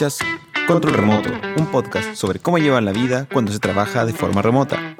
Escuchas 0.00 0.26
Control 0.66 0.94
Remoto, 0.94 1.28
un 1.58 1.66
podcast 1.66 2.14
sobre 2.14 2.38
cómo 2.38 2.56
llevar 2.56 2.82
la 2.82 2.92
vida 2.92 3.28
cuando 3.30 3.52
se 3.52 3.58
trabaja 3.58 4.06
de 4.06 4.14
forma 4.14 4.40
remota. 4.40 4.96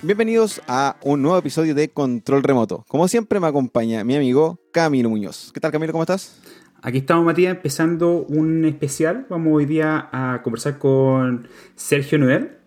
Bienvenidos 0.00 0.62
a 0.68 0.96
un 1.02 1.22
nuevo 1.22 1.38
episodio 1.38 1.74
de 1.74 1.88
Control 1.88 2.44
Remoto. 2.44 2.84
Como 2.86 3.08
siempre 3.08 3.40
me 3.40 3.48
acompaña 3.48 4.04
mi 4.04 4.14
amigo 4.14 4.60
Camilo 4.70 5.10
Muñoz. 5.10 5.50
¿Qué 5.52 5.58
tal 5.58 5.72
Camilo? 5.72 5.90
¿Cómo 5.90 6.04
estás? 6.04 6.40
Aquí 6.82 6.98
estamos 6.98 7.24
Matías 7.24 7.56
empezando 7.56 8.24
un 8.28 8.64
especial. 8.64 9.26
Vamos 9.28 9.54
hoy 9.54 9.66
día 9.66 10.08
a 10.12 10.40
conversar 10.44 10.78
con 10.78 11.48
Sergio 11.74 12.18
Noel. 12.18 12.58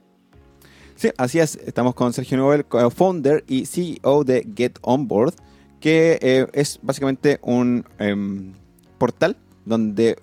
Sí, 0.96 1.10
así 1.18 1.40
es. 1.40 1.56
Estamos 1.56 1.96
con 1.96 2.12
Sergio 2.12 2.38
Noel, 2.38 2.66
founder 2.94 3.46
y 3.48 3.66
CEO 3.66 4.26
de 4.26 4.46
Get 4.58 4.78
On 4.82 5.08
Board, 5.08 5.36
que 5.80 6.20
eh, 6.22 6.48
es 6.54 6.80
básicamente 6.82 7.40
un 7.42 7.86
em, 7.98 8.54
portal 8.98 9.38
donde 9.66 10.18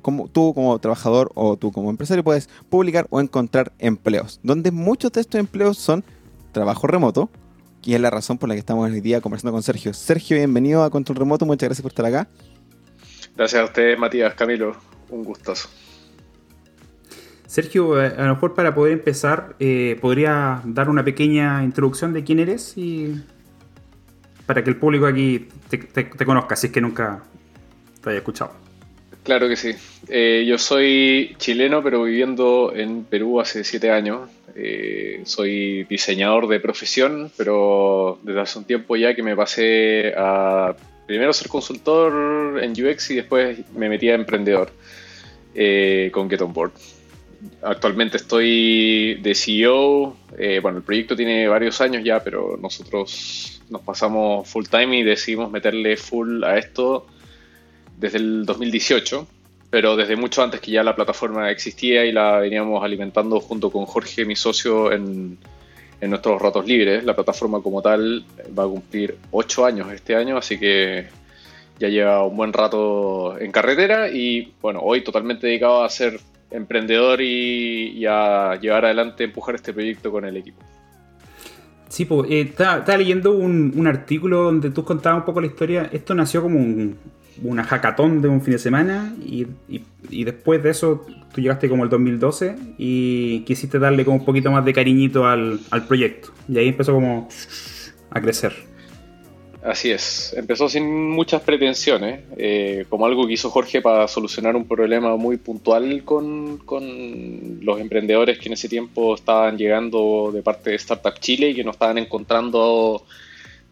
como 0.00 0.28
tú 0.28 0.52
como 0.54 0.78
trabajador 0.78 1.30
o 1.34 1.56
tú 1.56 1.70
como 1.70 1.90
empresario 1.90 2.24
puedes 2.24 2.48
publicar 2.68 3.06
o 3.10 3.20
encontrar 3.20 3.72
empleos, 3.78 4.40
donde 4.42 4.70
muchos 4.70 5.12
de 5.12 5.20
estos 5.20 5.38
empleos 5.38 5.78
son 5.78 6.04
trabajo 6.52 6.86
remoto, 6.86 7.30
y 7.84 7.94
es 7.94 8.00
la 8.00 8.10
razón 8.10 8.38
por 8.38 8.48
la 8.48 8.54
que 8.54 8.60
estamos 8.60 8.90
hoy 8.90 9.00
día 9.00 9.20
conversando 9.20 9.52
con 9.52 9.62
Sergio. 9.62 9.92
Sergio, 9.92 10.36
bienvenido 10.36 10.84
a 10.84 10.90
Control 10.90 11.16
Remoto, 11.16 11.46
muchas 11.46 11.68
gracias 11.68 11.82
por 11.82 11.90
estar 11.90 12.06
acá. 12.06 12.28
Gracias 13.36 13.62
a 13.62 13.64
ustedes, 13.64 13.98
Matías, 13.98 14.34
Camilo, 14.34 14.76
un 15.08 15.24
gustazo. 15.24 15.68
Sergio, 17.46 18.02
eh, 18.02 18.14
a 18.16 18.24
lo 18.26 18.34
mejor 18.34 18.54
para 18.54 18.74
poder 18.74 18.92
empezar, 18.92 19.56
eh, 19.58 19.98
¿podría 20.00 20.62
dar 20.64 20.88
una 20.88 21.04
pequeña 21.04 21.64
introducción 21.64 22.12
de 22.12 22.24
quién 22.24 22.38
eres 22.38 22.76
y 22.76 23.22
para 24.52 24.62
que 24.62 24.68
el 24.68 24.76
público 24.76 25.06
aquí 25.06 25.48
te, 25.70 26.26
conozca, 26.26 26.56
si 26.56 26.66
es 26.66 26.72
que 26.74 26.82
nunca 26.82 27.22
te 28.02 28.10
haya 28.10 28.18
escuchado? 28.18 28.52
Claro 29.22 29.48
que 29.48 29.56
sí. 29.56 29.70
Eh, 30.08 30.44
yo 30.46 30.58
soy 30.58 31.34
chileno, 31.38 31.82
pero 31.82 32.02
viviendo 32.02 32.70
en 32.76 33.04
Perú 33.04 33.40
hace 33.40 33.64
siete 33.64 33.90
años. 33.90 34.28
soy 35.24 35.84
diseñador 35.84 36.48
de 36.48 36.60
profesión, 36.60 37.32
pero 37.38 38.18
desde 38.22 38.40
hace 38.40 38.58
un 38.58 38.66
tiempo 38.66 38.94
ya 38.94 39.14
que 39.14 39.22
me 39.22 39.34
pasé 39.34 40.12
a 40.18 40.76
primero 41.06 41.32
ser 41.32 41.48
consultor 41.48 42.62
en 42.62 42.72
UX 42.72 43.10
y 43.12 43.14
después 43.14 43.58
me 43.74 43.88
metí 43.88 44.10
a 44.10 44.16
emprendedor 44.16 44.70
con 46.12 46.28
Get 46.28 46.42
On 46.42 46.52
Board 46.52 46.72
actualmente 47.62 48.16
estoy 48.16 49.14
de 49.14 49.34
CEO. 49.34 50.16
Eh, 50.38 50.60
bueno, 50.60 50.78
el 50.78 50.84
proyecto 50.84 51.16
tiene 51.16 51.48
varios 51.48 51.80
años 51.80 52.02
ya, 52.04 52.22
pero 52.22 52.58
nosotros 52.60 53.62
nos 53.70 53.82
pasamos 53.82 54.48
full 54.48 54.66
time 54.66 54.98
y 54.98 55.02
decidimos 55.02 55.50
meterle 55.50 55.96
full 55.96 56.44
a 56.44 56.58
esto 56.58 57.06
desde 57.98 58.18
el 58.18 58.44
2018, 58.44 59.26
pero 59.70 59.96
desde 59.96 60.16
mucho 60.16 60.42
antes 60.42 60.60
que 60.60 60.70
ya 60.70 60.82
la 60.82 60.94
plataforma 60.94 61.50
existía 61.50 62.04
y 62.04 62.12
la 62.12 62.38
veníamos 62.38 62.82
alimentando 62.82 63.40
junto 63.40 63.70
con 63.70 63.86
Jorge, 63.86 64.24
mi 64.24 64.36
socio, 64.36 64.92
en, 64.92 65.38
en 66.00 66.10
nuestros 66.10 66.42
ratos 66.42 66.66
libres. 66.66 67.04
La 67.04 67.14
plataforma 67.14 67.62
como 67.62 67.80
tal 67.80 68.24
va 68.58 68.64
a 68.64 68.68
cumplir 68.68 69.16
8 69.30 69.64
años 69.64 69.92
este 69.92 70.16
año, 70.16 70.36
así 70.36 70.58
que 70.58 71.06
ya 71.78 71.88
lleva 71.88 72.24
un 72.24 72.36
buen 72.36 72.52
rato 72.52 73.38
en 73.38 73.50
carretera 73.50 74.08
y 74.08 74.52
bueno, 74.60 74.80
hoy 74.82 75.02
totalmente 75.02 75.46
dedicado 75.46 75.82
a 75.82 75.86
hacer 75.86 76.20
emprendedor 76.52 77.20
y, 77.20 78.04
a 78.06 78.58
llevar 78.60 78.84
adelante, 78.84 79.24
empujar 79.24 79.54
este 79.54 79.72
proyecto 79.72 80.10
con 80.10 80.24
el 80.24 80.36
equipo. 80.36 80.62
Sí, 81.88 82.04
pues, 82.04 82.30
estaba, 82.30 82.96
leyendo 82.96 83.32
un, 83.32 83.86
artículo 83.86 84.44
donde 84.44 84.70
tú 84.70 84.84
contabas 84.84 85.20
un 85.20 85.24
poco 85.24 85.40
la 85.40 85.46
historia. 85.46 85.88
Esto 85.92 86.14
nació 86.14 86.42
como 86.42 86.58
una 87.42 87.64
hackathon 87.64 88.22
de 88.22 88.28
un 88.28 88.40
fin 88.42 88.52
de 88.52 88.58
semana 88.58 89.14
y, 89.24 89.46
después 90.24 90.62
de 90.62 90.70
eso 90.70 91.06
tú 91.34 91.40
llegaste 91.40 91.68
como 91.68 91.84
el 91.84 91.90
2012 91.90 92.56
y 92.76 93.40
quisiste 93.40 93.78
darle 93.78 94.04
como 94.04 94.18
un 94.18 94.24
poquito 94.24 94.50
más 94.50 94.64
de 94.64 94.72
cariñito 94.72 95.26
al, 95.26 95.60
al 95.70 95.86
proyecto. 95.86 96.30
Y 96.48 96.58
ahí 96.58 96.68
empezó 96.68 96.92
como 96.92 97.28
a 98.10 98.20
crecer. 98.20 98.71
Así 99.62 99.92
es, 99.92 100.34
empezó 100.36 100.68
sin 100.68 101.10
muchas 101.10 101.40
pretensiones, 101.42 102.22
eh, 102.36 102.84
como 102.88 103.06
algo 103.06 103.28
que 103.28 103.34
hizo 103.34 103.48
Jorge 103.48 103.80
para 103.80 104.08
solucionar 104.08 104.56
un 104.56 104.66
problema 104.66 105.14
muy 105.14 105.36
puntual 105.36 106.02
con, 106.04 106.60
los 107.60 107.80
emprendedores 107.80 108.40
que 108.40 108.48
en 108.48 108.54
ese 108.54 108.68
tiempo 108.68 109.14
estaban 109.14 109.56
llegando 109.56 110.32
de 110.32 110.42
parte 110.42 110.70
de 110.70 110.76
Startup 110.76 111.14
Chile 111.20 111.50
y 111.50 111.54
que 111.54 111.62
no 111.62 111.70
estaban 111.70 111.98
encontrando 111.98 113.04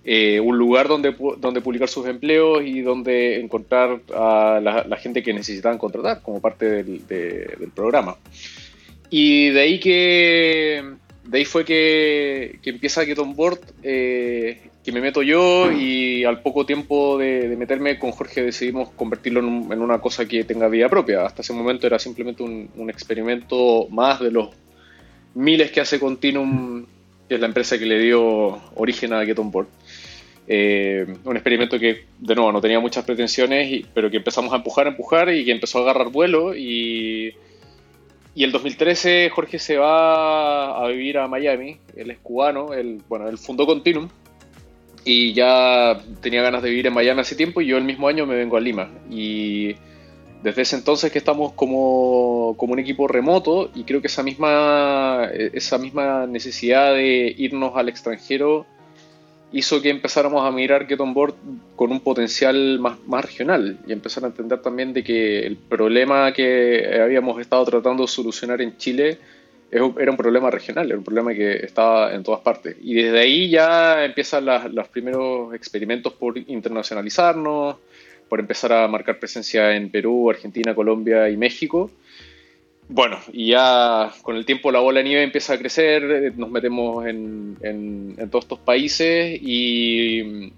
eh, 0.05 0.39
un 0.39 0.57
lugar 0.57 0.87
donde, 0.87 1.13
donde 1.39 1.61
publicar 1.61 1.89
sus 1.89 2.07
empleos 2.07 2.63
y 2.65 2.83
donde 2.83 3.41
encontrar 3.41 4.01
a 4.15 4.61
la, 4.63 4.97
gente 4.97 5.25
que 5.25 5.35
necesitaban 5.35 5.77
contratar 5.77 6.23
como 6.23 6.41
parte 6.41 6.85
del, 6.85 7.73
programa. 7.75 8.17
Y 9.11 9.49
de 9.49 9.61
ahí 9.61 9.81
que 9.81 10.85
de 11.25 11.39
ahí 11.39 11.45
fue 11.45 11.65
que, 11.65 12.61
que 12.63 12.71
empieza 12.71 13.05
Get 13.05 13.19
On 13.19 13.35
Board 13.35 13.59
eh, 13.83 14.70
que 14.91 14.95
me 14.95 15.01
meto 15.01 15.23
yo 15.23 15.71
y 15.71 16.25
al 16.25 16.43
poco 16.43 16.67
tiempo 16.67 17.17
de, 17.17 17.55
meterme 17.57 17.97
con 17.97 18.11
Jorge 18.11 18.43
decidimos 18.43 18.91
convertirlo 18.91 19.39
en, 19.39 19.81
una 19.81 20.01
cosa 20.01 20.27
que 20.27 20.43
tenga 20.43 20.67
vida 20.69 20.89
propia. 20.89 21.25
Hasta 21.25 21.43
ese 21.43 21.53
momento 21.53 21.87
era 21.87 21.99
simplemente 22.01 22.43
un, 22.43 22.91
experimento 22.91 23.87
más 23.91 24.19
de 24.19 24.33
los 24.33 24.49
miles 25.35 25.71
que 25.71 25.81
hace 25.81 26.01
Continuum, 26.01 26.87
que 27.29 27.37
es 27.37 27.41
la 27.41 27.47
empresa 27.47 27.79
que 27.79 27.87
le 27.87 28.01
dio 28.01 28.61
origen 28.75 29.13
a 29.13 29.25
Get 29.25 29.39
On 29.39 29.53
Board. 29.53 29.69
Un 30.49 31.37
experimento 31.37 31.79
que, 31.79 32.07
de 32.19 32.35
nuevo, 32.35 32.51
no 32.51 32.61
tenía 32.61 32.81
muchas 32.81 33.05
pretensiones, 33.05 33.87
pero 33.95 34.11
que 34.11 34.17
empezamos 34.17 34.53
a 34.53 34.57
empujar, 34.57 34.87
a 34.87 34.91
empujar 34.91 35.33
y 35.33 35.45
que 35.45 35.53
empezó 35.53 35.79
a 35.79 35.83
agarrar 35.83 36.09
vuelo. 36.09 36.57
Y, 36.57 37.33
y 38.35 38.43
el 38.43 38.51
2013 38.51 39.31
Jorge 39.31 39.61
se 39.61 39.77
va 39.77 40.85
a 40.85 40.89
vivir 40.89 41.19
a 41.19 41.29
Miami, 41.29 41.79
él 41.97 42.11
es 42.11 42.19
cubano, 42.19 42.75
él, 42.75 43.01
bueno, 43.09 43.29
él 43.29 43.39
fundó 43.39 43.67
Continuum 43.67 44.09
y 45.05 45.33
ya 45.33 46.01
tenía 46.21 46.43
ganas 46.43 46.63
de 46.63 46.71
vivir 46.71 46.87
en 46.87 46.95
Miami 46.95 47.21
hace 47.21 47.35
tiempo 47.35 47.61
y 47.61 47.67
yo 47.67 47.79
el 47.79 47.85
mismo 47.85 48.09
año 48.09 48.27
me 48.27 48.37
vengo 48.37 48.57
a 48.57 48.61
Lima. 48.61 48.91
Y 49.11 49.75
desde 50.43 50.63
ese 50.63 50.77
entonces 50.77 51.13
que 51.13 51.19
estamos 51.19 51.53
como, 51.53 52.55
como, 52.57 52.73
un 52.73 52.79
equipo 52.79 53.09
remoto 53.09 53.71
y 53.75 53.85
creo 53.85 54.01
que 54.01 54.07
esa 54.07 54.23
misma, 54.23 55.29
esa 55.33 55.79
misma 55.79 56.27
necesidad 56.27 56.95
de 56.95 57.35
irnos 57.37 57.77
al 57.77 57.89
extranjero 57.89 58.67
hizo 59.53 59.83
que 59.83 59.91
empezáramos 59.91 60.45
a 60.45 60.51
mirar 60.51 60.87
Get 60.87 61.01
On 61.01 61.13
Board 61.13 61.35
con 61.75 61.91
un 61.91 62.01
potencial 62.01 62.79
más, 62.79 62.99
más 63.07 63.25
regional 63.25 63.79
y 63.87 63.93
empezar 63.93 64.25
a 64.25 64.29
entender 64.29 64.61
también 64.63 64.93
de 64.93 65.03
que 65.03 65.41
el 65.41 65.57
problema 65.57 66.33
que 66.33 67.01
habíamos 67.03 67.41
estado 67.41 67.65
tratando 67.65 68.05
de 68.05 68.09
solucionar 68.09 68.63
en 68.63 68.77
Chile 68.77 69.19
era 69.71 70.11
un 70.11 70.17
problema 70.17 70.51
regional, 70.51 70.87
era 70.87 70.99
un 70.99 71.05
problema 71.05 71.33
que 71.33 71.65
estaba 71.65 72.13
en 72.13 72.23
todas 72.23 72.41
partes. 72.41 72.77
Y 72.83 72.95
desde 72.95 73.21
ahí 73.21 73.49
ya 73.49 74.05
empiezan 74.05 74.47
los 74.75 74.89
primeros 74.89 75.55
experimentos 75.55 76.13
por 76.13 76.37
internacionalizarnos, 76.39 77.77
por 78.29 78.41
empezar 78.41 78.73
a 78.73 78.89
marcar 78.89 79.19
presencia 79.19 79.77
en 79.77 79.91
Perú, 79.91 80.31
Argentina, 80.31 80.75
Colombia 80.75 81.29
y 81.29 81.37
México. 81.37 81.91
Bueno, 82.89 83.19
y 83.33 83.49
ya 83.51 84.13
con 84.23 84.35
el 84.35 84.45
tiempo 84.45 84.73
la 84.73 84.81
bola 84.81 84.99
de 84.99 85.05
nieve 85.05 85.23
empieza 85.23 85.55
a 85.55 85.59
crecer, 85.59 86.35
nos 86.37 86.51
metemos 86.51 87.07
en, 87.07 87.57
en, 87.63 88.31
todos 88.31 88.47
estos 88.47 88.59
países 88.59 89.39
y, 89.41 90.53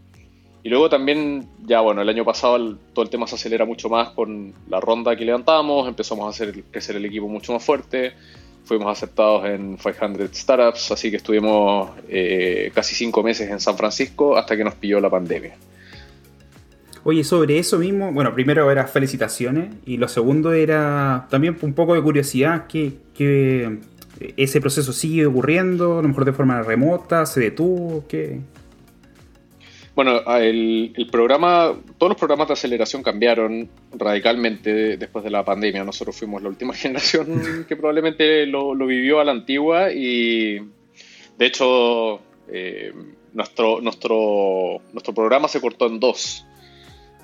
y, 0.62 0.68
luego 0.70 0.88
también, 0.88 1.46
ya 1.66 1.80
bueno, 1.80 2.00
el 2.00 2.08
año 2.08 2.24
pasado 2.24 2.78
todo 2.94 3.04
el 3.04 3.10
tema 3.10 3.26
se 3.26 3.34
acelera 3.34 3.66
mucho 3.66 3.90
más 3.90 4.10
con 4.10 4.54
la 4.70 4.80
ronda 4.80 5.14
que 5.14 5.26
levantamos, 5.26 5.86
empezamos 5.86 6.24
a 6.24 6.30
hacer 6.30 6.62
crecer 6.70 6.96
el 6.96 7.04
equipo 7.04 7.28
mucho 7.28 7.52
más 7.52 7.62
fuerte, 7.62 8.14
fuimos 8.64 8.96
aceptados 8.96 9.46
en 9.46 9.76
500 9.76 10.30
Startups, 10.32 10.92
así 10.92 11.10
que 11.10 11.16
estuvimos 11.16 11.90
eh, 12.08 12.70
casi 12.74 12.94
cinco 12.94 13.22
meses 13.22 13.50
en 13.50 13.60
San 13.60 13.76
Francisco 13.76 14.36
hasta 14.36 14.56
que 14.56 14.64
nos 14.64 14.74
pilló 14.74 15.00
la 15.00 15.10
pandemia. 15.10 15.54
Oye, 17.04 17.24
sobre 17.24 17.58
eso 17.58 17.78
mismo, 17.78 18.12
bueno, 18.12 18.32
primero 18.32 18.70
era 18.70 18.86
felicitaciones 18.86 19.74
y 19.84 19.96
lo 19.96 20.06
segundo 20.06 20.52
era 20.52 21.26
también 21.30 21.56
un 21.60 21.74
poco 21.74 21.94
de 21.94 22.02
curiosidad, 22.02 22.68
que, 22.68 22.92
que 23.12 23.80
ese 24.36 24.60
proceso 24.60 24.92
sigue 24.92 25.26
ocurriendo, 25.26 25.98
a 25.98 26.02
lo 26.02 26.08
mejor 26.08 26.24
de 26.24 26.32
forma 26.32 26.62
remota, 26.62 27.26
se 27.26 27.40
detuvo, 27.40 28.04
¿qué, 28.06 28.38
bueno, 29.94 30.22
el, 30.38 31.08
programa, 31.10 31.74
todos 31.98 32.10
los 32.10 32.18
programas 32.18 32.48
de 32.48 32.54
aceleración 32.54 33.02
cambiaron 33.02 33.68
radicalmente 33.92 34.96
después 34.96 35.22
de 35.22 35.30
la 35.30 35.44
pandemia. 35.44 35.84
Nosotros 35.84 36.16
fuimos 36.16 36.42
la 36.42 36.48
última 36.48 36.72
generación 36.74 37.66
que 37.68 37.76
probablemente 37.76 38.46
lo, 38.46 38.74
vivió 38.74 39.20
a 39.20 39.24
la 39.24 39.32
antigua 39.32 39.92
y, 39.92 40.58
de 41.36 41.46
hecho, 41.46 42.20
eh, 42.48 42.92
nuestro, 43.34 43.82
nuestro, 43.82 44.80
nuestro 44.92 45.14
programa 45.14 45.48
se 45.48 45.60
cortó 45.60 45.86
en 45.86 46.00
dos. 46.00 46.46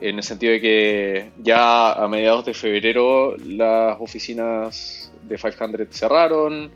En 0.01 0.17
el 0.17 0.23
sentido 0.23 0.53
de 0.53 0.61
que 0.61 1.31
ya 1.39 1.93
a 1.93 2.07
mediados 2.07 2.45
de 2.45 2.55
febrero 2.55 3.37
las 3.39 3.97
oficinas 3.99 5.11
de 5.23 5.37
500 5.37 5.89
cerraron, 5.91 6.71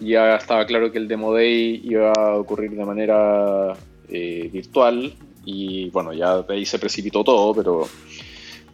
ya 0.00 0.36
estaba 0.36 0.66
claro 0.66 0.92
que 0.92 0.98
el 0.98 1.08
Demo 1.08 1.32
Day 1.32 1.80
iba 1.84 2.12
a 2.12 2.34
ocurrir 2.34 2.72
de 2.72 2.84
manera 2.84 3.72
eh, 4.08 4.50
virtual 4.52 5.14
y 5.46 5.88
bueno, 5.90 6.12
ya 6.12 6.44
ahí 6.48 6.66
se 6.66 6.78
precipitó 6.78 7.24
todo, 7.24 7.54
pero, 7.54 7.88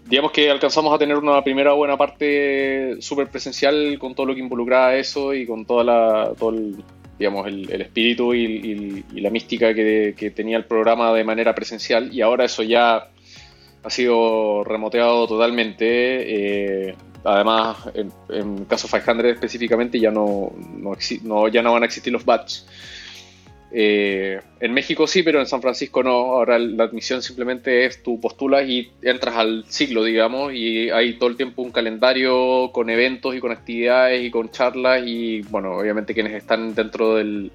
digamos 0.06 0.32
que 0.32 0.50
alcanzamos 0.50 0.92
a 0.92 0.98
tener 0.98 1.16
una 1.16 1.42
primera 1.44 1.72
buena 1.74 1.96
parte 1.96 3.00
súper 3.00 3.28
presencial 3.28 3.98
con 3.98 4.14
todo 4.14 4.26
lo 4.26 4.34
que 4.34 4.40
involucraba 4.40 4.94
eso 4.96 5.32
y 5.34 5.46
con 5.46 5.64
toda 5.64 5.84
la, 5.84 6.32
todo 6.36 6.50
el, 6.50 6.76
digamos, 7.19 7.46
el, 7.46 7.80
espíritu 7.80 8.34
y, 8.34 9.04
la 9.12 9.30
mística 9.30 9.74
que, 9.74 10.32
tenía 10.34 10.56
el 10.56 10.64
programa 10.64 11.12
de 11.12 11.24
manera 11.24 11.54
presencial 11.54 12.12
y 12.12 12.20
ahora 12.20 12.46
eso 12.46 12.62
ya 12.62 13.08
ha 13.84 13.90
sido 13.90 14.64
remoteado 14.64 15.26
totalmente. 15.26 16.88
Eh, 16.88 16.94
además, 17.25 17.76
en, 17.94 18.12
en 18.30 18.64
caso 18.64 18.88
500 18.88 19.25
específicamente 19.26 20.00
ya 20.00 20.10
no, 20.10 20.52
no, 21.22 21.48
ya 21.48 21.62
no 21.62 21.72
van 21.72 21.82
a 21.82 21.86
existir 21.86 22.12
los 22.12 22.25
batch 22.25 22.62
eh, 23.74 24.38
en 24.60 24.74
México 24.74 25.06
sí, 25.06 25.22
pero 25.22 25.40
en 25.40 25.46
San 25.46 25.62
Francisco 25.62 26.02
no. 26.02 26.10
Ahora 26.10 26.58
la 26.58 26.84
admisión 26.84 27.22
simplemente 27.22 27.86
es 27.86 28.02
tú 28.02 28.20
postulas 28.20 28.69
y 28.69 28.90
entras 29.00 29.36
al 29.36 29.64
ciclo, 29.66 30.04
digamos, 30.04 30.52
y 30.52 30.90
hay 30.90 31.14
todo 31.14 31.30
el 31.30 31.36
tiempo 31.36 31.62
un 31.62 31.72
calendario 31.72 32.70
con 32.72 32.90
eventos 32.90 33.34
y 33.34 33.40
con 33.40 33.50
actividades 33.50 34.24
y 34.24 34.30
con 34.30 34.50
charlas 34.50 35.02
y, 35.06 35.40
bueno, 35.42 35.78
obviamente 35.78 36.12
quienes 36.12 36.34
están 36.34 36.74
dentro 36.74 37.14
del, 37.14 37.50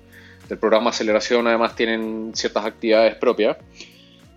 programa 0.61 0.91
aceleración 0.91 1.45
además 1.45 1.75
tienen 1.75 2.31
ciertas 2.33 2.65
actividades 2.65 3.15
propias. 3.15 3.57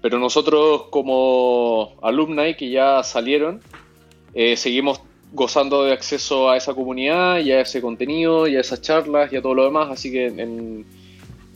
Pero 0.02 0.18
nosotros 0.18 0.84
como 0.90 1.94
alumni 2.02 2.56
que 2.56 2.68
ya 2.70 3.02
salieron, 3.02 3.60
eh, 4.34 4.56
seguimos 4.56 5.00
gozando 5.32 5.84
de 5.84 5.92
acceso 5.92 6.50
a 6.50 6.56
esa 6.56 6.74
comunidad 6.74 7.38
y 7.38 7.52
a 7.52 7.60
ese 7.60 7.80
contenido 7.80 8.48
y 8.48 8.56
a 8.56 8.60
esas 8.60 8.82
charlas 8.82 9.32
y 9.32 9.36
a 9.36 9.42
todo 9.42 9.54
lo 9.54 9.64
demás, 9.64 9.88
así 9.90 10.10
que 10.10 10.26
en 10.26 10.84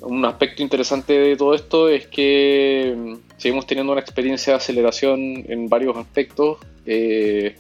un 0.07 0.25
aspecto 0.25 0.63
interesante 0.63 1.13
de 1.13 1.37
todo 1.37 1.55
esto 1.55 1.89
es 1.89 2.07
que 2.07 2.95
mm, 2.97 3.15
seguimos 3.37 3.67
teniendo 3.67 3.93
una 3.93 4.01
experiencia 4.01 4.53
de 4.53 4.57
aceleración 4.59 5.45
en 5.49 5.69
varios 5.69 5.97
aspectos 5.97 6.59
eh, 6.87 7.57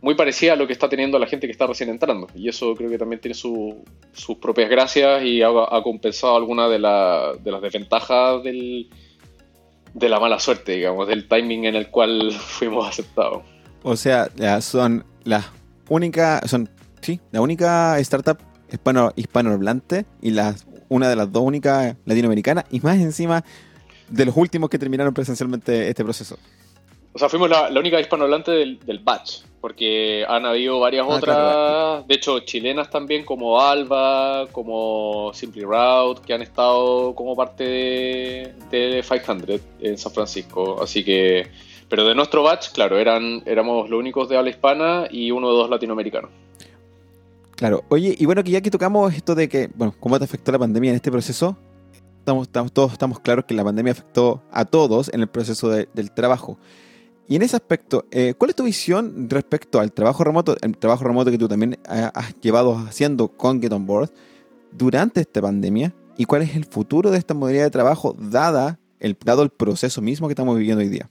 muy 0.00 0.14
parecida 0.14 0.54
a 0.54 0.56
lo 0.56 0.66
que 0.66 0.72
está 0.72 0.88
teniendo 0.88 1.18
la 1.18 1.26
gente 1.26 1.46
que 1.46 1.52
está 1.52 1.66
recién 1.66 1.88
entrando. 1.88 2.26
Y 2.34 2.48
eso 2.48 2.74
creo 2.74 2.90
que 2.90 2.98
también 2.98 3.20
tiene 3.20 3.34
sus 3.34 4.36
propias 4.40 4.68
gracias 4.68 5.22
y 5.22 5.42
ha, 5.42 5.50
compensado 5.84 6.36
algunas 6.36 6.68
de, 6.70 6.74
de, 6.76 7.50
las 7.50 7.62
desventajas 7.62 8.42
del, 8.42 8.88
de 9.94 10.08
la 10.08 10.18
mala 10.18 10.40
suerte, 10.40 10.72
digamos, 10.72 11.06
del 11.06 11.28
timing 11.28 11.66
en 11.66 11.76
el 11.76 11.88
cual 11.88 12.32
fuimos 12.38 12.88
aceptados. 12.88 13.42
O 13.84 13.96
sea, 13.96 14.28
son 14.60 15.04
las 15.24 15.46
únicas, 15.88 16.50
son, 16.50 16.68
sí, 17.00 17.20
la 17.30 17.40
única 17.40 17.98
startup 18.00 18.38
hispano, 18.72 19.12
hispanohablante 19.14 20.06
y 20.20 20.30
las 20.30 20.66
una 20.92 21.08
de 21.08 21.16
las 21.16 21.32
dos 21.32 21.42
únicas 21.42 21.96
latinoamericanas 22.04 22.64
y 22.70 22.80
más 22.80 22.98
encima 22.98 23.44
de 24.08 24.26
los 24.26 24.36
últimos 24.36 24.68
que 24.68 24.78
terminaron 24.78 25.14
presencialmente 25.14 25.88
este 25.88 26.04
proceso. 26.04 26.38
O 27.14 27.18
sea, 27.18 27.28
fuimos 27.28 27.50
la, 27.50 27.68
única 27.78 28.00
hispanohablante 28.00 28.52
del, 28.52 28.78
del, 28.80 28.98
batch, 28.98 29.42
porque 29.60 30.24
han 30.26 30.46
habido 30.46 30.80
varias 30.80 31.04
ah, 31.06 31.14
otras, 31.14 32.06
de 32.06 32.14
hecho 32.14 32.40
chilenas 32.40 32.88
también, 32.88 33.24
como 33.24 33.60
Alba, 33.60 34.46
como 34.50 35.30
Simply 35.34 35.62
Route, 35.62 36.22
que 36.26 36.32
han 36.32 36.40
estado 36.40 37.14
como 37.14 37.36
parte 37.36 37.64
de, 37.64 38.54
de 38.70 39.04
500 39.06 39.60
en 39.80 39.98
San 39.98 40.12
Francisco. 40.12 40.82
Así 40.82 41.04
que, 41.04 41.50
pero 41.88 42.06
de 42.06 42.14
nuestro 42.14 42.42
batch, 42.42 42.72
claro, 42.72 42.98
eran, 42.98 43.42
éramos 43.44 43.90
los 43.90 43.98
únicos 43.98 44.28
de 44.30 44.38
habla 44.38 44.50
hispana 44.50 45.06
y 45.10 45.30
uno 45.30 45.50
de 45.50 45.56
dos 45.56 45.70
latinoamericanos. 45.70 46.30
Claro, 47.56 47.84
oye, 47.88 48.16
y 48.18 48.26
bueno, 48.26 48.42
que 48.42 48.50
ya 48.50 48.60
que 48.60 48.70
tocamos 48.70 49.14
esto 49.14 49.34
de 49.34 49.48
que, 49.48 49.70
bueno, 49.74 49.94
cómo 50.00 50.18
te 50.18 50.24
afectó 50.24 50.52
la 50.52 50.58
pandemia 50.58 50.90
en 50.90 50.96
este 50.96 51.10
proceso, 51.10 51.56
estamos, 52.18 52.72
todos 52.72 52.92
estamos 52.92 53.20
claros 53.20 53.44
que 53.44 53.54
la 53.54 53.64
pandemia 53.64 53.92
afectó 53.92 54.42
a 54.50 54.64
todos 54.64 55.12
en 55.12 55.20
el 55.20 55.28
proceso 55.28 55.68
del 55.68 56.10
trabajo. 56.12 56.58
Y 57.28 57.36
en 57.36 57.42
ese 57.42 57.56
aspecto, 57.56 58.06
eh, 58.10 58.34
¿cuál 58.36 58.50
es 58.50 58.56
tu 58.56 58.64
visión 58.64 59.28
respecto 59.30 59.80
al 59.80 59.92
trabajo 59.92 60.24
remoto, 60.24 60.56
el 60.60 60.76
trabajo 60.76 61.04
remoto 61.04 61.30
que 61.30 61.38
tú 61.38 61.48
también 61.48 61.78
has 61.84 62.38
llevado 62.40 62.76
haciendo 62.76 63.28
con 63.28 63.60
Get 63.60 63.72
On 63.72 63.86
Board 63.86 64.10
durante 64.72 65.20
esta 65.20 65.40
pandemia? 65.40 65.94
¿Y 66.16 66.24
cuál 66.24 66.42
es 66.42 66.56
el 66.56 66.64
futuro 66.64 67.10
de 67.10 67.18
esta 67.18 67.34
modalidad 67.34 67.64
de 67.64 67.70
trabajo 67.70 68.14
dada 68.18 68.78
el, 69.00 69.16
dado 69.24 69.42
el 69.42 69.50
proceso 69.50 70.02
mismo 70.02 70.28
que 70.28 70.32
estamos 70.32 70.56
viviendo 70.56 70.82
hoy 70.82 70.88
día? 70.88 71.08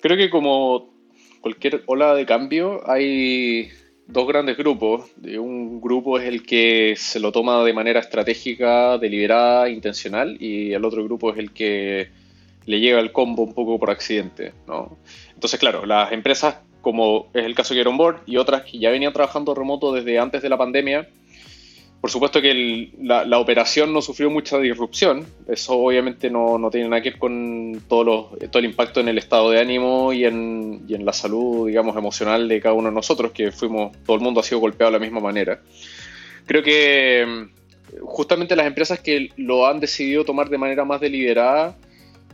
Creo 0.00 0.16
que 0.16 0.30
como 0.30 0.92
cualquier 1.40 1.82
ola 1.86 2.14
de 2.14 2.26
cambio, 2.26 2.88
hay 2.90 3.68
dos 4.06 4.26
grandes 4.26 4.56
grupos. 4.56 5.10
Un 5.22 5.80
grupo 5.80 6.18
es 6.18 6.26
el 6.26 6.44
que 6.44 6.94
se 6.96 7.20
lo 7.20 7.32
toma 7.32 7.62
de 7.64 7.72
manera 7.72 8.00
estratégica, 8.00 8.98
deliberada, 8.98 9.68
intencional, 9.68 10.36
y 10.40 10.72
el 10.72 10.84
otro 10.84 11.04
grupo 11.04 11.32
es 11.32 11.38
el 11.38 11.52
que 11.52 12.08
le 12.66 12.80
llega 12.80 13.00
el 13.00 13.12
combo 13.12 13.42
un 13.42 13.54
poco 13.54 13.78
por 13.78 13.90
accidente. 13.90 14.52
¿no? 14.66 14.98
Entonces, 15.34 15.58
claro, 15.58 15.86
las 15.86 16.12
empresas, 16.12 16.58
como 16.80 17.28
es 17.34 17.44
el 17.44 17.54
caso 17.54 17.74
de 17.74 17.84
Board 17.84 18.22
y 18.26 18.36
otras 18.36 18.62
que 18.62 18.78
ya 18.78 18.90
venían 18.90 19.12
trabajando 19.12 19.54
remoto 19.54 19.92
desde 19.92 20.18
antes 20.18 20.42
de 20.42 20.48
la 20.48 20.58
pandemia, 20.58 21.08
por 22.04 22.10
supuesto 22.10 22.42
que 22.42 22.90
la, 23.00 23.38
operación 23.38 23.94
no 23.94 24.02
sufrió 24.02 24.28
mucha 24.28 24.58
disrupción, 24.58 25.24
eso 25.48 25.72
obviamente 25.78 26.28
no, 26.28 26.68
tiene 26.70 26.86
nada 26.90 27.00
que 27.00 27.12
ver 27.12 27.18
con 27.18 27.82
todo, 27.88 28.36
todo 28.50 28.58
el 28.58 28.66
impacto 28.66 29.00
en 29.00 29.08
el 29.08 29.16
estado 29.16 29.50
de 29.50 29.58
ánimo 29.58 30.12
y 30.12 30.26
en, 30.26 30.84
y 30.86 30.96
en, 30.96 31.06
la 31.06 31.14
salud, 31.14 31.66
digamos, 31.66 31.96
emocional 31.96 32.46
de 32.46 32.60
cada 32.60 32.74
uno 32.74 32.90
de 32.90 32.94
nosotros, 32.94 33.32
que 33.32 33.50
fuimos, 33.52 33.96
todo 34.04 34.18
el 34.18 34.22
mundo 34.22 34.40
ha 34.40 34.42
sido 34.42 34.60
golpeado 34.60 34.92
de 34.92 34.98
la 34.98 35.02
misma 35.02 35.20
manera. 35.20 35.62
Creo 36.44 36.62
que 36.62 37.24
mm, 37.26 38.00
justamente 38.02 38.54
las 38.54 38.66
empresas 38.66 39.00
que 39.00 39.30
lo 39.38 39.66
han 39.66 39.80
decidido 39.80 40.26
tomar 40.26 40.50
de 40.50 40.58
manera 40.58 40.84
más 40.84 41.00
deliberada 41.00 41.74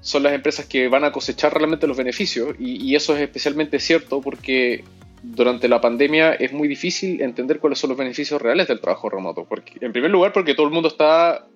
son 0.00 0.25
las 0.25 0.32
empresas 0.32 0.66
que 0.66 0.88
van 0.88 1.05
a 1.05 1.12
cosechar 1.12 1.55
realmente 1.55 1.87
los 1.87 1.96
beneficios 1.96 2.56
y, 2.58 2.90
y 2.90 2.96
eso 2.96 3.14
es 3.14 3.23
especialmente 3.23 3.78
cierto 3.78 4.20
porque 4.20 4.82
durante 5.22 5.69
la 5.69 5.81
pandemia 5.81 6.34
es 6.34 6.52
muy 6.52 6.69
difícil 6.69 7.20
entender 7.20 7.61
cuáles 7.61 7.78
son 7.78 7.90
los 7.90 7.99
beneficios 7.99 8.40
reales 8.40 8.69
del 8.69 8.81
trabajo 8.81 9.08
remoto. 9.08 9.44
Porque, 9.44 9.75
en 9.81 9.93
primer 9.93 10.11
lugar, 10.11 10.32
porque 10.32 10.55
todo 10.55 10.67
el 10.67 10.72
mundo 10.72 10.88
está 10.88 11.46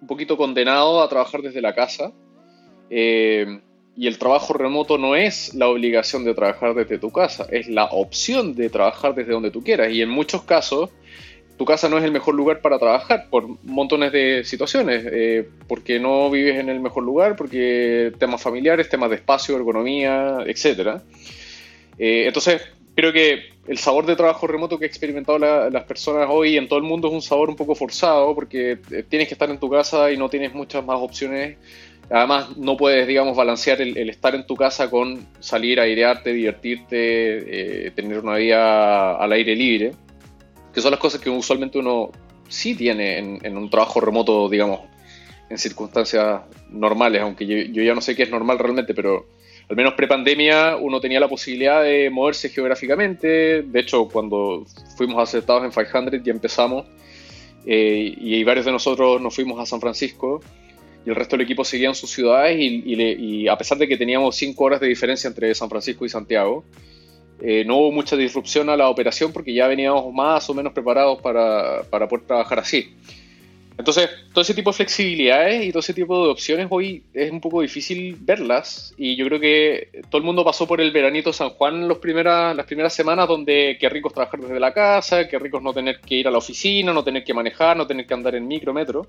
un 0.00 0.06
poquito 0.06 0.36
condenado 0.36 1.02
a 1.02 1.08
trabajar 1.08 1.42
desde 1.42 1.60
la 1.60 1.74
casa. 1.74 2.12
Eh, 2.90 3.60
y 3.96 4.06
el 4.06 4.18
trabajo 4.18 4.52
remoto 4.52 4.98
no 4.98 5.16
es 5.16 5.54
la 5.54 5.68
obligación 5.68 6.24
de 6.24 6.34
trabajar 6.34 6.74
desde 6.74 6.98
tu 6.98 7.10
casa, 7.10 7.46
es 7.50 7.66
la 7.66 7.86
opción 7.86 8.54
de 8.54 8.68
trabajar 8.68 9.14
desde 9.14 9.32
donde 9.32 9.50
tú 9.50 9.62
quieras. 9.62 9.90
Y 9.90 10.02
en 10.02 10.10
muchos 10.10 10.42
casos, 10.42 10.90
tu 11.56 11.64
casa 11.64 11.88
no 11.88 11.96
es 11.96 12.04
el 12.04 12.12
mejor 12.12 12.34
lugar 12.34 12.60
para 12.60 12.78
trabajar 12.78 13.28
por 13.30 13.48
montones 13.64 14.12
de 14.12 14.44
situaciones, 14.44 15.02
eh, 15.10 15.48
porque 15.66 15.98
no 15.98 16.30
vives 16.30 16.60
en 16.60 16.68
el 16.68 16.80
mejor 16.80 17.04
lugar, 17.04 17.36
porque 17.36 18.12
temas 18.18 18.42
familiares, 18.42 18.90
temas 18.90 19.08
de 19.08 19.16
espacio, 19.16 19.56
ergonomía, 19.56 20.40
etc. 20.46 21.00
Eh, 21.98 22.24
entonces, 22.26 22.60
creo 22.96 23.12
que 23.12 23.50
el 23.68 23.78
sabor 23.78 24.06
de 24.06 24.16
trabajo 24.16 24.46
remoto 24.46 24.78
que 24.78 24.86
han 24.86 24.88
experimentado 24.88 25.38
las 25.38 25.84
personas 25.84 26.28
hoy 26.30 26.56
en 26.56 26.66
todo 26.66 26.78
el 26.78 26.84
mundo 26.84 27.08
es 27.08 27.14
un 27.14 27.22
sabor 27.22 27.50
un 27.50 27.56
poco 27.56 27.74
forzado 27.74 28.34
porque 28.34 28.78
eh, 28.90 29.04
tienes 29.08 29.28
que 29.28 29.34
estar 29.34 29.50
en 29.50 29.60
tu 29.60 29.68
casa 29.68 30.10
y 30.10 30.16
no 30.16 30.28
tienes 30.30 30.54
muchas 30.54 30.84
más 30.84 30.98
opciones. 30.98 31.58
Además, 32.08 32.56
no 32.56 32.76
puedes, 32.76 33.06
digamos, 33.06 33.36
balancear 33.36 33.82
el, 33.82 34.08
estar 34.08 34.34
en 34.34 34.46
tu 34.46 34.54
casa 34.54 34.88
con 34.88 35.26
salir 35.40 35.78
a 35.78 35.82
airearte, 35.82 36.32
divertirte, 36.32 37.86
eh, 37.86 37.90
tener 37.90 38.20
una 38.20 38.36
vida 38.36 39.16
al 39.16 39.32
aire 39.32 39.54
libre, 39.56 39.92
que 40.72 40.80
son 40.80 40.92
las 40.92 41.00
cosas 41.00 41.20
que 41.20 41.28
usualmente 41.28 41.78
uno 41.78 42.12
sí 42.48 42.76
tiene 42.76 43.18
en, 43.18 43.56
un 43.56 43.68
trabajo 43.68 44.00
remoto, 44.00 44.48
digamos, 44.48 44.82
en 45.50 45.58
circunstancias 45.58 46.42
normales, 46.70 47.22
aunque 47.22 47.44
yo 47.44 47.82
ya 47.82 47.94
no 47.94 48.00
sé 48.00 48.14
qué 48.14 48.22
es 48.22 48.30
normal 48.30 48.58
realmente, 48.60 48.94
pero 48.94 49.26
al 49.68 49.76
menos 49.76 49.94
prepandemia, 49.94 50.76
uno 50.76 51.00
tenía 51.00 51.18
la 51.18 51.28
posibilidad 51.28 51.82
de 51.82 52.08
moverse 52.10 52.48
geográficamente. 52.48 53.62
De 53.62 53.80
hecho, 53.80 54.08
cuando 54.08 54.64
fuimos 54.96 55.20
aceptados 55.20 55.64
en 55.64 55.70
500 55.70 56.22
ya 56.22 56.32
empezamos. 56.32 56.86
Eh, 57.66 58.14
y 58.18 58.44
varios 58.44 58.64
de 58.64 58.72
nosotros 58.72 59.20
nos 59.20 59.34
fuimos 59.34 59.58
a 59.58 59.66
San 59.66 59.80
Francisco 59.80 60.40
y 61.04 61.10
el 61.10 61.16
resto 61.16 61.36
del 61.36 61.44
equipo 61.44 61.64
seguía 61.64 61.88
en 61.88 61.96
sus 61.96 62.10
ciudades 62.10 62.56
y, 62.58 63.48
a 63.48 63.56
pesar 63.58 63.78
de 63.78 63.88
que 63.88 63.96
teníamos 63.96 64.36
cinco 64.36 64.64
horas 64.64 64.80
de 64.80 64.86
diferencia 64.86 65.26
entre 65.26 65.52
San 65.54 65.68
Francisco 65.68 66.04
y 66.04 66.08
Santiago, 66.08 66.64
eh, 67.40 67.64
no 67.64 67.76
hubo 67.78 67.92
mucha 67.92 68.16
disrupción 68.16 68.70
a 68.70 68.76
la 68.76 68.88
operación 68.88 69.32
porque 69.32 69.52
ya 69.52 69.66
veníamos 69.66 70.12
más 70.12 70.48
o 70.48 70.54
menos 70.54 70.72
preparados 70.72 71.20
para, 71.20 71.82
para 71.90 72.08
poder 72.08 72.26
trabajar 72.26 72.60
así. 72.60 72.96
Entonces, 73.78 74.08
todo 74.32 74.40
ese 74.40 74.54
tipo 74.54 74.70
de 74.70 74.76
flexibilidades 74.76 75.64
y 75.64 75.70
todo 75.70 75.80
ese 75.80 75.92
tipo 75.92 76.24
de 76.24 76.30
opciones 76.30 76.66
hoy 76.70 77.04
es 77.12 77.30
un 77.30 77.40
poco 77.40 77.60
difícil 77.60 78.16
verlas. 78.18 78.94
Y 78.96 79.16
yo 79.16 79.26
creo 79.26 79.38
que 79.38 80.02
todo 80.08 80.18
el 80.18 80.24
mundo 80.24 80.44
pasó 80.44 80.66
por 80.66 80.80
el 80.80 80.92
veranito 80.92 81.32
San 81.32 81.50
Juan 81.50 81.86
los 81.86 81.98
primeras, 81.98 82.56
las 82.56 82.64
primeras 82.64 82.94
semanas 82.94 83.28
donde 83.28 83.76
qué 83.78 83.88
ricos 83.90 84.14
trabajar 84.14 84.40
desde 84.40 84.58
la 84.58 84.72
casa, 84.72 85.28
qué 85.28 85.38
ricos 85.38 85.62
no 85.62 85.74
tener 85.74 86.00
que 86.00 86.16
ir 86.16 86.28
a 86.28 86.30
la 86.30 86.38
oficina, 86.38 86.92
no 86.94 87.04
tener 87.04 87.22
que 87.22 87.34
manejar, 87.34 87.76
no 87.76 87.86
tener 87.86 88.06
que 88.06 88.14
andar 88.14 88.34
en 88.34 88.48
micro, 88.48 88.72
metro. 88.72 89.06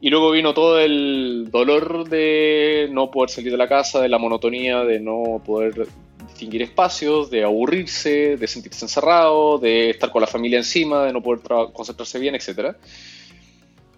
Y 0.00 0.10
luego 0.10 0.30
vino 0.30 0.54
todo 0.54 0.80
el 0.80 1.48
dolor 1.50 2.08
de 2.08 2.88
no 2.90 3.10
poder 3.10 3.30
salir 3.30 3.50
de 3.52 3.58
la 3.58 3.68
casa, 3.68 4.00
de 4.00 4.08
la 4.08 4.18
monotonía, 4.18 4.84
de 4.84 5.00
no 5.00 5.42
poder 5.44 5.86
distinguir 6.28 6.62
espacios, 6.62 7.30
de 7.30 7.44
aburrirse, 7.44 8.36
de 8.36 8.46
sentirse 8.48 8.84
encerrado, 8.84 9.58
de 9.58 9.90
estar 9.90 10.10
con 10.10 10.20
la 10.20 10.26
familia 10.26 10.58
encima, 10.58 11.04
de 11.04 11.12
no 11.12 11.22
poder 11.22 11.40
concentrarse 11.72 12.18
bien, 12.18 12.34
etcétera. 12.34 12.76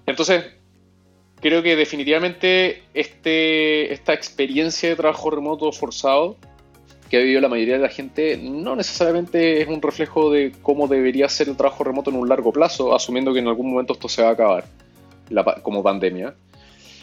Entonces, 0.06 0.44
creo 1.40 1.62
que 1.62 1.76
definitivamente 1.76 2.82
este, 2.94 3.92
esta 3.92 4.12
experiencia 4.14 4.88
de 4.88 4.96
trabajo 4.96 5.30
remoto 5.30 5.70
forzado 5.72 6.36
que 7.10 7.18
ha 7.18 7.20
vivido 7.20 7.40
la 7.40 7.48
mayoría 7.48 7.74
de 7.74 7.82
la 7.82 7.88
gente 7.88 8.38
no 8.38 8.76
necesariamente 8.76 9.60
es 9.60 9.68
un 9.68 9.82
reflejo 9.82 10.30
de 10.30 10.52
cómo 10.62 10.88
debería 10.88 11.28
ser 11.28 11.48
el 11.48 11.56
trabajo 11.56 11.84
remoto 11.84 12.10
en 12.10 12.16
un 12.16 12.28
largo 12.28 12.52
plazo, 12.52 12.94
asumiendo 12.94 13.32
que 13.32 13.40
en 13.40 13.48
algún 13.48 13.70
momento 13.70 13.92
esto 13.92 14.08
se 14.08 14.22
va 14.22 14.30
a 14.30 14.32
acabar 14.32 14.64
como 15.62 15.82
pandemia. 15.82 16.34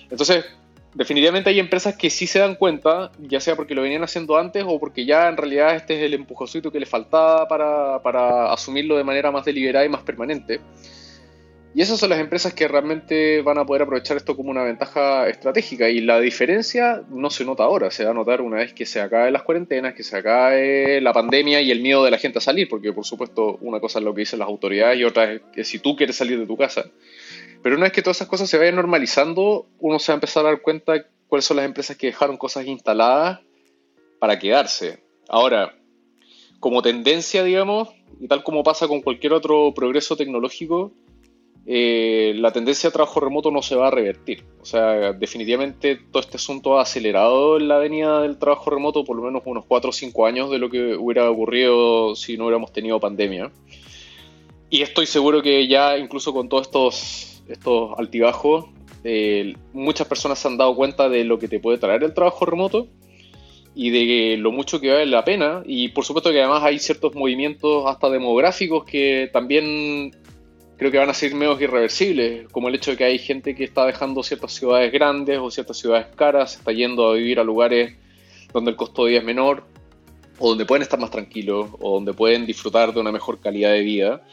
Entonces, 0.10 0.46
definitivamente 0.93 1.50
hay 1.50 1.60
empresas 1.60 1.96
que 1.96 2.10
sí 2.10 2.27
se 2.27 2.39
dan 2.39 2.55
cuenta, 2.55 3.12
ya 3.20 3.39
sea 3.39 3.55
porque 3.55 3.75
lo 3.75 3.81
venían 3.81 4.03
haciendo 4.03 4.38
antes 4.38 4.63
o 4.67 4.79
porque 4.79 5.05
ya 5.05 5.29
en 5.29 5.38
realidad 5.38 5.75
este 5.75 5.98
es 5.98 6.03
el 6.03 6.13
empujocito 6.13 6.72
que 6.72 6.79
le 6.79 6.86
faltaba 6.86 7.48
para, 7.48 8.01
para 8.01 8.51
asumirlo 8.51 8.98
de 8.98 9.03
manera 9.03 9.31
más 9.31 9.46
deliberada 9.46 9.86
y 9.86 9.89
más 9.89 10.01
permanente. 10.01 10.60
Y 11.73 11.81
esas 11.81 11.99
son 11.99 12.09
las 12.09 12.19
empresas 12.19 12.53
que 12.53 12.67
realmente 12.67 13.41
van 13.41 13.57
a 13.57 13.65
poder 13.65 13.83
aprovechar 13.83 14.17
esto 14.17 14.35
como 14.35 14.51
una 14.51 14.63
ventaja 14.63 15.29
estratégica. 15.29 15.89
Y 15.89 16.01
la 16.01 16.19
diferencia 16.19 17.01
no 17.09 17.29
se 17.29 17.45
nota 17.45 17.63
ahora, 17.63 17.91
se 17.91 18.03
va 18.03 18.11
a 18.11 18.13
notar 18.13 18.41
una 18.41 18.57
vez 18.57 18.73
que 18.73 18.85
se 18.85 18.99
acaben 18.99 19.31
las 19.31 19.43
cuarentenas, 19.43 19.93
que 19.93 20.03
se 20.03 20.17
acabe 20.17 20.99
la 20.99 21.13
pandemia 21.13 21.61
y 21.61 21.71
el 21.71 21.81
miedo 21.81 22.03
de 22.03 22.11
la 22.11 22.17
gente 22.17 22.39
a 22.39 22.41
salir. 22.41 22.67
Porque 22.67 22.91
por 22.91 23.05
supuesto 23.05 23.57
una 23.61 23.79
cosa 23.79 23.99
es 23.99 24.05
lo 24.05 24.13
que 24.13 24.21
dicen 24.21 24.39
las 24.39 24.49
autoridades 24.49 24.99
y 24.99 25.05
otra 25.05 25.31
es 25.31 25.41
que 25.53 25.63
si 25.63 25.79
tú 25.79 25.95
quieres 25.95 26.17
salir 26.17 26.37
de 26.37 26.45
tu 26.45 26.57
casa. 26.57 26.91
Pero 27.63 27.75
una 27.75 27.85
vez 27.85 27.93
que 27.93 28.01
todas 28.01 28.17
esas 28.17 28.27
cosas 28.27 28.49
se 28.49 28.57
vayan 28.57 28.75
normalizando, 28.75 29.67
uno 29.79 29.97
se 29.97 30.11
va 30.11 30.15
a 30.15 30.17
empezar 30.17 30.45
a 30.45 30.49
dar 30.49 30.61
cuenta 30.61 31.05
cuáles 31.27 31.45
son 31.45 31.55
las 31.55 31.65
empresas 31.65 31.95
que 31.95 32.07
dejaron 32.07 32.35
cosas 32.35 32.65
instaladas 32.65 33.39
para 34.19 34.37
quedarse. 34.39 35.01
Ahora, 35.29 35.73
como 36.59 36.81
tendencia, 36.81 37.43
digamos, 37.43 37.89
y 38.19 38.27
tal 38.27 38.43
como 38.43 38.63
pasa 38.63 38.89
con 38.89 39.01
cualquier 39.01 39.31
otro 39.31 39.73
progreso 39.73 40.17
tecnológico, 40.17 40.91
eh, 41.65 42.34
la 42.38 42.51
tendencia 42.51 42.89
a 42.89 42.94
trabajo 42.94 43.20
remoto 43.20 43.51
no 43.51 43.62
se 43.62 43.75
va 43.75 43.88
a 43.88 43.91
revertir. 43.91 44.44
O 44.62 44.65
sea, 44.65 45.13
definitivamente 45.13 45.96
todo 45.96 46.22
este 46.22 46.38
asunto 46.38 46.80
ha 46.80 46.82
acelerado 46.82 47.60
la 47.60 47.77
venida 47.77 48.22
del 48.22 48.38
trabajo 48.38 48.70
remoto 48.70 49.03
por 49.03 49.15
lo 49.15 49.24
menos 49.24 49.44
unos 49.46 49.65
4 49.65 49.89
o 49.89 49.94
5 49.94 50.25
años 50.25 50.50
de 50.50 50.58
lo 50.58 50.70
que 50.70 50.96
hubiera 50.96 51.30
ocurrido 51.30 52.15
si 52.15 52.38
no 52.38 52.46
hubiéramos 52.46 52.74
tenido 52.74 53.00
pandemia. 53.00 53.51
Y 54.70 54.82
estoy 54.82 55.06
seguro 55.06 55.41
que 55.41 55.68
ya 55.68 55.98
incluso 55.98 56.34
con 56.34 56.50
todos 56.50 56.68
estos, 56.68 57.44
estos 57.48 57.91
altibajos, 57.98 58.65
eh, 59.03 59.56
muchas 59.74 60.08
personas 60.08 60.39
se 60.39 60.48
han 60.48 60.58
dado 60.58 60.75
cuenta 60.75 61.10
de 61.10 61.25
lo 61.25 61.38
que 61.38 61.48
te 61.48 61.60
puede 61.60 61.77
traer 61.77 62.03
el 62.03 62.13
trabajo 62.13 62.46
remoto 62.46 62.88
y 63.75 63.89
de 63.89 64.38
lo 64.38 64.51
mucho 64.51 64.80
que 64.80 64.91
vale 64.91 65.06
la 65.06 65.25
pena. 65.25 65.62
Y 65.65 65.89
por 65.89 66.06
supuesto 66.06 66.32
que 66.32 66.39
además 66.39 66.63
hay 66.63 66.80
ciertos 66.80 67.13
movimientos 67.15 67.84
hasta 67.86 68.10
demográficos 68.10 68.86
que 68.86 69.30
también 69.32 70.12
creo 70.81 70.89
que 70.89 70.97
van 70.97 71.11
a 71.11 71.13
ser 71.13 71.35
medios 71.35 71.61
irreversibles, 71.61 72.47
como 72.51 72.67
el 72.67 72.73
hecho 72.73 72.89
de 72.89 72.97
que 72.97 73.03
hay 73.03 73.19
gente 73.19 73.53
que 73.53 73.65
está 73.65 73.85
dejando 73.85 74.23
ciertas 74.23 74.51
ciudades 74.53 74.91
grandes 74.91 75.38
o 75.38 75.51
ciertas 75.51 75.77
ciudades 75.77 76.07
caras, 76.15 76.55
está 76.55 76.71
yendo 76.71 77.07
a 77.07 77.13
vivir 77.13 77.39
a 77.39 77.43
lugares 77.43 77.93
donde 78.51 78.71
el 78.71 78.77
costo 78.77 79.05
de 79.05 79.11
vida 79.11 79.19
es 79.19 79.25
menor, 79.25 79.63
o 80.39 80.50
donde 80.50 80.65
pueden 80.65 80.81
estar 80.81 81.00
más 81.00 81.11
tranquilos, 81.11 81.69
o 81.79 81.93
donde 81.93 82.13
pueden 82.13 82.47
disfrutar 82.47 82.95
de 82.95 83.00
una 83.00 83.11
mejor 83.11 83.39
calidad 83.39 83.73
de 83.73 83.81
vida. 83.81 84.23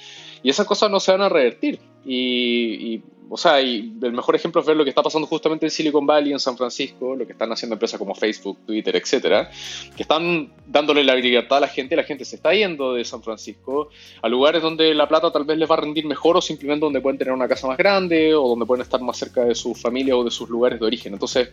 Y 0.43 0.49
esas 0.49 0.65
cosas 0.65 0.91
no 0.91 1.01
se 1.01 1.13
van 1.13 1.21
a 1.21 1.29
revertir. 1.29 1.81
y 2.07 3.03
o 3.31 3.37
sea, 3.37 3.61
el 3.61 4.13
mejor 4.13 4.37
ejemplo 4.37 4.61
es 4.61 4.67
ver 4.67 4.77
lo 4.77 4.85
que 4.85 4.91
está 4.91 5.03
pasando 5.03 5.27
justamente 5.27 5.67
en 5.67 5.71
Silicon 5.71 6.07
Valley, 6.07 6.33
en 6.33 6.41
San 6.41 6.57
Francisco, 6.57 7.15
lo 7.15 7.27
que 7.27 7.33
están 7.33 7.53
haciendo 7.53 7.75
empresas 7.75 7.99
como 7.99 8.15
Facebook, 8.15 8.59
Twitter, 8.67 8.97
etcétera, 8.97 9.51
que 9.97 10.03
están 10.03 10.53
dándole 10.67 11.05
la 11.05 11.15
libertad 11.15 11.59
a 11.59 11.61
la 11.63 11.69
gente, 11.69 11.95
la 11.95 12.05
gente 12.05 12.25
se 12.25 12.37
está 12.37 12.55
yendo 12.55 12.95
de 12.95 13.05
San 13.05 13.23
Francisco 13.23 13.91
a 14.23 14.29
lugares 14.29 14.63
donde 14.63 14.95
la 14.95 15.07
plata 15.07 15.31
tal 15.31 15.45
vez 15.45 15.59
les 15.59 15.71
va 15.71 15.75
a 15.75 15.81
rendir 15.81 16.07
mejor 16.07 16.37
o 16.37 16.41
simplemente 16.41 16.85
donde 16.85 17.01
pueden 17.01 17.19
tener 17.19 17.35
una 17.35 17.49
casa 17.49 17.67
más 17.67 17.77
grande 17.77 18.35
o 18.35 18.49
donde 18.49 18.65
pueden 18.65 18.83
estar 18.83 19.01
más 19.03 19.17
cerca 19.19 19.45
de 19.45 19.55
su 19.55 19.75
familia 19.75 20.17
o 20.17 20.25
de 20.25 20.31
sus 20.31 20.49
lugares 20.49 20.81
de 20.81 20.87
origen. 20.87 21.13
Entonces, 21.13 21.51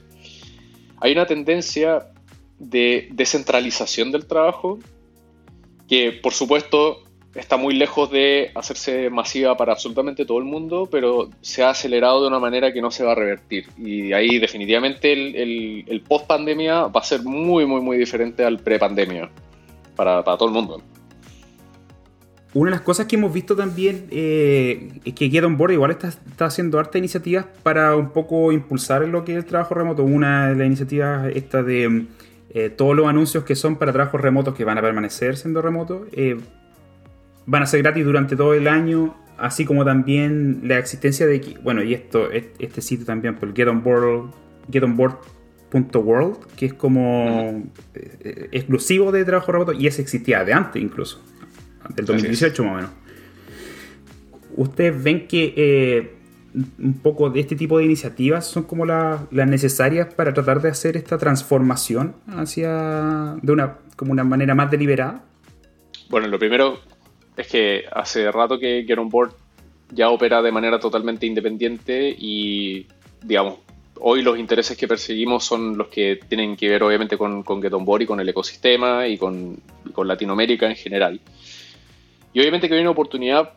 hay 1.01 1.11
una 1.11 1.25
tendencia 1.25 2.07
de 2.57 3.09
descentralización 3.11 4.11
del 4.11 4.27
trabajo 4.27 4.79
que, 5.89 6.13
por 6.13 6.33
supuesto, 6.33 7.03
está 7.35 7.57
muy 7.57 7.75
lejos 7.75 8.09
de 8.09 8.51
hacerse 8.55 9.09
masiva 9.09 9.57
para 9.57 9.73
absolutamente 9.73 10.25
todo 10.25 10.39
el 10.39 10.45
mundo, 10.45 10.87
pero 10.89 11.29
se 11.41 11.63
ha 11.63 11.69
acelerado 11.69 12.21
de 12.21 12.29
una 12.29 12.39
manera 12.39 12.71
que 12.71 12.81
no 12.81 12.91
se 12.91 13.03
va 13.03 13.11
a 13.11 13.15
revertir. 13.15 13.67
Y 13.77 14.13
ahí 14.13 14.39
definitivamente 14.39 15.11
el, 15.11 16.01
post 16.07 16.27
pandemia 16.27 16.87
va 16.87 17.01
a 17.01 17.03
ser 17.03 17.23
muy, 17.23 17.65
muy, 17.65 17.81
muy 17.81 17.97
diferente 17.97 18.43
al 18.45 18.59
pre 18.59 18.79
pandemia 18.79 19.29
para, 19.95 20.23
todo 20.23 20.47
el 20.47 20.53
mundo. 20.53 20.81
Una 22.53 22.71
de 22.71 22.77
las 22.77 22.85
cosas 22.85 23.05
que 23.05 23.17
hemos 23.17 23.33
visto 23.33 23.53
también 23.53 24.07
eh, 24.11 25.01
es 25.03 25.13
que 25.13 25.29
Get 25.29 25.43
On 25.43 25.57
Board 25.57 25.73
igual 25.73 25.91
está, 25.91 26.07
está, 26.07 26.45
haciendo 26.45 26.79
harta 26.79 26.97
iniciativas 26.97 27.45
para 27.63 27.97
un 27.97 28.11
poco 28.11 28.53
impulsar 28.53 29.01
lo 29.01 29.25
que 29.25 29.33
es 29.33 29.39
el 29.39 29.45
trabajo 29.45 29.73
remoto. 29.73 30.05
Una 30.05 30.49
de 30.49 30.55
las 30.55 30.65
iniciativas 30.65 31.27
esta 31.35 31.63
de 31.63 32.05
eh, 32.51 32.69
todos 32.69 32.95
los 32.95 33.07
anuncios 33.07 33.43
que 33.43 33.55
son 33.55 33.75
para 33.75 33.91
trabajos 33.91 34.21
remotos 34.21 34.55
que 34.55 34.63
van 34.63 34.77
a 34.77 34.81
permanecer 34.81 35.35
siendo 35.35 35.61
remotos. 35.61 36.07
Eh, 36.13 36.37
van 37.45 37.63
a 37.63 37.65
ser 37.65 37.81
gratis 37.81 38.05
durante 38.05 38.35
todo 38.35 38.53
el 38.53 38.67
año, 38.67 39.15
así 39.37 39.65
como 39.65 39.85
también 39.85 40.61
la 40.63 40.77
existencia 40.77 41.27
de, 41.27 41.57
bueno, 41.63 41.83
y 41.83 41.93
esto, 41.93 42.29
este 42.31 42.81
sitio 42.81 43.05
también, 43.05 43.35
por 43.35 43.49
el 43.49 43.55
Get 43.55 43.67
On 43.67 43.83
Board, 43.83 44.31
getonboard.world, 44.71 46.37
que 46.55 46.67
es 46.67 46.73
como 46.73 47.63
eh, 47.93 48.49
exclusivo 48.51 49.11
de 49.11 49.25
trabajo 49.25 49.51
remoto, 49.51 49.73
y 49.73 49.87
ese 49.87 50.01
existía 50.01 50.43
de 50.43 50.53
antes 50.53 50.81
incluso, 50.81 51.21
del 51.95 52.05
2018 52.05 52.63
más 52.63 52.71
o 52.71 52.75
menos. 52.75 52.91
¿Ustedes 54.57 55.03
ven 55.03 55.27
que 55.27 55.53
eh, 55.57 56.15
un 56.79 56.93
poco 56.93 57.29
de 57.29 57.41
este 57.41 57.55
tipo 57.55 57.77
de 57.77 57.83
iniciativas 57.83 58.47
son 58.47 58.63
como 58.63 58.85
las 58.85 59.31
necesarias 59.31 60.13
para 60.13 60.33
tratar 60.33 60.61
de 60.61 60.69
hacer 60.69 60.95
esta 60.95 61.17
transformación 61.17 62.15
hacia 62.27 63.35
de 63.41 63.51
una 63.51 63.79
como 63.97 64.13
una 64.13 64.23
manera 64.23 64.55
más 64.55 64.71
deliberada? 64.71 65.23
Bueno, 66.09 66.27
lo 66.27 66.39
primero, 66.39 66.79
es 67.37 67.47
que 67.47 67.85
hace 67.91 68.31
rato 68.31 68.59
que 68.59 68.83
Get 68.87 68.97
On 68.97 69.09
Board 69.09 69.33
ya 69.91 70.09
opera 70.09 70.41
de 70.41 70.51
manera 70.51 70.79
totalmente 70.79 71.25
independiente 71.25 72.15
y, 72.17 72.87
digamos, 73.21 73.59
hoy 73.99 74.21
los 74.21 74.37
intereses 74.37 74.77
que 74.77 74.87
perseguimos 74.87 75.43
son 75.43 75.77
los 75.77 75.87
que 75.87 76.19
tienen 76.27 76.55
que 76.55 76.69
ver 76.69 76.83
obviamente 76.83 77.17
con, 77.17 77.43
con 77.43 77.61
Get 77.61 77.73
On 77.73 77.85
Board 77.85 78.03
y 78.03 78.05
con 78.05 78.19
el 78.19 78.29
ecosistema 78.29 79.07
y 79.07 79.17
con, 79.17 79.59
Latinoamérica 80.03 80.67
en 80.67 80.75
general. 80.75 81.19
Y 82.33 82.39
obviamente 82.41 82.67
que 82.67 82.75
hay 82.75 82.81
una 82.81 82.91
oportunidad 82.91 83.53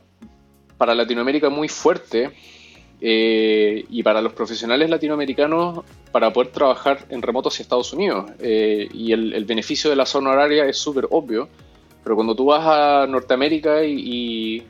para 0.77 0.95
Latinoamérica 0.95 1.49
muy 1.49 1.69
fuerte 1.69 2.31
eh, 3.01 3.85
y 3.91 4.03
para 4.05 4.23
los 4.23 4.33
profesionales 4.33 4.89
latinoamericanos 4.89 5.85
para 6.13 6.33
poder 6.33 6.53
trabajar 6.53 7.07
en 7.11 7.23
remoto 7.23 7.49
hacia 7.49 7.65
Estados 7.65 7.93
Unidos. 7.93 8.31
Eh, 8.39 8.89
y 8.95 9.13
el, 9.13 9.45
beneficio 9.45 9.91
de 9.91 9.97
la 9.97 10.07
zona 10.07 10.31
horaria 10.31 10.65
es 10.67 10.79
súper 10.79 11.09
obvio 11.11 11.49
pero 12.03 12.15
cuando 12.15 12.35
tú 12.35 12.47
vas 12.47 12.65
a 12.65 13.07
Norteamérica 13.07 13.85
y, 13.85 14.65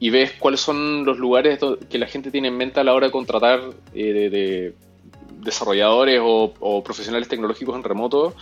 ves 0.00 0.32
cuáles 0.38 0.60
son 0.60 1.04
los 1.04 1.18
lugares 1.18 1.58
que 1.90 1.98
la 1.98 2.06
gente 2.06 2.30
tiene 2.30 2.48
en 2.48 2.56
mente 2.56 2.80
a 2.80 2.84
la 2.84 2.94
hora 2.94 3.06
de 3.06 3.12
contratar 3.12 3.60
eh, 3.94 4.12
de, 4.30 4.74
desarrolladores 5.40 6.20
o, 6.22 6.82
profesionales 6.84 7.28
tecnológicos 7.28 7.74
en 7.76 7.82
remoto, 7.82 8.34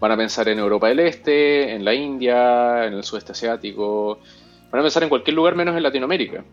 van 0.00 0.12
a 0.12 0.16
pensar 0.16 0.48
en 0.48 0.58
Europa 0.58 0.88
del 0.88 1.00
Este, 1.00 1.74
en 1.74 1.84
la 1.84 1.94
India, 1.94 2.86
en 2.86 2.94
el 2.94 3.04
sudeste 3.04 3.32
asiático, 3.32 4.18
van 4.70 4.80
a 4.80 4.82
pensar 4.82 5.02
en 5.02 5.08
cualquier 5.08 5.36
lugar 5.36 5.54
menos 5.54 5.76
en 5.76 5.82
Latinoamérica. 5.82 6.44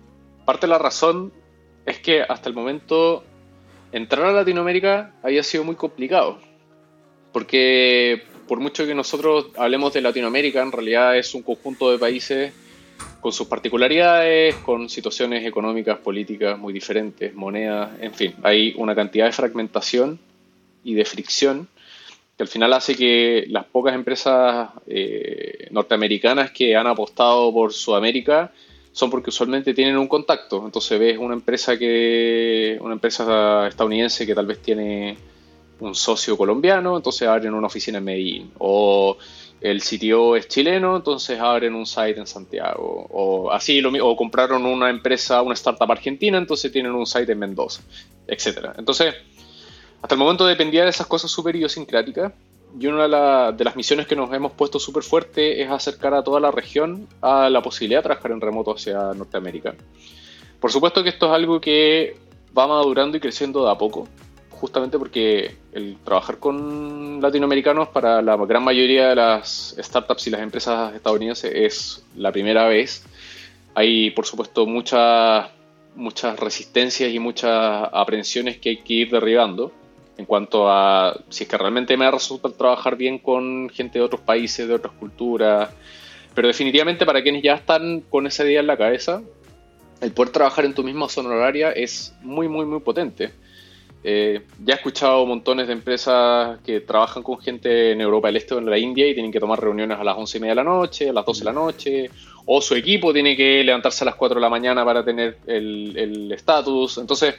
Parte 0.46 0.68
de 0.68 0.72
la 0.72 0.78
razón 0.78 1.32
es 1.86 2.00
que 2.00 2.22
hasta 2.22 2.50
el 2.50 2.56
momento 2.56 3.24
entrar 3.92 4.28
a 4.28 4.32
Latinoamérica 4.32 5.14
había 5.24 5.44
sido 5.44 5.64
muy 5.64 5.76
complicado. 5.76 6.40
Porque 7.32 8.24
por 8.50 8.60
mucho 8.60 8.88
que 8.88 8.96
nosotros 8.96 9.46
hablemos 9.58 9.94
de 9.94 10.02
Latinoamérica, 10.02 10.64
en 10.64 10.72
realidad 10.72 11.16
es 11.16 11.36
un 11.36 11.44
conjunto 11.44 11.92
de 11.92 12.00
países 12.00 12.52
con 13.22 13.32
sus 13.32 13.46
particularidades, 13.48 14.56
con 14.56 14.90
situaciones 14.90 15.46
económicas, 15.46 16.00
políticas 16.00 16.58
muy 16.58 16.74
diferentes, 16.74 17.32
monedas, 17.36 17.92
en 18.02 18.12
fin, 18.12 18.34
hay 18.42 18.74
una 18.76 18.96
cantidad 18.96 19.28
de 19.28 19.34
fragmentación 19.34 20.20
y 20.84 20.96
de 20.96 21.06
fricción 21.06 21.68
que 22.36 22.42
al 22.44 22.48
final 22.48 22.74
hace 22.74 22.96
que 22.96 23.46
las 23.50 23.66
pocas 23.66 23.94
empresas 23.94 24.70
eh, 24.88 25.68
norteamericanas 25.70 26.50
que 26.50 26.76
han 26.76 26.88
apostado 26.88 27.54
por 27.54 27.72
Sudamérica 27.72 28.52
son 28.94 29.12
porque 29.12 29.30
usualmente 29.30 29.76
tienen 29.76 29.98
un 29.98 30.08
contacto. 30.08 30.64
Entonces 30.66 31.00
ves 31.00 31.18
una 31.20 31.36
empresa 31.36 31.78
que 31.78 32.80
una 32.82 32.94
empresa 32.94 33.68
estadounidense 33.68 34.26
que 34.26 34.34
tal 34.34 34.48
vez 34.48 34.60
tiene 34.60 35.18
un 35.80 35.96
socio 35.96 36.38
colombiano, 36.38 36.98
entonces 36.98 37.28
abren 37.28 37.54
una 37.54 37.68
oficina 37.68 38.00
en 38.00 38.04
Medellín. 38.04 38.52
O 38.60 39.18
el 39.62 39.82
CTO 39.82 40.36
es 40.36 40.48
chileno, 40.48 40.96
entonces 40.96 41.40
abren 41.40 41.76
un 41.76 41.86
site 41.86 42.20
en 42.20 42.28
Santiago. 42.28 43.08
O 43.12 43.52
así, 43.52 43.82
lo, 43.82 43.92
o 44.06 44.16
compraron 44.16 44.66
una 44.66 44.90
empresa, 44.90 45.42
una 45.42 45.54
startup 45.54 45.92
argentina, 45.92 46.38
entonces 46.38 46.72
tienen 46.72 46.94
un 46.94 47.06
site 47.06 47.32
en 47.32 47.40
Mendoza, 47.40 47.82
etc. 48.28 48.70
Entonces, 48.78 49.16
hasta 50.02 50.16
el 50.16 50.20
momento 50.20 50.46
dependía 50.46 50.84
de 50.84 50.90
esas 50.90 51.08
cosas 51.08 51.32
súper 51.32 51.56
idiosincráticas. 51.56 52.34
Y 52.80 52.86
una 52.86 53.52
de, 53.52 53.64
las 53.64 53.76
misiones 53.76 54.06
que 54.06 54.16
nos 54.16 54.32
hemos 54.32 54.52
puesto 54.52 54.80
súper 54.80 55.02
fuerte 55.02 55.62
es 55.62 55.72
acercar 55.72 56.14
a 56.14 56.24
toda 56.24 56.40
la 56.40 56.52
región 56.52 57.08
a 57.20 57.50
la 57.50 57.64
posibilidad 57.64 58.00
de 58.00 58.04
trabajar 58.04 58.32
en 58.32 58.42
remoto 58.42 58.76
hacia 58.76 59.14
Norteamérica. 59.16 59.74
Por 60.60 60.72
supuesto 60.72 61.02
que 61.04 61.10
esto 61.10 61.26
es 61.26 61.32
algo 61.32 61.60
que 61.60 62.16
va 62.56 62.68
madurando 62.68 63.18
y 63.18 63.20
creciendo 63.20 63.66
de 63.66 63.72
a 63.72 63.78
poco 63.78 64.08
justamente 64.60 65.00
porque 65.00 65.56
el 65.72 65.98
trabajar 66.04 66.38
con 66.38 67.22
latinoamericanos 67.22 67.88
para 67.90 68.22
la 68.22 68.36
gran 68.36 68.64
mayoría 68.64 69.10
de 69.10 69.16
las 69.16 69.76
startups 69.80 70.28
y 70.28 70.30
las 70.32 70.42
empresas 70.42 70.94
estadounidenses 70.94 71.52
es 71.56 72.04
la 72.16 72.32
primera 72.32 72.68
vez. 72.68 73.06
Hay, 73.74 74.12
por 74.12 74.26
supuesto, 74.26 74.66
muchas 74.66 75.48
muchas 75.96 76.40
resistencias 76.40 77.12
y 77.12 77.20
muchas 77.20 77.90
aprensiones 77.92 78.58
que 78.58 78.70
hay 78.70 78.78
que 78.78 78.94
ir 78.94 79.12
derribando 79.12 79.72
en 80.18 80.26
cuanto 80.26 80.70
a 80.70 81.18
si 81.30 81.44
es 81.44 81.50
que 81.50 81.58
realmente 81.58 81.96
me 81.96 82.10
resulta 82.12 82.50
trabajar 82.50 82.96
bien 82.98 83.20
con 83.20 83.70
gente 83.70 84.00
de 84.00 84.06
otros 84.06 84.22
países, 84.22 84.68
de 84.68 84.74
otras 84.74 84.94
culturas. 84.94 85.70
Pero 86.36 86.48
definitivamente 86.48 87.06
para 87.06 87.24
quienes 87.24 87.42
ya 87.42 87.54
están 87.54 88.02
con 88.02 88.28
esa 88.28 88.44
idea 88.44 88.60
en 88.60 88.68
la 88.68 88.78
cabeza, 88.78 89.22
el 90.02 90.12
poder 90.12 90.32
trabajar 90.32 90.66
en 90.66 90.74
tu 90.74 90.84
misma 90.84 91.08
zona 91.10 91.30
horaria 91.30 91.72
es 91.72 92.14
muy, 92.22 92.48
muy, 92.50 92.66
muy 92.66 92.82
potente. 92.82 93.32
Eh, 94.04 94.42
ya 94.64 94.76
he 94.76 94.78
escuchado 94.78 95.26
montones 95.26 95.68
de 95.68 95.74
empresas 95.74 96.60
que 96.66 96.80
trabajan 96.82 97.22
con 97.22 97.38
gente 97.40 97.92
en 97.92 98.00
Europa 98.00 98.30
del 98.30 98.38
Este 98.38 98.56
o 98.56 98.60
en 98.60 98.70
la 98.70 98.78
India 98.78 99.08
y 99.08 99.14
tienen 99.14 99.32
que 99.32 99.40
tomar 99.40 99.60
reuniones 99.60 100.00
a 100.00 100.04
las 100.04 100.18
11 100.18 100.38
y 100.38 100.42
media 100.42 100.52
de 100.52 100.56
la 100.56 100.64
noche, 100.64 101.10
a 101.10 101.14
las 101.14 101.26
12 101.26 101.40
de 101.40 101.46
la 101.46 101.54
noche, 101.54 102.10
o 102.46 102.62
su 102.62 102.76
equipo 102.76 103.12
tiene 103.12 103.36
que 103.36 103.64
levantarse 103.64 104.04
a 104.04 104.06
las 104.06 104.16
4 104.16 104.36
de 104.36 104.42
la 104.42 104.50
mañana 104.50 104.86
para 104.86 105.04
tener 105.04 105.38
el 105.48 106.32
estatus. 106.32 106.98
Entonces, 106.98 107.36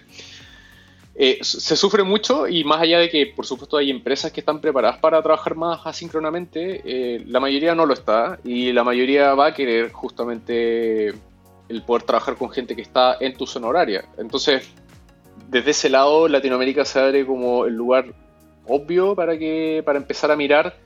eh, 1.22 1.38
se 1.42 1.76
sufre 1.76 2.02
mucho 2.02 2.48
y 2.48 2.64
más 2.64 2.80
allá 2.80 2.98
de 2.98 3.10
que, 3.10 3.26
por 3.26 3.44
supuesto, 3.44 3.76
hay 3.76 3.90
empresas 3.90 4.32
que 4.32 4.40
están 4.40 4.58
preparadas 4.58 5.00
para 5.00 5.20
trabajar 5.20 5.54
más 5.54 5.80
asíncronamente, 5.84 6.80
eh, 6.82 7.22
la 7.26 7.40
mayoría 7.40 7.74
no 7.74 7.84
lo 7.84 7.92
está 7.92 8.38
y 8.42 8.72
la 8.72 8.84
mayoría 8.84 9.34
va 9.34 9.48
a 9.48 9.54
querer 9.54 9.92
justamente 9.92 11.08
el 11.68 11.82
poder 11.82 12.04
trabajar 12.04 12.36
con 12.36 12.48
gente 12.48 12.74
que 12.74 12.80
está 12.80 13.18
en 13.20 13.36
tu 13.36 13.46
zona 13.46 13.66
horaria. 13.66 14.06
Entonces, 14.16 14.66
desde 15.48 15.70
ese 15.72 15.90
lado, 15.90 16.28
Latinoamérica 16.28 16.84
se 16.84 17.00
abre 17.00 17.26
como 17.26 17.66
el 17.66 17.74
lugar 17.74 18.14
obvio 18.66 19.14
para, 19.14 19.38
que, 19.38 19.82
para 19.84 19.98
empezar 19.98 20.30
a 20.30 20.36
mirar 20.36 20.76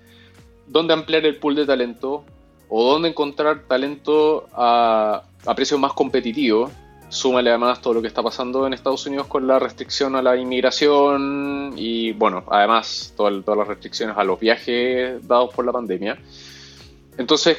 dónde 0.67 0.95
ampliar 0.95 1.25
el 1.27 1.37
pool 1.37 1.55
de 1.55 1.67
talento 1.67 2.25
o 2.69 2.93
dónde 2.93 3.09
encontrar 3.09 3.65
talento 3.69 4.49
a, 4.55 5.23
a 5.45 5.55
precios 5.55 5.79
más 5.79 5.93
competitivos 5.93 6.71
Súmale 7.15 7.51
además 7.51 7.81
todo 7.81 7.95
lo 7.95 8.03
que 8.03 8.09
está 8.09 8.25
pasando 8.25 8.67
en 8.67 8.73
Estados 8.73 9.07
Unidos 9.07 9.29
con 9.29 9.47
la 9.47 9.61
restricción 9.61 10.17
a 10.17 10.23
la 10.23 10.37
inmigración 10.37 11.73
y, 11.77 12.11
bueno, 12.11 12.43
además 12.51 13.15
todas 13.17 13.45
las 13.47 13.69
restricciones 13.69 14.17
a 14.19 14.25
los 14.25 14.41
viajes 14.41 15.27
dados 15.27 15.55
por 15.55 15.65
la 15.65 15.71
pandemia. 15.71 16.19
Entonces, 17.17 17.57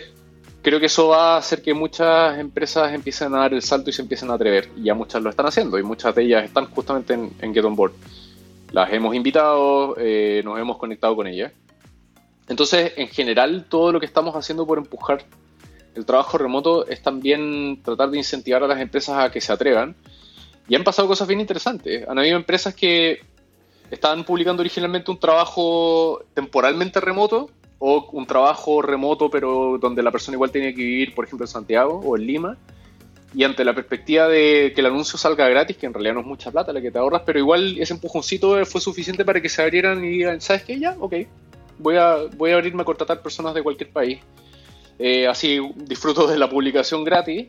creo 0.65 0.79
que 0.79 0.87
eso 0.87 1.09
va 1.09 1.35
a 1.35 1.37
hacer 1.37 1.61
que 1.61 1.75
muchas 1.75 2.39
empresas 2.39 2.91
empiecen 2.91 3.35
a 3.35 3.41
dar 3.41 3.53
el 3.53 3.61
salto 3.61 3.91
y 3.91 3.93
se 3.93 4.01
empiecen 4.01 4.31
a 4.31 4.33
atrever. 4.33 4.67
Y 4.75 4.85
ya 4.85 4.95
muchas 4.95 5.21
lo 5.21 5.29
están 5.29 5.45
haciendo 5.45 5.77
y 5.77 5.83
muchas 5.83 6.15
de 6.15 6.23
ellas 6.23 6.43
están 6.43 6.65
justamente 6.65 7.13
en, 7.13 7.53
Get 7.53 7.63
On 7.63 7.75
Board. 7.75 7.93
Las 8.71 8.91
hemos 8.91 9.13
invitado, 9.13 9.95
eh, 9.99 10.41
nos 10.43 10.57
hemos 10.57 10.79
conectado 10.79 11.15
con 11.15 11.27
ellas. 11.27 11.51
Entonces, 12.47 12.93
en 12.97 13.09
general, 13.09 13.67
todo 13.69 13.91
lo 13.91 13.99
que 13.99 14.07
estamos 14.07 14.35
haciendo 14.35 14.65
por 14.65 14.79
empujar 14.79 15.23
el 15.93 16.03
trabajo 16.03 16.39
remoto 16.39 16.87
es 16.87 16.99
también 16.99 17.83
tratar 17.83 18.09
de 18.09 18.17
incentivar 18.17 18.63
a 18.63 18.67
las 18.67 18.81
empresas 18.81 19.19
a 19.19 19.31
que 19.31 19.41
se 19.41 19.53
atrevan. 19.53 19.95
Y 20.67 20.73
han 20.73 20.83
pasado 20.83 21.07
cosas 21.07 21.27
bien 21.27 21.41
interesantes. 21.41 22.07
Han 22.07 22.17
habido 22.17 22.37
empresas 22.37 22.73
que 22.73 23.19
estaban 23.91 24.23
publicando 24.23 24.61
originalmente 24.61 25.11
un 25.11 25.19
trabajo 25.19 26.23
temporalmente 26.33 26.99
remoto 26.99 27.51
o 27.79 28.09
un 28.11 28.25
trabajo 28.25 28.81
remoto 28.81 29.29
pero 29.29 29.77
donde 29.79 30.01
la 30.01 30.11
persona 30.11 30.35
igual 30.35 30.51
tenía 30.51 30.73
que 30.73 30.81
vivir, 30.81 31.13
por 31.13 31.25
ejemplo, 31.25 31.45
en 31.45 31.51
Santiago 31.51 32.01
o 32.03 32.17
en 32.17 32.25
Lima. 32.25 32.57
Y 33.33 33.43
ante 33.43 33.65
la 33.65 33.73
perspectiva 33.73 34.29
de 34.29 34.71
que 34.73 34.79
el 34.79 34.87
anuncio 34.87 35.17
salga 35.17 35.49
gratis, 35.49 35.75
que 35.75 35.85
en 35.85 35.93
realidad 35.93 36.13
no 36.13 36.21
es 36.21 36.25
mucha 36.25 36.51
plata 36.51 36.71
la 36.71 36.79
que 36.79 36.89
te 36.89 36.97
ahorras, 36.97 37.23
pero 37.25 37.37
igual 37.37 37.77
ese 37.77 37.93
empujoncito 37.93 38.65
fue 38.65 38.79
suficiente 38.79 39.25
para 39.25 39.41
que 39.41 39.49
se 39.49 39.61
abrieran 39.61 40.05
y 40.05 40.09
digan, 40.09 40.39
¿sabes 40.39 40.63
qué? 40.63 40.79
Ya, 40.79 40.95
ok, 40.97 41.15
voy 41.77 41.97
a, 41.97 42.17
voy 42.37 42.51
a 42.51 42.55
abrirme 42.55 42.83
a 42.83 42.85
contratar 42.85 43.21
personas 43.21 43.53
de 43.53 43.61
cualquier 43.61 43.89
país. 43.89 44.19
Eh, 44.97 45.27
así 45.27 45.59
disfruto 45.75 46.27
de 46.27 46.37
la 46.37 46.49
publicación 46.49 47.03
gratis. 47.03 47.47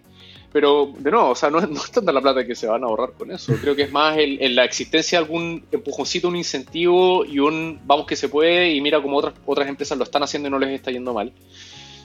Pero 0.57 0.91
de 0.97 1.11
nuevo, 1.11 1.29
o 1.29 1.35
sea, 1.35 1.51
no, 1.51 1.61
no, 1.67 1.85
es 1.85 1.91
tanta 1.91 2.13
la 2.13 2.23
plata 2.23 2.47
que 2.47 2.55
se 2.55 2.67
van 2.67 2.83
a 2.83 2.87
ahorrar 2.87 3.13
con 3.13 3.31
eso. 3.31 3.53
Creo 3.61 3.77
que 3.77 3.83
es 3.83 3.93
más 3.93 4.17
en 4.17 4.57
la 4.57 4.65
existencia 4.65 5.19
de 5.19 5.25
algún 5.27 5.67
empujoncito, 5.71 6.29
un 6.29 6.37
incentivo 6.37 7.27
y 7.27 7.41
un 7.41 7.79
vamos 7.85 8.07
que 8.07 8.17
se 8.17 8.31
puede 8.31 8.71
y 8.73 8.81
mira 8.81 9.03
como 9.03 9.19
otras, 9.19 9.35
otras 9.45 9.69
empresas 9.69 9.99
lo 9.99 10.05
están 10.05 10.23
haciendo 10.23 10.49
y 10.49 10.51
no 10.51 10.59
les 10.59 10.71
está 10.71 10.91
yendo 10.91 11.13
mal. 11.13 11.31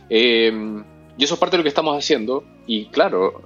Eh, 0.09 0.51
y 1.17 1.23
eso 1.23 1.35
es 1.35 1.39
parte 1.39 1.53
de 1.53 1.59
lo 1.59 1.63
que 1.63 1.69
estamos 1.69 1.97
haciendo. 1.97 2.43
Y 2.67 2.87
claro, 2.87 3.41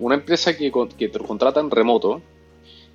una 0.00 0.16
empresa 0.16 0.54
que, 0.54 0.70
que 0.98 1.10
contrata 1.12 1.60
en 1.60 1.70
remoto 1.70 2.20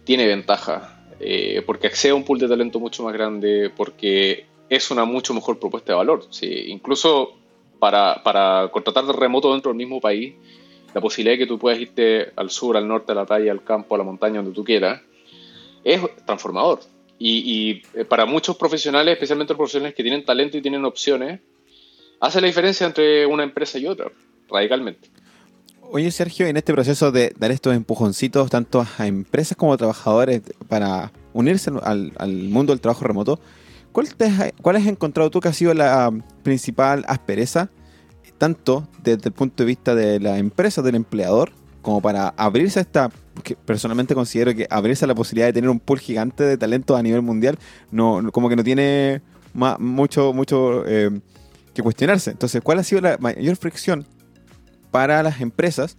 tiene 0.04 0.28
ventaja. 0.28 1.08
Eh, 1.20 1.64
porque 1.66 1.88
accede 1.88 2.12
a 2.12 2.16
un 2.16 2.24
pool 2.24 2.38
de 2.38 2.50
talento 2.50 2.80
mucho 2.80 3.02
más 3.02 3.14
grande, 3.14 3.72
porque 3.76 4.46
es 4.70 4.92
una 4.92 5.06
mucho 5.06 5.34
mejor 5.34 5.58
propuesta 5.58 5.94
de 5.94 5.98
valor. 5.98 6.24
¿sí? 6.30 6.66
Incluso 6.68 7.34
para, 7.80 8.22
para 8.22 8.70
contratar 8.72 9.06
de 9.06 9.14
remoto 9.14 9.52
dentro 9.52 9.72
del 9.72 9.78
mismo 9.78 10.00
país, 10.00 10.36
la 10.94 11.02
posibilidad 11.02 11.34
de 11.34 11.40
que 11.40 11.48
tú 11.48 11.58
puedas 11.58 11.80
irte 11.80 12.32
al 12.36 12.50
sur, 12.50 12.78
al 12.78 12.88
norte, 12.88 13.12
a 13.12 13.16
la 13.16 13.26
playa, 13.26 13.52
al 13.52 13.64
campo, 13.64 13.96
a 13.96 13.98
la 13.98 14.04
montaña, 14.04 14.38
donde 14.38 14.54
tú 14.54 14.64
quieras, 14.64 15.02
es 15.84 16.02
transformador. 16.26 16.80
Y, 17.18 17.84
y, 17.94 18.00
eh, 18.00 18.06
para 18.06 18.26
muchos 18.26 18.58
profesionales, 18.58 19.14
especialmente 19.14 19.54
los 19.54 19.58
profesionales 19.58 19.96
que 19.96 20.04
tienen 20.04 20.26
talento 20.26 20.58
y 20.58 20.62
tienen 20.62 20.84
opciones, 20.86 21.40
hace 22.20 22.42
la 22.42 22.48
diferencia 22.48 22.88
entre 22.88 23.26
una 23.26 23.44
empresa 23.44 23.78
y 23.78 23.86
otra, 23.86 24.12
radicalmente. 24.50 25.10
Oye, 25.94 26.10
Sergio, 26.12 26.48
en 26.48 26.56
este 26.56 26.72
proceso 26.72 27.12
de 27.12 27.34
dar 27.38 27.52
estos 27.52 27.76
empujoncitos 27.76 28.50
tanto 28.50 28.86
a 28.98 29.08
empresas 29.08 29.58
como 29.58 29.74
a 29.74 29.78
trabajadores 29.78 30.42
para 30.70 31.12
unirse 31.34 31.70
al, 31.84 32.14
mundo 32.50 32.72
del 32.72 32.80
trabajo 32.80 33.04
remoto, 33.04 33.40
¿Cuál, 33.92 34.08
has 34.78 34.88
encontrado 34.88 35.30
tú 35.30 35.42
que 35.42 35.50
ha 35.50 35.54
sido 35.54 35.74
la 35.74 36.10
principal 36.44 37.04
aspereza, 37.10 37.70
tanto 38.42 38.88
desde 39.04 39.30
el 39.30 39.34
punto 39.34 39.62
de 39.62 39.68
vista 39.68 39.94
de 39.94 40.20
la 40.20 40.40
empresa, 40.40 40.82
del 40.82 40.96
empleador, 40.96 41.52
como 41.84 42.02
para 42.02 42.30
abrirse 42.30 42.80
a 42.80 42.82
esta, 42.82 43.12
que 43.44 43.56
personalmente 43.56 44.16
considero 44.16 44.56
que 44.56 44.66
abrirse 44.68 45.06
a 45.06 45.08
la 45.08 45.14
posibilidad 45.14 45.46
de 45.46 45.54
tener 45.54 45.70
un 45.70 45.80
pool 45.80 46.00
gigante 46.00 46.44
de 46.44 46.58
talento 46.58 46.96
a 46.96 47.04
nivel 47.04 47.22
mundial, 47.22 47.60
no, 47.92 48.32
como 48.32 48.50
que 48.50 48.56
no 48.56 48.64
tiene 48.64 49.22
mucho, 49.54 50.34
mucho 50.34 50.84
eh, 50.88 51.12
que 51.76 51.84
cuestionarse. 51.84 52.32
Entonces, 52.32 52.64
¿cuál 52.64 52.80
ha 52.80 52.84
sido 52.84 53.02
la 53.02 53.20
mayor 53.20 53.56
fricción 53.58 54.08
para 54.90 55.22
las 55.22 55.40
empresas? 55.40 55.98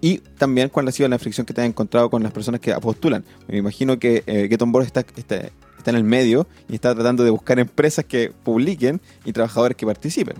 Y 0.00 0.18
también 0.18 0.70
cuál 0.70 0.88
ha 0.88 0.90
sido 0.90 1.08
la 1.08 1.20
fricción 1.20 1.46
que 1.46 1.54
te 1.54 1.60
has 1.60 1.68
encontrado 1.68 2.10
con 2.10 2.24
las 2.24 2.32
personas 2.32 2.60
que 2.60 2.74
postulan. 2.80 3.24
Me 3.46 3.56
imagino 3.56 4.00
que 4.00 4.24
eh, 4.26 4.48
Get 4.50 4.60
On 4.62 4.72
Board 4.72 4.86
está, 4.86 5.04
está, 5.16 5.36
está 5.36 5.90
en 5.90 5.96
el 5.96 6.02
medio 6.02 6.48
y 6.68 6.74
está 6.74 6.92
tratando 6.92 7.22
de 7.22 7.30
buscar 7.30 7.60
empresas 7.60 8.04
que 8.04 8.32
publiquen 8.42 9.00
y 9.24 9.32
trabajadores 9.32 9.76
que 9.76 9.86
participen. 9.86 10.34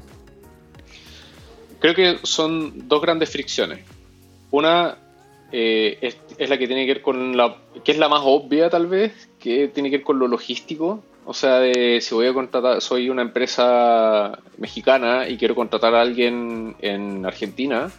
Creo 1.81 1.95
que 1.95 2.19
son 2.23 2.89
dos 2.89 3.01
grandes 3.01 3.31
fricciones. 3.31 3.81
Una 4.51 4.97
eh, 5.53 6.15
es, 6.39 6.49
la 6.49 6.59
que 6.59 6.67
tiene 6.67 6.87
que 6.87 6.95
ver 6.95 7.03
con 7.03 7.37
la, 7.37 7.57
que 7.85 7.93
es 7.93 7.99
la 7.99 8.09
más 8.09 8.23
obvia 8.25 8.69
tal 8.69 8.87
vez, 8.87 9.29
que 9.39 9.69
tiene 9.69 9.91
que 9.91 9.99
ver 9.99 10.05
con 10.05 10.19
lo 10.19 10.29
logístico. 10.29 11.03
O 11.25 11.35
sea, 11.35 11.61
de 11.61 12.01
si 12.01 12.15
voy 12.15 12.27
a 12.27 12.33
contratar, 12.33 12.81
soy 12.81 13.11
una 13.11 13.23
empresa 13.23 14.39
mexicana 14.57 15.29
y 15.29 15.37
quiero 15.37 15.55
contratar 15.55 15.95
a 15.95 16.01
alguien 16.01 16.75
en 16.81 17.27
Argentina, 17.27 17.91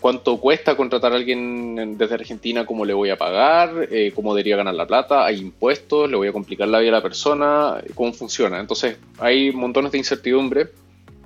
cuánto 0.00 0.38
cuesta 0.38 0.74
contratar 0.74 1.12
a 1.12 1.16
alguien 1.16 1.98
desde 1.98 2.14
Argentina, 2.14 2.64
cómo 2.64 2.86
le 2.86 2.94
voy 2.94 3.10
a 3.10 3.18
pagar, 3.18 3.88
eh, 3.90 4.10
cómo 4.14 4.34
debería 4.34 4.56
ganar 4.56 4.74
la 4.74 4.86
plata, 4.86 5.26
hay 5.26 5.38
impuestos, 5.38 6.10
le 6.10 6.16
voy 6.16 6.28
a 6.28 6.32
complicar 6.32 6.68
la 6.68 6.78
vida 6.78 6.92
a 6.92 6.94
la 6.94 7.02
persona, 7.02 7.82
cómo 7.94 8.14
funciona. 8.14 8.58
Entonces 8.58 8.96
hay 9.18 9.52
montones 9.52 9.92
de 9.92 9.98
incertidumbre 9.98 10.68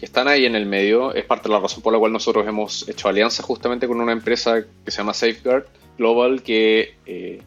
que 0.01 0.07
están 0.07 0.29
ahí 0.29 0.47
en 0.47 0.57
el 0.57 0.65
medio. 0.65 1.15
Es 1.15 1.27
parte 1.27 1.49
de 1.51 1.55
la 1.55 1.61
razón 1.61 1.83
por 1.83 1.93
la 1.93 1.99
cual 1.99 2.11
nosotros 2.11 2.49
hemos 2.49 2.89
hecho 2.89 3.07
alianza 3.07 3.43
justamente 3.43 3.87
con 3.87 4.01
una 4.01 4.13
empresa 4.13 4.65
que 4.83 4.91
se 4.91 4.97
llama 4.97 5.13
Safeguard 5.13 5.67
Global 5.99 6.43
que 6.43 6.95
eh, 7.05 7.43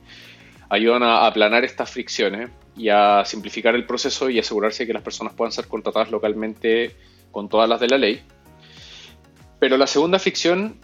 ayudan 0.69 1.01
a 1.01 1.25
aplanar 1.25 1.65
estas 1.65 1.89
fricciones 1.89 2.51
y 2.77 2.89
a 2.89 3.25
simplificar 3.25 3.73
el 3.73 3.87
proceso 3.87 4.29
y 4.29 4.37
asegurarse 4.37 4.85
que 4.85 4.93
las 4.93 5.01
personas 5.01 5.33
puedan 5.33 5.51
ser 5.51 5.67
contratadas 5.67 6.11
localmente 6.11 6.95
con 7.31 7.49
todas 7.49 7.67
las 7.67 7.79
de 7.79 7.87
la 7.87 7.97
ley. 7.97 8.21
Pero 9.57 9.75
la 9.75 9.87
segunda 9.87 10.19
fricción 10.19 10.77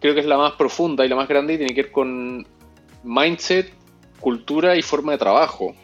creo 0.00 0.12
que 0.12 0.20
es 0.20 0.26
la 0.26 0.36
más 0.36 0.52
profunda 0.52 1.06
y 1.06 1.08
la 1.08 1.16
más 1.16 1.28
grande 1.28 1.54
y 1.54 1.56
tiene 1.56 1.74
que 1.74 1.84
ver 1.84 1.92
con 1.92 2.46
mindset, 3.04 3.72
cultura 4.20 4.76
y 4.76 4.82
forma 4.82 5.12
de 5.12 5.18
trabajo. 5.18 5.74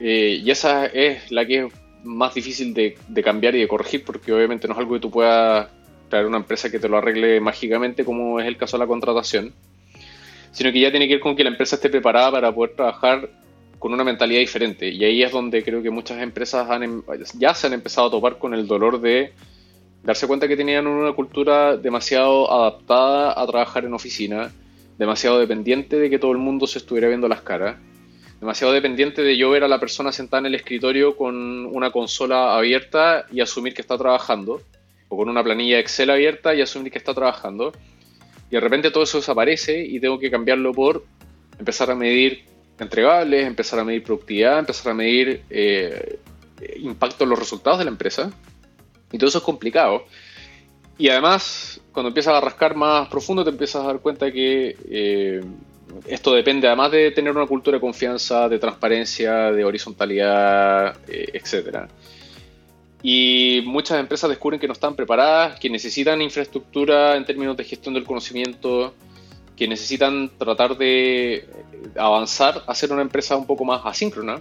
Eh, 0.00 0.42
y 0.44 0.50
esa 0.50 0.84
es 0.84 1.30
la 1.30 1.46
que 1.46 1.64
es 1.64 1.72
más 2.06 2.34
difícil 2.34 2.72
de, 2.72 2.96
cambiar 3.22 3.54
y 3.54 3.60
de 3.60 3.68
corregir 3.68 4.04
porque 4.04 4.32
obviamente 4.32 4.66
no 4.66 4.74
es 4.74 4.78
algo 4.78 4.94
que 4.94 5.00
tú 5.00 5.10
puedas 5.10 5.68
traer 6.08 6.26
una 6.26 6.38
empresa 6.38 6.70
que 6.70 6.78
te 6.78 6.88
lo 6.88 6.98
arregle 6.98 7.40
mágicamente 7.40 8.04
como 8.04 8.40
es 8.40 8.46
el 8.46 8.56
caso 8.56 8.76
de 8.76 8.84
la 8.84 8.86
contratación, 8.86 9.52
sino 10.52 10.72
que 10.72 10.80
ya 10.80 10.90
tiene 10.90 11.08
que 11.08 11.14
ver 11.14 11.20
con 11.20 11.36
que 11.36 11.44
la 11.44 11.50
empresa 11.50 11.76
esté 11.76 11.90
preparada 11.90 12.30
para 12.30 12.52
poder 12.54 12.76
trabajar 12.76 13.28
con 13.78 13.92
una 13.92 14.04
mentalidad 14.04 14.40
diferente. 14.40 14.88
Y 14.88 15.04
ahí 15.04 15.22
es 15.22 15.32
donde 15.32 15.62
creo 15.62 15.82
que 15.82 15.90
muchas 15.90 16.22
empresas 16.22 16.70
han, 16.70 16.82
em, 16.82 17.02
ya 17.38 17.54
se 17.54 17.66
han 17.66 17.74
empezado 17.74 18.08
a 18.08 18.10
topar 18.10 18.38
con 18.38 18.54
el 18.54 18.66
dolor 18.66 19.00
de 19.00 19.32
darse 20.02 20.26
cuenta 20.26 20.48
que 20.48 20.56
tenían 20.56 20.86
una 20.86 21.12
cultura 21.12 21.76
demasiado 21.76 22.50
adaptada 22.50 23.40
a 23.40 23.46
trabajar 23.46 23.84
en 23.84 23.92
oficina, 23.92 24.52
demasiado 24.98 25.38
dependiente 25.38 25.98
de 25.98 26.08
que 26.08 26.18
todo 26.18 26.32
el 26.32 26.38
mundo 26.38 26.66
se 26.66 26.78
estuviera 26.78 27.08
viendo 27.08 27.28
las 27.28 27.42
caras, 27.42 27.76
demasiado 28.40 28.72
dependiente 28.72 29.22
de 29.22 29.36
yo 29.36 29.50
ver 29.50 29.64
a 29.64 29.68
la 29.68 29.80
persona 29.80 30.12
sentada 30.12 30.40
en 30.40 30.46
el 30.46 30.54
escritorio 30.54 31.16
con 31.16 31.66
una 31.66 31.90
consola 31.90 32.56
abierta 32.56 33.26
y 33.32 33.40
asumir 33.40 33.74
que 33.74 33.80
está 33.80 33.96
trabajando, 33.96 34.62
o 35.08 35.16
con 35.16 35.28
una 35.28 35.42
planilla 35.42 35.78
Excel 35.78 36.10
abierta 36.10 36.54
y 36.54 36.60
asumir 36.60 36.92
que 36.92 36.98
está 36.98 37.14
trabajando. 37.14 37.72
Y 38.50 38.54
de 38.54 38.60
repente 38.60 38.90
todo 38.90 39.04
eso 39.04 39.18
desaparece 39.18 39.84
y 39.84 39.98
tengo 40.00 40.18
que 40.18 40.30
cambiarlo 40.30 40.72
por 40.72 41.04
empezar 41.58 41.90
a 41.90 41.94
medir 41.94 42.44
entregables, 42.78 43.46
empezar 43.46 43.78
a 43.78 43.84
medir 43.84 44.02
productividad, 44.02 44.58
empezar 44.58 44.92
a 44.92 44.94
medir 44.94 45.42
eh, 45.50 46.18
impacto 46.78 47.24
en 47.24 47.30
los 47.30 47.38
resultados 47.38 47.78
de 47.78 47.84
la 47.86 47.90
empresa. 47.90 48.30
Y 49.10 49.18
todo 49.18 49.28
eso 49.28 49.38
es 49.38 49.44
complicado. 49.44 50.04
Y 50.98 51.08
además, 51.08 51.80
cuando 51.92 52.08
empiezas 52.08 52.34
a 52.34 52.40
rascar 52.40 52.74
más 52.74 53.08
profundo, 53.08 53.44
te 53.44 53.50
empiezas 53.50 53.82
a 53.82 53.86
dar 53.86 54.00
cuenta 54.00 54.30
que 54.32 54.76
eh, 54.90 55.40
esto 56.06 56.34
depende 56.34 56.66
además 56.66 56.92
de 56.92 57.10
tener 57.10 57.34
una 57.34 57.46
cultura 57.46 57.76
de 57.76 57.80
confianza, 57.80 58.48
de 58.48 58.58
transparencia, 58.58 59.52
de 59.52 59.64
horizontalidad, 59.64 60.96
eh, 61.08 61.30
etc. 61.32 61.88
Y 63.02 63.62
muchas 63.64 64.00
empresas 64.00 64.28
descubren 64.30 64.58
que 64.60 64.66
no 64.66 64.72
están 64.72 64.96
preparadas, 64.96 65.58
que 65.60 65.70
necesitan 65.70 66.20
infraestructura 66.22 67.16
en 67.16 67.24
términos 67.24 67.56
de 67.56 67.64
gestión 67.64 67.94
del 67.94 68.04
conocimiento, 68.04 68.94
que 69.56 69.68
necesitan 69.68 70.30
tratar 70.36 70.76
de 70.76 71.48
avanzar 71.96 72.62
a 72.66 72.74
ser 72.74 72.92
una 72.92 73.02
empresa 73.02 73.36
un 73.36 73.46
poco 73.46 73.64
más 73.64 73.80
asíncrona. 73.84 74.40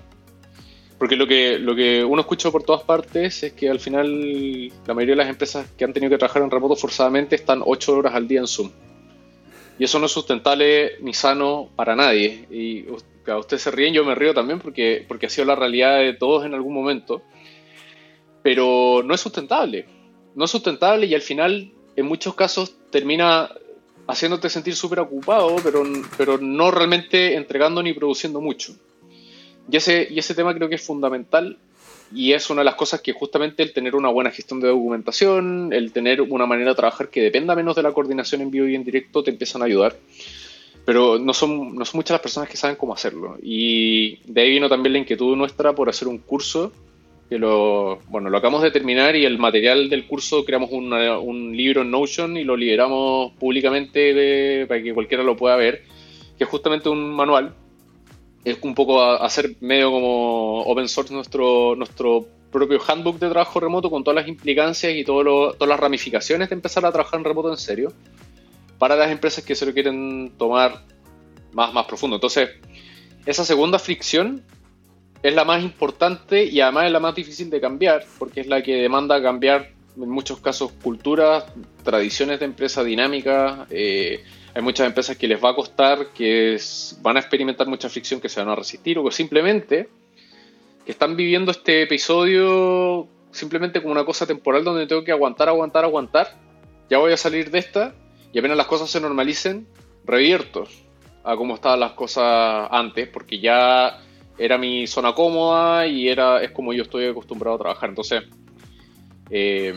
Porque 0.98 1.18
lo 1.18 1.28
que, 1.28 1.60
lo 1.60 1.76
que 1.76 2.04
uno 2.06 2.22
escucha 2.22 2.52
por 2.52 2.64
todas 2.64 2.84
partes 2.84 3.44
es 3.44 3.54
que 3.54 3.70
al 3.70 3.80
final 3.80 4.70
la 4.88 4.94
mayoría 4.94 5.14
de 5.14 5.18
las 5.18 5.30
empresas 5.30 5.68
que 5.78 5.84
han 5.84 5.92
tenido 5.94 6.10
que 6.10 6.18
trabajar 6.18 6.42
en 6.42 6.50
remoto 6.50 6.76
forzadamente 6.76 7.36
están 7.36 7.62
8 7.66 7.98
horas 7.98 8.16
al 8.16 8.28
día 8.28 8.40
en 8.40 8.48
Zoom. 8.48 8.72
Y 9.78 9.84
eso 9.84 10.00
no 10.00 10.06
es 10.06 10.12
sustentable 10.12 10.98
ni 11.02 11.14
sano 11.14 11.70
para 11.76 11.96
nadie. 11.96 12.46
Y 12.50 12.86
a 13.30 13.38
ustedes 13.38 13.64
se 13.64 13.72
ríen, 13.72 13.94
yo 13.94 14.06
me 14.06 14.16
río 14.16 14.34
también 14.34 14.60
porque, 14.60 15.06
porque 15.08 15.26
ha 15.26 15.30
sido 15.30 15.46
la 15.46 15.56
realidad 15.56 16.00
de 16.00 16.14
todos 16.14 16.46
en 16.46 16.54
algún 16.54 16.74
momento. 16.74 17.22
Pero 18.42 19.02
no 19.04 19.14
es 19.14 19.22
sustentable. 19.22 19.86
No 20.36 20.46
es 20.46 20.52
sustentable 20.52 21.06
y 21.08 21.16
al 21.16 21.22
final, 21.22 21.72
en 21.96 22.06
muchos 22.06 22.36
casos, 22.36 22.76
termina 22.90 23.50
haciéndote 24.08 24.50
sentir 24.50 24.76
súper 24.76 25.00
ocupado, 25.00 25.56
pero, 25.64 25.84
pero 26.18 26.38
no 26.38 26.72
realmente 26.72 27.36
entregando 27.36 27.82
ni 27.82 27.94
produciendo 27.94 28.40
mucho. 28.40 28.76
Y 29.70 29.78
ese, 29.78 30.08
y 30.10 30.20
ese 30.20 30.36
tema 30.36 30.54
creo 30.54 30.70
que 30.70 30.76
es 30.76 30.86
fundamental 30.86 31.58
y 32.14 32.34
es 32.34 32.50
una 32.50 32.62
de 32.62 32.66
las 32.66 32.76
cosas 32.76 33.02
que 33.02 33.14
justamente 33.14 33.64
el 33.64 33.74
tener 33.74 33.96
una 33.96 34.10
buena 34.10 34.32
gestión 34.32 34.60
de 34.60 34.68
documentación, 34.68 35.74
el 35.74 35.92
tener 35.92 36.22
una 36.22 36.46
manera 36.46 36.70
de 36.70 36.76
trabajar 36.76 37.10
que 37.10 37.22
dependa 37.22 37.56
menos 37.56 37.76
de 37.76 37.84
la 37.84 37.92
coordinación 37.92 38.42
en 38.42 38.52
vivo 38.52 38.68
y 38.68 38.76
en 38.76 38.84
directo, 38.84 39.24
te 39.24 39.32
empiezan 39.32 39.62
a 39.62 39.66
ayudar. 39.66 39.96
Pero 40.86 41.18
no 41.18 41.34
son, 41.34 41.76
no 41.76 41.84
son 41.84 41.98
muchas 41.98 42.12
las 42.12 42.22
personas 42.22 42.48
que 42.48 42.58
saben 42.58 42.76
cómo 42.76 42.94
hacerlo. 42.94 43.38
Y 43.42 44.18
de 44.26 44.42
ahí 44.42 44.52
vino 44.52 44.70
también 44.70 44.94
la 44.94 45.00
inquietud 45.00 45.36
nuestra 45.36 45.74
por 45.74 45.90
hacer 45.90 46.08
un 46.08 46.20
curso 46.20 46.72
que 47.28 47.40
lo, 47.40 47.98
bueno, 48.08 48.30
lo 48.30 48.38
acabamos 48.38 48.62
de 48.62 48.70
terminar 48.70 49.16
y 49.16 49.26
el 49.26 49.40
material 49.40 49.90
del 49.90 50.06
curso 50.06 50.46
creamos 50.46 50.70
un 50.72 51.58
libro 51.58 51.82
en 51.82 51.90
Notion 51.90 52.38
y 52.38 52.44
lo 52.44 52.56
liberamos 52.56 53.34
públicamente 53.34 54.68
para 54.68 54.84
que 54.84 54.94
cualquiera 54.94 55.24
lo 55.24 55.36
pueda 55.36 55.56
ver, 55.56 55.82
que 56.38 56.44
es 56.44 56.50
justamente 56.50 56.88
un 56.88 57.16
manual 57.16 57.56
es 58.46 58.58
un 58.62 58.76
poco 58.76 59.02
hacer 59.04 59.56
medio 59.60 59.92
como 59.92 60.62
open 60.62 60.88
source 60.88 61.14
nuestro, 61.14 61.76
nuestro 61.76 62.28
propio 62.52 62.80
handbook 62.88 63.20
de 63.20 63.30
trabajo 63.30 63.60
remoto 63.60 63.90
con 63.90 64.04
todas 64.04 64.16
las 64.16 64.28
implicancias 64.28 64.94
y 64.96 65.04
todas 65.04 65.58
las 65.60 65.80
ramificaciones 65.80 66.50
de 66.50 66.56
empezar 66.56 66.86
a 66.86 66.92
trabajar 66.92 67.20
en 67.20 67.26
remoto 67.26 67.50
en 67.50 67.58
serio 67.58 67.92
para 68.78 68.96
las 68.96 69.12
empresas 69.12 69.44
que 69.44 69.56
se 69.56 69.66
lo 69.66 69.74
quieren 69.74 70.34
tomar 70.38 70.84
más, 71.54 71.74
más 71.74 71.86
profundo. 71.88 72.18
Entonces, 72.18 72.52
esa 73.26 73.44
segunda 73.44 73.80
fricción 73.80 74.44
es 75.24 75.34
la 75.34 75.44
más 75.44 75.64
importante 75.64 76.46
y 76.46 76.62
además 76.62 76.86
es 76.86 76.92
la 76.92 77.00
más 77.00 77.16
difícil 77.16 77.50
de 77.50 77.60
cambiar 77.60 78.06
porque 78.20 78.42
es 78.42 78.48
la 78.48 78.62
que 78.62 78.76
demanda 78.76 79.20
cambiar 79.24 79.72
en 79.98 80.10
muchos 80.10 80.40
casos 80.40 80.72
culturas, 80.84 81.46
tradiciones 81.84 82.40
de 82.40 82.46
empresa 82.46 82.84
dinámicas, 82.84 83.66
eh, 83.72 84.24
hay 84.56 84.62
muchas 84.62 84.88
empresas 84.88 85.18
que 85.18 85.28
les 85.28 85.44
va 85.44 85.50
a 85.50 85.56
costar, 85.56 86.14
que 86.14 86.58
van 87.02 87.18
a 87.18 87.20
experimentar 87.20 87.68
mucha 87.68 87.90
fricción, 87.90 88.22
que 88.22 88.30
se 88.30 88.40
van 88.40 88.48
a 88.48 88.56
resistir, 88.56 88.98
o 88.98 89.12
simplemente 89.12 89.90
que 90.86 90.92
están 90.94 91.18
viviendo 91.18 91.52
este 91.52 91.82
episodio 91.82 93.06
simplemente 93.32 93.82
como 93.82 93.92
una 93.92 94.06
cosa 94.06 94.26
temporal 94.26 94.64
donde 94.64 94.88
tengo 94.88 95.04
que 95.04 95.12
aguantar, 95.12 95.50
aguantar, 95.50 95.84
aguantar. 95.84 96.38
Ya 96.90 97.00
voy 97.00 97.12
a 97.12 97.18
salir 97.18 97.52
de 97.52 97.60
esta 97.60 97.96
y 98.32 98.40
apenas 98.40 98.56
las 98.56 98.68
cosas 98.68 98.90
se 98.90 99.02
normalicen, 99.02 99.68
revierto 100.06 100.66
a 101.26 101.36
cómo 101.36 101.56
estaban 101.56 101.82
las 101.82 101.92
cosas 101.92 102.70
antes, 102.72 103.10
porque 103.10 103.40
ya 103.40 104.00
era 104.38 104.58
mi 104.58 104.88
zona 104.88 105.14
cómoda 105.14 105.86
y 105.86 106.08
era 106.08 106.42
es 106.42 106.52
como 106.52 106.72
yo 106.72 106.84
estoy 106.84 107.08
acostumbrado 107.08 107.58
a 107.58 107.60
trabajar. 107.60 107.90
Entonces, 107.90 108.24
eh, 109.30 109.74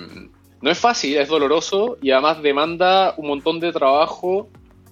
no 0.61 0.71
es 0.71 0.79
fácil, 0.79 1.17
es 1.17 1.29
doloroso 1.29 1.99
y 2.01 2.12
además 2.12 2.43
demanda 2.43 3.14
un 3.17 3.27
montón 3.27 3.59
de 3.59 3.73
trabajo 3.73 4.49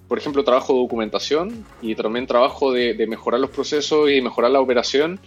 por 0.07 0.17
ejemplo, 0.17 0.43
trabajo 0.43 0.73
de 0.73 0.79
documentación 0.79 1.65
y 1.81 1.95
también 1.95 2.27
trabajo 2.27 2.71
de, 2.71 3.05
mejorar 3.07 3.39
los 3.39 3.49
procesos 3.49 4.09
y 4.09 4.21
mejorar 4.21 4.51
la 4.51 4.61
operación, 4.61 5.19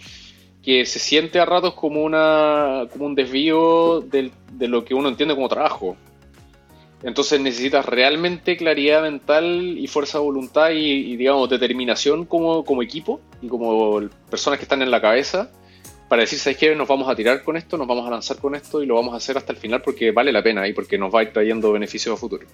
que 0.63 0.85
se 0.85 0.99
siente 0.99 1.39
a 1.39 1.45
ratos 1.45 1.73
como, 1.73 2.03
una, 2.03 2.87
como 2.91 3.05
un 3.05 3.15
desvío 3.15 4.01
de 4.01 4.31
lo 4.67 4.85
que 4.85 4.93
uno 4.93 5.09
entiende 5.09 5.35
como 5.35 5.49
trabajo. 5.49 5.97
Entonces 7.03 7.41
necesitas 7.41 7.85
realmente 7.85 8.57
claridad 8.57 9.01
mental 9.01 9.75
y 9.77 9.87
fuerza 9.87 10.19
de 10.19 10.23
voluntad 10.23 10.69
y, 10.71 11.15
digamos, 11.15 11.49
determinación 11.49 12.25
como, 12.25 12.63
como, 12.63 12.83
equipo 12.83 13.19
y 13.41 13.47
como 13.47 14.01
personas 14.29 14.59
que 14.59 14.65
están 14.65 14.83
en 14.83 14.91
la 14.91 15.01
cabeza 15.01 15.49
para 16.07 16.21
decir, 16.21 16.37
¿sabes 16.37 16.57
qué? 16.57 16.75
Nos 16.75 16.87
vamos 16.87 17.09
a 17.09 17.15
tirar 17.15 17.43
con 17.43 17.57
esto, 17.57 17.77
nos 17.77 17.87
vamos 17.87 18.05
a 18.05 18.11
lanzar 18.11 18.37
con 18.37 18.53
esto 18.53 18.83
y 18.83 18.85
lo 18.85 18.95
vamos 18.95 19.13
a 19.13 19.17
hacer 19.17 19.37
hasta 19.37 19.51
el 19.51 19.57
final 19.57 19.81
porque 19.81 20.11
vale 20.11 20.31
la 20.31 20.43
pena 20.43 20.67
y 20.67 20.73
porque 20.73 20.97
nos 20.97 21.13
va 21.13 21.21
a 21.21 21.23
ir 21.23 21.33
trayendo 21.33 21.71
beneficios 21.71 22.13
a 22.13 22.17
futuro 22.17 22.45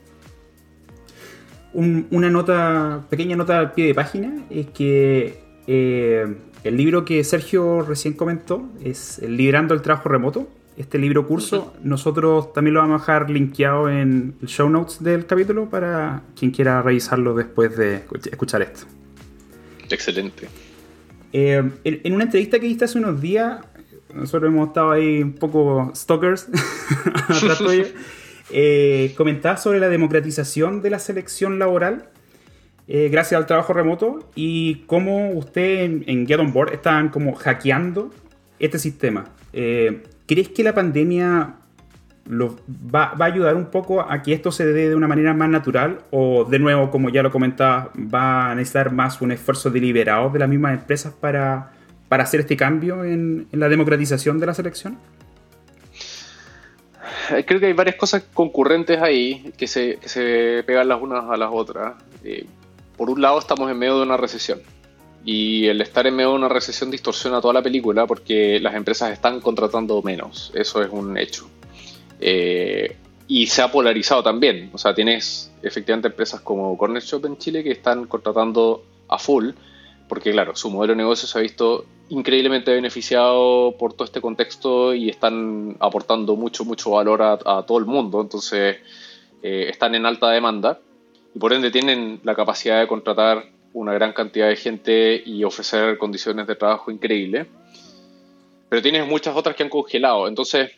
una 1.74 2.30
nota, 2.30 3.06
pequeña 3.10 3.36
nota 3.36 3.60
al 3.60 3.74
pie 3.74 3.88
de 3.88 3.96
página, 3.96 4.46
es 4.50 4.68
que 4.68 5.40
eh, 5.68 6.36
el 6.64 6.78
libro 6.78 7.06
que 7.06 7.24
Sergio 7.24 7.82
recién 7.82 8.14
comentó 8.14 8.68
es 8.84 9.20
el 9.20 9.38
Liderando 9.38 9.74
el 9.74 9.82
Trabajo 9.82 10.10
Remoto. 10.10 10.50
Este 10.78 11.00
libro 11.00 11.26
curso, 11.26 11.74
nosotros 11.82 12.54
también 12.54 12.76
lo 12.76 12.82
vamos 12.82 13.02
a 13.02 13.04
dejar 13.04 13.30
linkeado 13.32 13.90
en 13.90 14.36
el 14.42 14.48
show 14.48 14.70
notes 14.70 15.02
del 15.02 15.26
capítulo 15.26 15.70
para 15.70 16.22
quien 16.38 16.52
quiera 16.52 16.82
revisarlo 16.84 17.34
después 17.34 17.76
de 17.76 18.04
escuchar 18.32 18.62
esto. 18.62 18.86
Excelente. 19.90 20.48
Eh, 21.34 21.64
en, 21.84 22.14
una 22.14 22.26
entrevista 22.26 22.60
que 22.60 22.68
hiciste 22.68 22.86
hace 22.86 23.00
unos 23.00 23.20
días, 23.20 23.60
nosotros 24.14 24.52
hemos 24.52 24.68
estado 24.68 24.92
ahí 24.92 25.22
un 25.24 25.34
poco 25.34 25.92
stalkers 25.96 26.48
eh, 28.52 29.14
comentaba 29.18 29.58
sobre 29.58 29.80
la 29.80 29.90
democratización 29.90 30.82
de 30.82 30.90
la 30.90 31.00
selección 31.00 31.60
laboral 31.60 32.10
eh, 32.90 33.10
gracias 33.12 33.38
al 33.38 33.46
trabajo 33.46 33.74
remoto 33.74 34.30
y 34.34 34.84
cómo 34.86 35.32
usted 35.32 36.04
en, 36.08 36.26
Get 36.26 36.40
On 36.40 36.54
Board 36.54 36.74
están 36.74 37.10
como 37.10 37.36
hackeando 37.36 38.12
este 38.60 38.80
sistema. 38.80 39.26
Eh, 39.52 40.04
¿Crees 40.26 40.50
que 40.50 40.64
la 40.64 40.74
pandemia 40.74 41.56
va, 42.32 43.14
a 43.20 43.26
ayudar 43.26 43.56
un 43.56 43.66
poco 43.66 44.02
a 44.02 44.22
que 44.22 44.32
esto 44.32 44.54
se 44.54 44.66
dé 44.66 44.88
de 44.88 44.96
una 44.96 45.08
manera 45.08 45.34
más 45.34 45.50
natural 45.50 46.00
o 46.12 46.46
de 46.46 46.60
nuevo, 46.60 46.90
como 46.90 47.10
ya 47.10 47.24
lo 47.24 47.32
comentaba, 47.32 47.92
va 47.96 48.52
a 48.52 48.56
necesitar 48.56 48.94
más 48.94 49.22
un 49.22 49.34
esfuerzo 49.34 49.70
deliberado 49.70 50.30
de 50.30 50.40
las 50.40 50.48
mismas 50.48 50.80
empresas 50.80 51.14
para, 51.14 51.72
hacer 52.10 52.40
este 52.40 52.56
cambio 52.56 53.04
en 53.04 53.48
la 53.52 53.68
democratización 53.68 54.40
de 54.40 54.46
la 54.46 54.54
selección? 54.54 54.98
Creo 57.46 57.60
que 57.60 57.68
hay 57.68 57.74
varias 57.74 57.96
cosas 57.96 58.24
concurrentes 58.34 59.02
ahí 59.02 59.52
que 59.58 59.68
se, 59.68 60.00
se 60.04 60.64
pegan 60.66 60.88
las 60.88 61.02
unas 61.02 61.30
a 61.30 61.38
las 61.38 61.50
otras. 61.52 61.96
Eh, 62.24 62.46
por 62.96 63.10
un 63.10 63.22
lado, 63.22 63.40
estamos 63.40 63.70
en 63.70 63.78
medio 63.78 63.98
de 63.98 64.04
una 64.04 64.18
recesión. 64.18 64.62
Y 65.26 65.68
el 65.68 65.82
estar 65.82 66.08
en 66.08 66.16
medio 66.16 66.30
de 66.30 66.36
una 66.36 66.50
recesión 66.50 66.90
distorsiona 66.90 67.42
toda 67.42 67.54
la 67.54 67.62
película 67.62 68.08
porque 68.08 68.60
las 68.60 68.76
empresas 68.76 69.12
están 69.12 69.42
contratando 69.42 70.02
menos. 70.02 70.52
Eso 70.56 70.82
es 70.82 70.90
un 70.90 71.18
hecho. 71.18 71.50
Eh, 72.20 72.96
y 73.28 73.48
se 73.48 73.62
ha 73.62 73.72
polarizado 73.72 74.24
también. 74.24 74.70
O 74.74 74.78
sea, 74.78 74.94
tienes 74.94 75.52
efectivamente 75.62 76.08
empresas 76.08 76.42
como 76.42 76.78
Corner 76.78 77.04
Shop 77.04 77.26
en 77.26 77.38
Chile 77.38 77.64
que 77.64 77.72
están 77.72 78.06
contratando 78.06 78.84
a 79.10 79.20
full 79.20 79.52
porque 80.08 80.32
claro, 80.32 80.56
su 80.56 80.70
modelo 80.70 80.94
de 80.94 80.98
negocio 80.98 81.28
se 81.28 81.38
ha 81.38 81.42
visto 81.42 81.86
increíblemente 82.10 82.72
beneficiado 82.72 83.76
por 83.78 83.94
todo 83.94 84.06
este 84.06 84.22
contexto 84.22 84.94
y 84.94 85.10
están 85.10 85.76
aportando 85.80 86.36
mucho, 86.36 86.64
mucho 86.64 86.92
valor 86.92 87.22
a, 87.22 87.64
todo 87.66 87.78
el 87.78 87.86
mundo, 87.86 88.22
entonces 88.22 88.78
eh, 89.44 89.68
están 89.70 89.96
en 89.96 90.06
alta 90.06 90.30
demanda 90.30 90.80
y 91.36 91.40
por 91.40 91.54
ende 91.54 91.72
tienen 91.72 92.22
la 92.24 92.36
capacidad 92.36 92.80
de 92.80 92.88
contratar 92.88 93.46
una 93.74 93.94
gran 93.94 94.14
cantidad 94.14 94.48
de 94.48 94.56
gente 94.56 95.22
y 95.26 95.44
ofrecer 95.44 95.98
condiciones 95.98 96.48
de 96.48 96.56
trabajo 96.56 96.90
increíbles. 96.90 97.48
Pero 98.70 98.82
tienes 98.82 99.08
muchas 99.08 99.36
otras 99.36 99.56
que 99.56 99.64
han 99.64 99.70
congelado, 99.70 100.28
entonces 100.28 100.72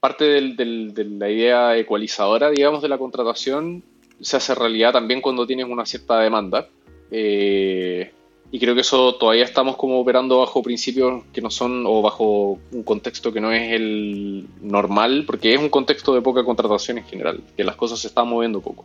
parte 0.00 0.24
de 0.24 1.04
la 1.04 1.30
idea 1.30 1.76
ecualizadora, 1.76 2.50
digamos, 2.50 2.82
de 2.82 2.88
la 2.88 2.98
contratación 2.98 3.84
se 4.20 4.36
hace 4.36 4.54
realidad 4.54 4.92
también 4.92 5.20
cuando 5.20 5.46
tienes 5.46 5.66
una 5.66 5.86
cierta 5.86 6.18
demanda. 6.18 6.68
Eh, 7.10 8.10
y 8.54 8.58
creo 8.58 8.74
que 8.74 8.82
eso 8.82 9.14
todavía 9.14 9.44
estamos 9.44 9.76
como 9.76 9.98
operando 9.98 10.40
bajo 10.40 10.62
principios 10.62 11.24
que 11.32 11.40
no 11.40 11.50
son 11.50 11.84
o 11.86 12.02
bajo 12.02 12.58
un 12.70 12.82
contexto 12.82 13.32
que 13.32 13.40
no 13.40 13.50
es 13.50 13.72
el 13.72 14.46
normal, 14.60 15.24
porque 15.26 15.54
es 15.54 15.58
un 15.58 15.70
contexto 15.70 16.14
de 16.14 16.20
poca 16.20 16.44
contratación 16.44 16.98
en 16.98 17.04
general, 17.04 17.40
que 17.56 17.64
las 17.64 17.76
cosas 17.76 18.00
se 18.00 18.08
están 18.08 18.28
moviendo 18.28 18.60
poco. 18.60 18.84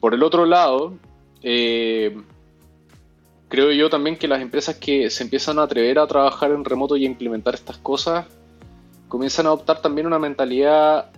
Por 0.00 0.14
el 0.14 0.22
otro 0.22 0.46
lado, 0.46 0.94
eh, 1.42 2.16
creo 3.50 3.70
yo 3.70 3.90
también 3.90 4.16
que 4.16 4.26
las 4.26 4.40
empresas 4.40 4.76
que 4.76 5.10
se 5.10 5.24
empiezan 5.24 5.58
a 5.58 5.64
atrever 5.64 5.98
a 5.98 6.06
trabajar 6.06 6.50
en 6.50 6.64
remoto 6.64 6.96
y 6.96 7.04
a 7.04 7.06
implementar 7.06 7.54
estas 7.54 7.76
cosas, 7.76 8.24
comienzan 9.08 9.44
a 9.44 9.50
adoptar 9.50 9.82
también 9.82 10.06
una 10.06 10.18
mentalidad 10.18 11.10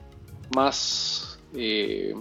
más 0.57 1.39
eh, 1.55 2.13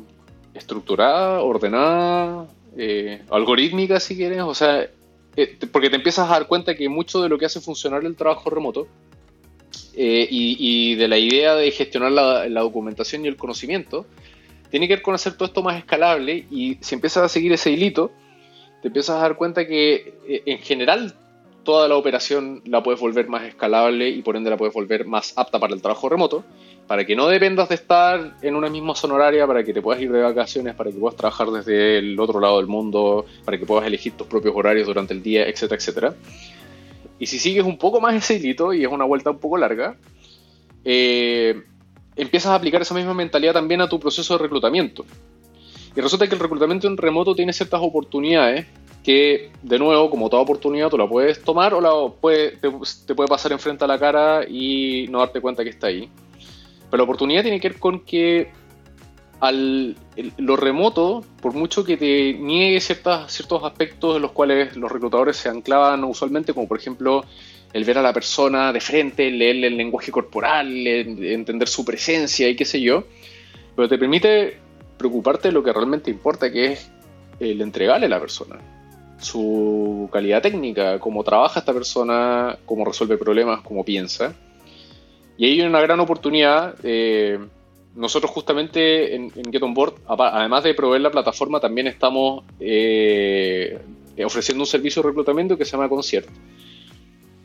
estructurada, 0.53 1.41
ordenada, 1.41 2.45
eh, 2.77 3.23
algorítmica 3.31 3.99
si 3.99 4.15
quieres, 4.15 4.41
o 4.41 4.53
sea, 4.53 4.87
eh, 5.41 5.57
porque 5.71 5.89
te 5.89 5.95
empiezas 5.95 6.27
a 6.27 6.33
dar 6.33 6.47
cuenta 6.47 6.75
que 6.75 6.89
mucho 6.89 7.21
de 7.21 7.29
lo 7.29 7.37
que 7.37 7.45
hace 7.45 7.61
funcionar 7.61 8.03
el 8.03 8.17
trabajo 8.17 8.49
remoto 8.49 8.87
eh, 9.95 10.27
y, 10.29 10.95
de 10.95 11.07
la 11.07 11.17
idea 11.17 11.55
de 11.55 11.71
gestionar 11.71 12.11
la, 12.11 12.59
documentación 12.59 13.23
y 13.23 13.29
el 13.29 13.37
conocimiento, 13.37 14.05
tiene 14.69 14.89
que 14.89 14.95
ver 14.95 15.01
con 15.01 15.15
hacer 15.15 15.35
todo 15.35 15.45
esto 15.45 15.63
más 15.63 15.77
escalable 15.77 16.45
y 16.51 16.77
si 16.81 16.95
empiezas 16.95 17.23
a 17.23 17.29
seguir 17.29 17.53
ese 17.53 17.71
hilito, 17.71 18.11
te 18.81 18.89
empiezas 18.89 19.15
a 19.15 19.21
dar 19.21 19.37
cuenta 19.37 19.65
que 19.65 20.13
eh, 20.27 20.43
en 20.45 20.59
general 20.59 21.15
toda 21.63 21.87
la 21.87 21.95
operación 21.95 22.61
la 22.65 22.83
puedes 22.83 22.99
volver 22.99 23.29
más 23.29 23.43
escalable 23.43 24.09
y 24.09 24.21
por 24.21 24.35
ende 24.35 24.49
la 24.49 24.57
puedes 24.57 24.73
volver 24.73 25.05
más 25.05 25.33
apta 25.37 25.57
para 25.57 25.73
el 25.73 25.81
trabajo 25.81 26.09
remoto 26.09 26.43
para 26.89 27.05
que 27.05 27.15
no 27.15 27.27
dependas 27.27 27.69
de 27.69 27.75
estar 27.75 28.35
en 28.41 28.55
una 28.55 28.67
misma 28.67 28.95
zona 28.95 29.13
horaria, 29.13 29.45
para 29.45 29.63
que 29.63 29.75
te 29.75 29.79
puedas 29.79 30.01
ir 30.01 30.11
de 30.11 30.23
vacaciones, 30.23 30.73
para 30.73 30.89
que 30.89 30.97
puedas 30.97 31.15
trabajar 31.15 31.51
desde 31.51 31.99
el 31.99 32.19
otro 32.19 32.39
lado 32.39 32.57
del 32.57 32.65
mundo, 32.65 33.27
para 33.45 33.59
que 33.59 33.65
puedas 33.67 33.85
elegir 33.85 34.13
tus 34.13 34.25
propios 34.25 34.55
horarios 34.55 34.87
durante 34.87 35.13
el 35.13 35.21
día, 35.21 35.47
etcétera, 35.47 35.77
etcétera. 35.77 36.15
Y 37.19 37.27
si 37.27 37.37
sigues 37.37 37.63
un 37.63 37.77
poco 37.77 38.01
más 38.01 38.15
ese 38.15 38.37
hilito, 38.37 38.73
y 38.73 38.83
es 38.83 38.91
una 38.91 39.05
vuelta 39.05 39.29
un 39.29 39.37
poco 39.37 39.55
larga, 39.55 39.97
eh, 40.83 41.61
empiezas 42.15 42.53
a 42.53 42.55
aplicar 42.55 42.81
esa 42.81 42.95
misma 42.95 43.13
mentalidad 43.13 43.53
también 43.53 43.81
a 43.81 43.87
tu 43.87 43.99
proceso 43.99 44.35
de 44.35 44.41
reclutamiento. 44.41 45.05
Y 45.95 46.01
resulta 46.01 46.27
que 46.27 46.33
el 46.33 46.41
reclutamiento 46.41 46.87
en 46.87 46.97
remoto 46.97 47.35
tiene 47.35 47.53
ciertas 47.53 47.81
oportunidades 47.83 48.65
que, 49.03 49.51
de 49.61 49.77
nuevo, 49.77 50.09
como 50.09 50.27
toda 50.27 50.41
oportunidad, 50.41 50.89
tú 50.89 50.97
la 50.97 51.07
puedes 51.07 51.43
tomar 51.43 51.71
o 51.75 51.81
la 51.81 52.11
puede, 52.19 52.57
te, 52.57 52.71
te 53.05 53.13
puede 53.13 53.29
pasar 53.29 53.51
enfrente 53.51 53.83
a 53.83 53.87
la 53.87 53.99
cara 53.99 54.43
y 54.49 55.05
no 55.11 55.19
darte 55.19 55.39
cuenta 55.39 55.63
que 55.63 55.69
está 55.69 55.85
ahí. 55.85 56.09
Pero 56.89 56.97
la 56.97 57.03
oportunidad 57.03 57.43
tiene 57.43 57.59
que 57.59 57.69
ver 57.69 57.79
con 57.79 58.01
que 58.01 58.51
al, 59.39 59.95
lo 60.37 60.55
remoto, 60.55 61.23
por 61.41 61.53
mucho 61.53 61.83
que 61.83 61.97
te 61.97 62.33
niegue 62.33 62.79
ciertas, 62.81 63.31
ciertos 63.31 63.63
aspectos 63.63 64.15
en 64.17 64.21
los 64.21 64.31
cuales 64.31 64.75
los 64.75 64.91
reclutadores 64.91 65.37
se 65.37 65.49
anclaban 65.49 66.03
usualmente, 66.03 66.53
como 66.53 66.67
por 66.67 66.77
ejemplo 66.77 67.23
el 67.71 67.85
ver 67.85 67.97
a 67.99 68.01
la 68.01 68.13
persona 68.13 68.73
de 68.73 68.81
frente, 68.81 69.29
leerle 69.29 69.67
el 69.67 69.77
lenguaje 69.77 70.11
corporal, 70.11 70.87
entender 70.87 71.67
su 71.67 71.85
presencia 71.85 72.49
y 72.49 72.55
qué 72.55 72.65
sé 72.65 72.81
yo, 72.81 73.03
pero 73.75 73.87
te 73.87 73.97
permite 73.97 74.57
preocuparte 74.97 75.49
de 75.49 75.53
lo 75.53 75.63
que 75.63 75.71
realmente 75.71 76.11
importa, 76.11 76.51
que 76.51 76.73
es 76.73 76.91
el 77.39 77.61
entregarle 77.61 78.07
a 78.07 78.09
la 78.09 78.19
persona, 78.19 78.57
su 79.19 80.09
calidad 80.11 80.41
técnica, 80.41 80.99
cómo 80.99 81.23
trabaja 81.23 81.59
esta 81.59 81.73
persona, 81.73 82.57
cómo 82.65 82.83
resuelve 82.83 83.17
problemas, 83.17 83.61
cómo 83.61 83.85
piensa. 83.85 84.33
Y 85.39 85.45
ahí 85.45 85.61
hay 85.61 85.67
una 85.67 85.79
gran 85.79 86.01
oportunidad. 86.01 86.75
Eh, 86.83 87.39
nosotros 87.95 88.29
justamente 88.29 89.15
en, 89.15 89.31
Get 89.49 89.63
On 89.63 89.73
Board, 89.73 89.93
además 90.05 90.65
de 90.65 90.73
proveer 90.73 91.01
la 91.01 91.11
plataforma, 91.11 91.61
también 91.61 91.87
estamos 91.87 92.43
eh, 92.59 93.79
ofreciendo 94.25 94.63
un 94.63 94.67
servicio 94.67 95.01
de 95.01 95.07
reclutamiento 95.07 95.57
que 95.57 95.63
se 95.63 95.71
llama 95.71 95.87
Concierto. 95.87 96.29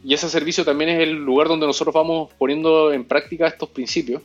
Y 0.02 0.12
ese 0.12 0.28
servicio 0.28 0.64
también 0.64 0.90
es 0.90 1.00
el 1.04 1.12
lugar 1.12 1.46
donde 1.46 1.68
nosotros 1.68 1.94
vamos 1.94 2.32
poniendo 2.36 2.92
en 2.92 3.04
práctica 3.04 3.46
estos 3.46 3.68
principios. 3.68 4.22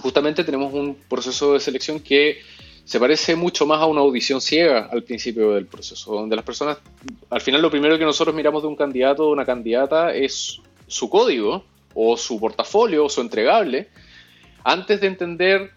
Justamente 0.00 0.44
tenemos 0.44 0.72
un 0.72 0.94
proceso 1.08 1.54
de 1.54 1.60
selección 1.60 1.98
que 1.98 2.38
se 2.84 3.00
parece 3.00 3.34
mucho 3.34 3.66
más 3.66 3.80
a 3.80 3.86
una 3.86 4.02
audición 4.02 4.40
ciega 4.40 4.88
al 4.92 5.02
principio 5.02 5.54
del 5.54 5.66
proceso, 5.66 6.14
donde 6.14 6.36
las 6.36 6.44
personas, 6.44 6.78
al 7.30 7.40
final 7.40 7.60
lo 7.62 7.70
primero 7.70 7.98
que 7.98 8.04
nosotros 8.04 8.32
miramos 8.32 8.62
de 8.62 8.68
un 8.68 8.76
candidato 8.76 9.26
o 9.26 9.32
una 9.32 9.44
candidata 9.44 10.14
es 10.14 10.60
su 10.86 11.10
código, 11.10 11.64
o 11.96 12.16
su 12.16 12.38
portafolio 12.38 13.06
o 13.06 13.08
su 13.08 13.22
entregable 13.22 13.88
antes 14.62 15.00
de 15.00 15.06
entender 15.06 15.70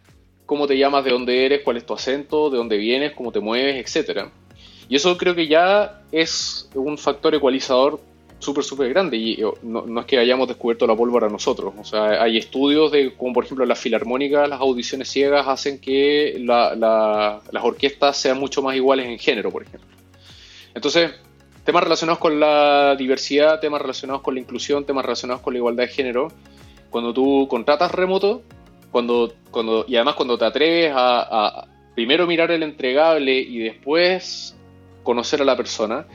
cómo 0.45 0.67
te 0.67 0.77
llamas, 0.77 1.05
de 1.05 1.11
dónde 1.11 1.45
eres, 1.45 1.61
cuál 1.63 1.77
es 1.77 1.85
tu 1.85 1.93
acento, 1.93 2.49
de 2.49 2.57
dónde 2.57 2.77
vienes, 2.77 3.13
cómo 3.13 3.31
te 3.31 3.39
mueves, 3.39 3.95
etc. 3.95 4.29
Y 4.89 4.95
eso 4.95 5.17
creo 5.17 5.35
que 5.35 5.47
ya 5.47 6.01
es 6.11 6.69
un 6.73 6.97
factor 6.97 7.33
ecualizador 7.35 7.99
súper, 8.39 8.63
súper 8.63 8.89
grande. 8.89 9.17
Y 9.17 9.43
no, 9.61 9.99
es 9.99 10.05
que 10.07 10.17
hayamos 10.17 10.47
descubierto 10.47 10.87
la 10.87 10.95
pólvora 10.95 11.29
nosotros. 11.29 11.73
O 11.77 11.83
sea, 11.83 12.23
hay 12.23 12.37
estudios 12.37 12.91
de, 12.91 13.13
como 13.15 13.33
por 13.33 13.45
ejemplo, 13.45 13.65
las 13.65 13.79
filarmónicas, 13.79 14.49
las 14.49 14.59
audiciones 14.59 15.07
ciegas 15.07 15.47
hacen 15.47 15.79
que 15.79 16.37
las 16.39 17.63
orquestas 17.63 18.17
sean 18.17 18.39
mucho 18.39 18.63
más 18.63 18.75
iguales 18.75 19.05
en 19.05 19.19
género, 19.19 19.51
por 19.51 19.61
ejemplo. 19.61 19.95
Entonces, 20.73 21.11
temas 21.63 21.83
relacionados 21.83 22.19
con 22.19 22.39
la 22.39 22.95
diversidad, 22.95 23.59
temas 23.59 23.81
relacionados 23.81 24.21
con 24.21 24.33
la 24.33 24.39
inclusión, 24.39 24.85
temas 24.85 25.05
relacionados 25.05 25.41
con 25.41 25.53
la 25.53 25.59
igualdad 25.59 25.83
de 25.83 25.89
género. 25.89 26.29
Cuando 26.89 27.13
tú 27.13 27.47
contratas 27.49 27.91
remoto, 27.91 28.41
cuando, 28.91 29.33
cuando, 29.51 29.85
y 29.87 29.95
además 29.95 30.15
cuando 30.15 30.37
te 30.37 30.45
atreves 30.45 30.91
a, 30.95 31.67
primero 31.95 32.25
mirar 32.25 32.51
el 32.51 32.63
entregable 32.63 33.39
y 33.39 33.59
después 33.59 34.55
conocer 35.03 35.41
a 35.41 35.45
la 35.45 35.57
persona, 35.57 36.07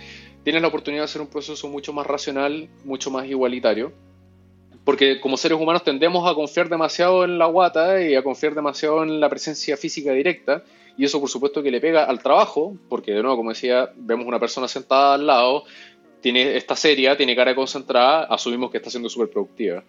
tienes 0.43 0.63
la 0.63 0.69
oportunidad 0.69 1.03
de 1.03 1.07
hacer 1.07 1.21
un 1.21 1.29
proceso 1.29 1.69
mucho 1.69 1.93
más 1.93 2.07
racional, 2.07 2.69
mucho 2.85 3.11
más 3.11 3.27
igualitario. 3.27 3.93
Porque 4.85 5.21
como 5.21 5.37
seres 5.37 5.59
humanos 5.59 5.83
tendemos 5.83 6.31
a 6.31 6.35
confiar 6.35 6.69
demasiado 6.69 7.25
en 7.25 7.39
la 7.39 7.47
guata 7.47 8.03
y 8.03 8.15
a 8.15 8.23
confiar 8.23 8.55
demasiado 8.55 9.03
en 9.03 9.19
la 9.19 9.31
presencia 9.31 9.77
física 9.77 10.13
directa 10.13 10.63
y 10.97 11.05
eso 11.05 11.21
por 11.21 11.29
supuesto 11.29 11.63
que 11.63 11.71
le 11.71 11.81
pega 11.81 12.05
al 12.05 12.21
trabajo, 12.21 12.77
porque 12.89 13.13
de 13.13 13.23
nuevo, 13.23 13.37
como 13.37 13.51
decía, 13.51 13.91
vemos 13.97 14.27
una 14.27 14.39
persona 14.39 14.69
sentada 14.69 15.15
al 15.15 15.27
lado, 15.27 15.65
tiene, 16.21 16.57
esta 16.57 16.77
seria, 16.77 17.17
tiene 17.17 17.37
cara 17.37 17.55
concentrada, 17.55 18.25
asumimos 18.25 18.71
que 18.71 18.79
está 18.79 18.91
siendo 18.91 19.09
súper 19.09 19.29
productiva. 19.29 19.85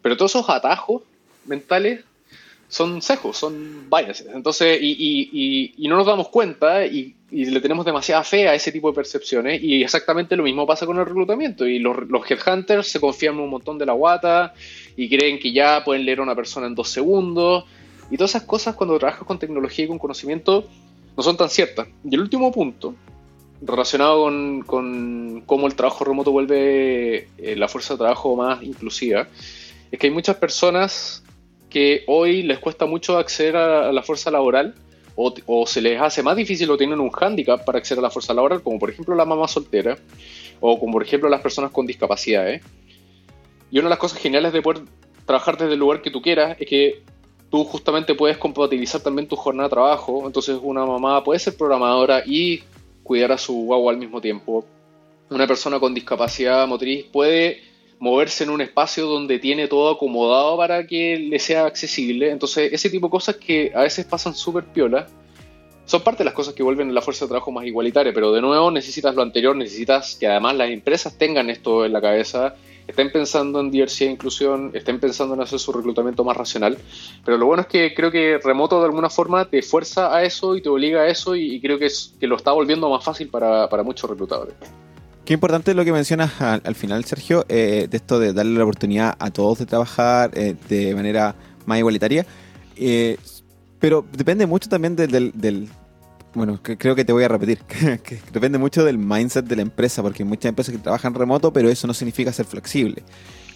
Pero 0.00 0.16
todos 0.16 0.30
esos 0.30 0.48
atajos 0.48 1.02
mentales 1.44 2.04
son 2.68 3.02
sesgos, 3.02 3.36
son 3.36 3.88
biases. 3.90 4.28
Entonces, 4.34 4.78
y, 4.80 5.74
no 5.88 5.96
nos 5.96 6.06
damos 6.06 6.28
cuenta 6.28 6.86
y, 6.86 7.14
le 7.30 7.60
tenemos 7.60 7.84
demasiada 7.84 8.22
fe 8.22 8.48
a 8.48 8.54
ese 8.54 8.70
tipo 8.72 8.88
de 8.88 8.94
percepciones. 8.94 9.62
Y 9.62 9.82
exactamente 9.82 10.36
lo 10.36 10.44
mismo 10.44 10.66
pasa 10.66 10.86
con 10.86 10.98
el 10.98 11.04
reclutamiento. 11.04 11.66
Y 11.66 11.78
los, 11.78 12.08
los 12.08 12.30
headhunters 12.30 12.88
se 12.88 13.00
confían 13.00 13.38
un 13.38 13.50
montón 13.50 13.78
de 13.78 13.86
la 13.86 13.92
guata 13.92 14.54
y 14.96 15.08
creen 15.08 15.38
que 15.38 15.52
ya 15.52 15.82
pueden 15.84 16.04
leer 16.04 16.20
a 16.20 16.22
una 16.22 16.34
persona 16.34 16.66
en 16.68 16.74
dos 16.74 16.88
segundos. 16.88 17.64
Y 18.10 18.16
todas 18.16 18.30
esas 18.30 18.42
cosas 18.42 18.74
cuando 18.74 18.98
trabajas 18.98 19.24
con 19.26 19.38
tecnología 19.38 19.84
y 19.84 19.88
con 19.88 19.98
conocimiento 19.98 20.64
no 21.16 21.22
son 21.22 21.36
tan 21.36 21.48
ciertas. 21.48 21.88
Y 22.04 22.14
el 22.14 22.20
último 22.20 22.52
punto, 22.52 22.94
relacionado 23.62 24.24
con, 24.66 25.42
cómo 25.46 25.66
el 25.66 25.74
trabajo 25.74 26.04
remoto 26.04 26.30
vuelve 26.30 27.28
eh, 27.38 27.56
la 27.56 27.68
fuerza 27.68 27.94
de 27.94 27.98
trabajo 27.98 28.36
más 28.36 28.62
inclusiva, 28.62 29.28
es 29.90 29.98
que 29.98 30.06
hay 30.06 30.12
muchas 30.12 30.36
personas 30.36 31.24
que 31.70 32.04
hoy 32.06 32.42
les 32.42 32.58
cuesta 32.58 32.86
mucho 32.86 33.18
acceder 33.18 33.56
a, 33.56 33.92
la 33.92 34.02
fuerza 34.02 34.30
laboral 34.30 34.74
o, 35.16 35.66
se 35.66 35.80
les 35.80 36.00
hace 36.00 36.22
más 36.22 36.36
difícil 36.36 36.70
o 36.70 36.76
tienen 36.76 37.00
un 37.00 37.10
hándicap 37.10 37.64
para 37.64 37.78
acceder 37.78 38.00
a 38.00 38.02
la 38.02 38.10
fuerza 38.10 38.34
laboral, 38.34 38.62
como 38.62 38.78
por 38.78 38.90
ejemplo 38.90 39.14
la 39.14 39.24
mamá 39.24 39.48
soltera 39.48 39.96
o 40.60 40.78
como 40.78 40.92
por 40.92 41.02
ejemplo 41.02 41.30
las 41.30 41.40
personas 41.40 41.70
con 41.70 41.86
discapacidades. 41.86 42.62
Y 43.70 43.78
una 43.78 43.88
de 43.88 43.90
las 43.90 43.98
cosas 43.98 44.18
geniales 44.18 44.52
de 44.52 44.60
poder 44.60 44.82
trabajar 45.24 45.56
desde 45.56 45.72
el 45.72 45.80
lugar 45.80 46.02
que 46.02 46.10
tú 46.10 46.20
quieras 46.20 46.56
es 46.60 46.68
que 46.68 47.02
tú 47.50 47.64
justamente 47.64 48.14
puedes 48.14 48.38
compatibilizar 48.38 49.00
también 49.00 49.28
tu 49.28 49.36
jornada 49.36 49.68
de 49.68 49.74
trabajo. 49.74 50.24
Entonces 50.26 50.58
una 50.62 50.84
mamá 50.84 51.22
puede 51.22 51.38
ser 51.38 51.56
programadora 51.56 52.22
y 52.26 52.62
cuidar 53.02 53.32
a 53.32 53.38
su 53.38 53.54
guagua 53.54 53.92
al 53.92 53.98
mismo 53.98 54.20
tiempo. 54.20 54.64
Una 55.30 55.46
persona 55.46 55.80
con 55.80 55.94
discapacidad 55.94 56.66
motriz 56.66 57.04
puede 57.04 57.60
moverse 57.98 58.44
en 58.44 58.50
un 58.50 58.60
espacio 58.60 59.06
donde 59.06 59.38
tiene 59.38 59.68
todo 59.68 59.90
acomodado 59.90 60.56
para 60.56 60.86
que 60.86 61.18
le 61.18 61.38
sea 61.38 61.66
accesible. 61.66 62.30
Entonces 62.30 62.72
ese 62.72 62.90
tipo 62.90 63.06
de 63.06 63.10
cosas 63.10 63.36
que 63.36 63.72
a 63.74 63.82
veces 63.82 64.04
pasan 64.04 64.34
súper 64.34 64.64
piola 64.64 65.06
son 65.84 66.02
parte 66.02 66.18
de 66.18 66.24
las 66.24 66.34
cosas 66.34 66.52
que 66.52 66.64
vuelven 66.64 66.92
la 66.92 67.00
fuerza 67.00 67.24
de 67.24 67.28
trabajo 67.28 67.52
más 67.52 67.64
igualitaria. 67.64 68.12
Pero 68.12 68.32
de 68.32 68.40
nuevo 68.40 68.70
necesitas 68.70 69.14
lo 69.14 69.22
anterior, 69.22 69.56
necesitas 69.56 70.16
que 70.16 70.26
además 70.26 70.56
las 70.56 70.70
empresas 70.70 71.16
tengan 71.16 71.48
esto 71.48 71.84
en 71.84 71.92
la 71.92 72.00
cabeza 72.00 72.56
estén 72.86 73.10
pensando 73.10 73.60
en 73.60 73.70
diversidad 73.70 74.10
e 74.10 74.12
inclusión, 74.12 74.70
estén 74.74 75.00
pensando 75.00 75.34
en 75.34 75.40
hacer 75.40 75.58
su 75.58 75.72
reclutamiento 75.72 76.24
más 76.24 76.36
racional. 76.36 76.78
Pero 77.24 77.38
lo 77.38 77.46
bueno 77.46 77.62
es 77.62 77.68
que 77.68 77.94
creo 77.94 78.10
que 78.10 78.38
remoto 78.42 78.78
de 78.80 78.86
alguna 78.86 79.10
forma 79.10 79.44
te 79.46 79.62
fuerza 79.62 80.14
a 80.14 80.22
eso 80.22 80.56
y 80.56 80.62
te 80.62 80.68
obliga 80.68 81.02
a 81.02 81.08
eso 81.08 81.34
y, 81.34 81.60
creo 81.60 81.78
que, 81.78 81.86
es, 81.86 82.14
que 82.20 82.26
lo 82.26 82.36
está 82.36 82.52
volviendo 82.52 82.88
más 82.88 83.04
fácil 83.04 83.28
para, 83.28 83.68
muchos 83.82 84.08
reclutadores. 84.08 84.54
Qué 85.24 85.34
importante 85.34 85.74
lo 85.74 85.84
que 85.84 85.92
mencionas 85.92 86.40
al, 86.40 86.74
final, 86.76 87.04
Sergio, 87.04 87.44
eh, 87.48 87.88
de 87.90 87.96
esto 87.96 88.18
de 88.18 88.32
darle 88.32 88.58
la 88.58 88.64
oportunidad 88.64 89.16
a 89.18 89.30
todos 89.30 89.58
de 89.58 89.66
trabajar 89.66 90.30
eh, 90.34 90.54
de 90.68 90.94
manera 90.94 91.34
más 91.66 91.78
igualitaria. 91.78 92.24
Eh, 92.76 93.16
pero 93.80 94.04
depende 94.12 94.46
mucho 94.46 94.68
también 94.68 94.96
del, 94.96 95.68
bueno, 96.36 96.60
creo 96.62 96.94
que 96.94 97.04
te 97.04 97.14
voy 97.14 97.24
a 97.24 97.28
repetir, 97.28 97.58
que 98.04 98.20
depende 98.30 98.58
mucho 98.58 98.84
del 98.84 98.98
mindset 98.98 99.46
de 99.46 99.56
la 99.56 99.62
empresa, 99.62 100.02
porque 100.02 100.22
hay 100.22 100.28
muchas 100.28 100.50
empresas 100.50 100.74
que 100.74 100.78
trabajan 100.78 101.14
remoto, 101.14 101.50
pero 101.50 101.70
eso 101.70 101.86
no 101.86 101.94
significa 101.94 102.30
ser 102.30 102.44
flexible. 102.44 103.02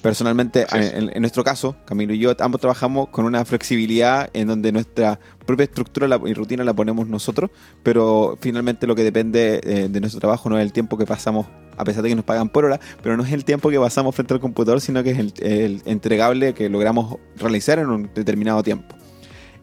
Personalmente, 0.01 0.65
en, 0.73 1.21
nuestro 1.21 1.45
caso, 1.45 1.77
Camilo 1.85 2.15
y 2.15 2.19
yo, 2.19 2.35
ambos 2.41 2.59
trabajamos 2.59 3.11
con 3.11 3.27
una 3.27 3.45
flexibilidad 3.45 4.31
en 4.33 4.49
donde 4.49 4.73
nuestra 4.73 5.21
propia 5.45 5.65
estructura 5.65 6.19
y 6.25 6.33
rutina 6.33 6.65
la 6.65 6.73
ponemos 6.73 7.07
nosotros, 7.07 7.51
pero 7.83 8.39
finalmente 8.41 8.87
lo 8.87 8.95
que 8.95 9.05
depende 9.05 9.61
eh, 9.63 9.89
de 9.91 10.01
nuestro 10.01 10.19
trabajo 10.19 10.49
no 10.49 10.59
es 10.59 10.65
el 10.65 10.73
tiempo 10.73 10.97
que 10.97 11.05
pasamos, 11.05 11.49
a 11.77 11.85
pesar 11.85 12.03
de 12.03 12.09
que 12.09 12.15
nos 12.15 12.25
pagan 12.25 12.49
por 12.49 12.65
hora, 12.65 12.81
pero 13.03 13.19
no 13.19 13.25
es 13.25 13.33
el 13.33 13.45
tiempo 13.45 13.69
que 13.69 13.79
pasamos 13.79 14.15
frente 14.15 14.33
al 14.33 14.41
computador, 14.41 14.81
sino 14.81 15.03
que 15.03 15.11
es 15.11 15.19
el 15.19 15.83
entregable 15.85 16.55
que 16.55 16.71
logramos 16.71 17.19
realizar 17.37 17.79
en 17.79 17.91
un 17.91 18.11
determinado 18.15 18.63
tiempo. 18.63 18.97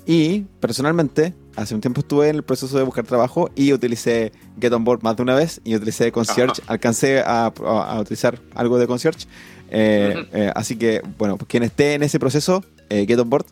Y 0.10 0.46
personalmente, 0.62 1.34
hace 1.58 1.76
un 1.76 1.82
tiempo 1.82 2.00
estuve 2.00 2.30
en 2.30 2.38
el 2.38 2.44
proceso 2.44 2.78
de 2.78 2.86
buscar 2.86 3.06
trabajo 3.06 3.52
y 3.56 3.74
utilicé 3.74 4.32
Get 4.60 4.72
On 4.72 4.86
Board 4.86 5.04
más 5.04 5.18
de 5.18 5.24
una 5.24 5.36
vez 5.36 5.60
y 5.66 5.76
utilicé 5.76 6.14
Concierge. 6.14 6.62
Alcancé 6.68 7.22
a, 7.26 7.52
utilizar 8.00 8.40
algo 8.56 8.80
de 8.80 8.88
Concierge. 8.88 9.28
Eh, 9.70 10.16
eh, 10.32 10.52
así 10.56 10.78
que, 10.78 11.02
bueno, 11.18 11.36
pues 11.36 11.50
quien 11.50 11.64
esté 11.64 11.94
en 11.94 12.04
ese 12.04 12.20
proceso, 12.20 12.64
eh, 12.90 13.06
Get 13.06 13.20
On 13.20 13.30
Board, 13.30 13.48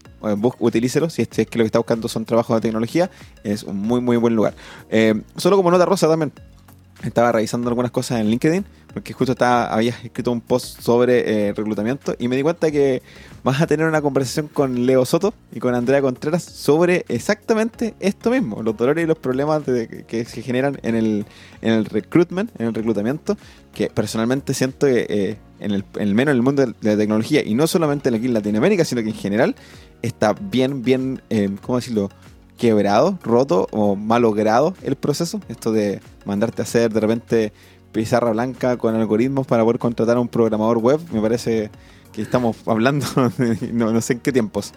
utilícelo. 0.60 1.10
Si 1.10 1.24
es, 1.24 1.28
que 1.28 1.58
lo 1.58 1.64
que 1.64 1.66
está 1.66 1.80
buscando 1.80 2.08
son 2.08 2.24
trabajos 2.24 2.56
de 2.56 2.62
tecnología, 2.62 3.12
es 3.44 3.64
un 3.64 3.78
muy, 3.78 4.00
muy 4.00 4.16
buen 4.16 4.34
lugar. 4.34 4.54
solo 5.36 5.58
como 5.58 5.72
nota 5.72 5.86
rosa 5.86 6.08
también, 6.08 6.32
estaba 7.04 7.34
revisando 7.34 7.68
algunas 7.68 7.92
cosas 7.92 8.22
en 8.22 8.28
LinkedIn, 8.30 8.66
porque 8.96 9.12
justo 9.12 9.34
estaba, 9.34 9.66
había 9.66 9.92
escrito 9.92 10.32
un 10.32 10.40
post 10.40 10.80
sobre 10.80 11.50
eh, 11.50 11.54
reclutamiento 11.54 12.16
y 12.18 12.30
me 12.30 12.38
di 12.38 12.44
cuenta 12.44 12.72
que 12.72 13.02
vas 13.44 13.62
a 13.62 13.68
tener 13.68 13.86
una 13.88 14.02
conversación 14.02 14.48
con 14.48 14.86
Leo 14.86 15.04
Soto 15.04 15.34
y 15.52 15.60
con 15.60 15.76
Andrea 15.76 16.02
Contreras 16.02 16.44
sobre 16.44 17.04
exactamente 17.10 17.94
esto 18.00 18.32
mismo, 18.32 18.64
los 18.64 18.78
dolores 18.78 19.04
y 19.04 19.06
los 19.08 19.18
problemas 19.18 19.64
que 20.08 20.24
se 20.24 20.42
generan 20.42 20.80
en 20.82 20.96
el, 20.96 21.26
en 21.62 21.74
el 21.74 21.84
recruitment, 21.84 22.50
en 22.58 22.68
el 22.68 22.74
reclutamiento, 22.74 23.38
que 23.74 23.90
personalmente 23.90 24.54
siento 24.54 24.88
que 24.88 25.06
eh, 25.10 25.38
en, 25.60 25.72
el, 25.72 25.84
menos 26.16 26.32
en 26.32 26.38
el 26.38 26.42
mundo 26.42 26.66
de 26.66 26.74
la 26.80 26.96
tecnología, 26.96 27.44
y 27.44 27.54
no 27.54 27.68
solamente 27.68 28.08
aquí 28.08 28.28
en 28.28 28.34
Latinoamérica, 28.34 28.86
sino 28.86 29.04
que 29.04 29.10
en 29.10 29.16
general, 29.16 29.56
está 30.04 30.32
bien, 30.32 30.84
bien, 30.84 31.22
eh, 31.30 31.50
¿cómo 31.62 31.80
decirlo? 31.80 32.10
quebrado, 32.58 33.20
roto 33.22 33.68
o 33.72 33.96
malogrado 33.96 34.76
el 34.82 34.96
proceso. 34.96 35.42
Esto 35.50 35.72
de 35.72 36.00
mandarte 36.26 36.62
a 36.62 36.64
hacer 36.64 36.92
de 36.92 37.00
repente 37.00 37.54
pizarra 37.96 38.32
blanca 38.32 38.76
con 38.76 38.94
algoritmos 38.94 39.48
para 39.48 39.64
poder 39.64 39.80
contratar 39.80 40.18
a 40.18 40.20
un 40.20 40.28
programador 40.28 40.80
web, 40.80 41.00
me 41.14 41.22
parece 41.22 41.72
que 42.12 42.22
estamos 42.22 42.58
hablando 42.68 43.06
no, 43.72 44.02
sé 44.02 44.14
en 44.14 44.20
qué 44.20 44.34
tiempos. 44.34 44.74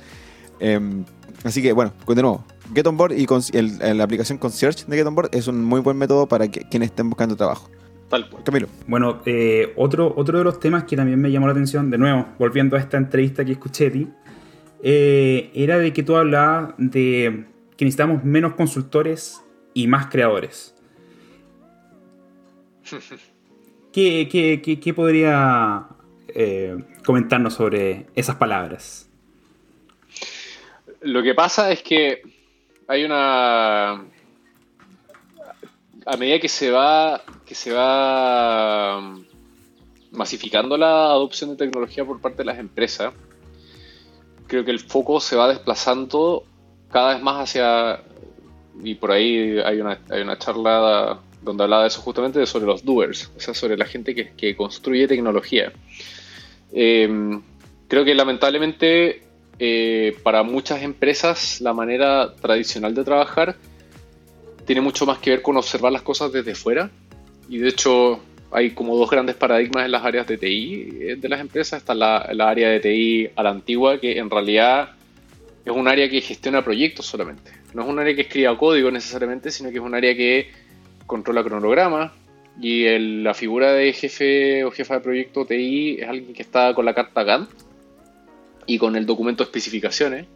Em, 0.60 1.04
así 1.42 1.60
que 1.60 1.72
bueno, 1.72 1.92
de 2.06 2.22
nuevo, 2.22 2.44
Get 2.72 2.86
On 2.86 2.96
Board 2.96 3.18
y 3.18 3.26
con, 3.26 3.42
la 3.52 4.04
aplicación 4.04 4.38
Concierge 4.38 4.84
de 4.86 4.96
Get 4.96 5.06
On 5.06 5.16
Board 5.16 5.30
es 5.32 5.48
un 5.48 5.64
muy 5.64 5.80
buen 5.80 5.96
método 5.96 6.28
para 6.28 6.48
que, 6.48 6.60
quienes 6.70 6.90
estén 6.90 7.10
buscando 7.10 7.34
trabajo. 7.34 7.68
Tal 8.08 8.30
Camilo. 8.44 8.68
Bueno, 8.86 9.20
eh, 9.26 9.72
otro, 9.76 10.14
otro 10.16 10.38
de 10.38 10.44
los 10.44 10.60
temas 10.60 10.84
que 10.84 10.96
también 10.96 11.20
me 11.20 11.30
llamó 11.32 11.46
la 11.46 11.52
atención, 11.52 11.90
de 11.90 11.98
nuevo, 11.98 12.24
volviendo 12.38 12.76
a 12.76 12.78
esta 12.78 12.96
entrevista 12.96 13.44
que 13.44 13.52
escuché 13.52 13.90
ti, 13.90 14.08
eh, 14.82 15.50
era 15.54 15.78
de 15.78 15.92
que 15.92 16.04
tú 16.04 16.16
hablabas 16.16 16.74
de 16.78 17.46
que 17.76 17.84
necesitamos 17.84 18.22
menos 18.22 18.54
consultores 18.54 19.42
y 19.74 19.88
más 19.88 20.06
creadores. 20.06 20.77
¿Qué, 23.92 24.92
podría 24.94 25.88
eh, 26.28 26.76
comentarnos 27.04 27.54
sobre 27.54 28.06
esas 28.14 28.36
palabras? 28.36 29.08
Lo 31.00 31.22
que 31.22 31.34
pasa 31.34 31.70
es 31.70 31.82
que 31.82 32.22
hay 32.86 33.04
una. 33.04 34.04
A 36.06 36.16
medida 36.18 36.38
que 36.38 36.48
se 36.48 36.70
va. 36.70 37.22
que 37.44 37.54
se 37.54 37.72
va 37.72 38.98
um, 38.98 39.24
masificando 40.10 40.76
la 40.76 41.06
adopción 41.06 41.50
de 41.50 41.56
tecnología 41.56 42.04
por 42.04 42.20
parte 42.20 42.38
de 42.38 42.44
las 42.44 42.58
empresas, 42.58 43.12
creo 44.46 44.64
que 44.64 44.70
el 44.70 44.80
foco 44.80 45.20
se 45.20 45.36
va 45.36 45.48
desplazando 45.48 46.44
cada 46.90 47.14
vez 47.14 47.22
más 47.22 47.42
hacia, 47.42 48.02
y 48.82 48.94
por 48.94 49.12
ahí 49.12 49.58
hay 49.58 49.80
una, 49.80 49.98
hay 50.10 50.22
una 50.22 50.38
charla 50.38 51.20
donde 51.48 51.64
hablaba 51.64 51.82
de 51.82 51.88
eso 51.88 52.00
justamente, 52.00 52.44
sobre 52.46 52.66
los 52.66 52.84
doers, 52.84 53.30
o 53.36 53.40
sea, 53.40 53.54
sobre 53.54 53.76
la 53.76 53.84
gente 53.84 54.14
que, 54.14 54.56
construye 54.56 55.08
tecnología. 55.08 55.72
Em, 56.72 57.42
creo 57.88 58.04
que 58.04 58.14
lamentablemente 58.14 59.22
eh, 59.58 60.16
para 60.22 60.42
muchas 60.42 60.82
empresas 60.82 61.60
la 61.60 61.72
manera 61.72 62.34
tradicional 62.34 62.94
de 62.94 63.02
trabajar 63.02 63.56
tiene 64.66 64.82
mucho 64.82 65.06
más 65.06 65.18
que 65.18 65.30
ver 65.30 65.42
con 65.42 65.56
observar 65.56 65.90
las 65.90 66.02
cosas 66.02 66.30
desde 66.30 66.54
fuera 66.54 66.90
y 67.48 67.56
de 67.56 67.68
hecho 67.68 68.20
hay 68.50 68.70
como 68.70 68.96
dos 68.96 69.10
grandes 69.10 69.36
paradigmas 69.36 69.86
en 69.86 69.92
las 69.92 70.04
áreas 70.04 70.26
de 70.26 70.38
TI 70.38 70.88
eh, 71.00 71.16
de 71.16 71.28
las 71.28 71.40
empresas. 71.40 71.80
Está 71.80 71.94
la, 71.94 72.28
la 72.32 72.48
área 72.48 72.68
de 72.68 72.80
TI 72.80 73.30
a 73.34 73.42
la 73.42 73.50
antigua 73.50 73.98
que 73.98 74.18
en 74.18 74.30
realidad 74.30 74.90
es 75.64 75.72
un 75.72 75.88
área 75.88 76.08
que 76.08 76.20
gestiona 76.20 76.62
proyectos 76.62 77.06
solamente. 77.06 77.52
No 77.74 77.82
es 77.82 77.88
un 77.88 77.98
área 77.98 78.14
que 78.14 78.22
escriba 78.22 78.56
código 78.56 78.90
necesariamente, 78.90 79.50
sino 79.50 79.70
que 79.70 79.76
es 79.76 79.82
un 79.82 79.94
área 79.94 80.14
que 80.14 80.50
controla 81.08 81.42
cronograma 81.42 82.12
y 82.60 82.86
la 83.22 83.34
figura 83.34 83.72
de 83.72 83.92
jefe 83.92 84.64
o 84.64 84.70
jefa 84.70 84.94
de 84.94 85.00
proyecto 85.00 85.46
TI 85.46 85.98
es 86.00 86.08
alguien 86.08 86.34
que 86.34 86.42
está 86.42 86.74
con 86.74 86.84
la 86.84 86.94
carta 86.94 87.24
Gantt 87.24 87.50
y 88.66 88.78
con 88.78 88.94
el 88.94 89.06
documento 89.06 89.42
de 89.42 89.48
especificaciones, 89.48 90.26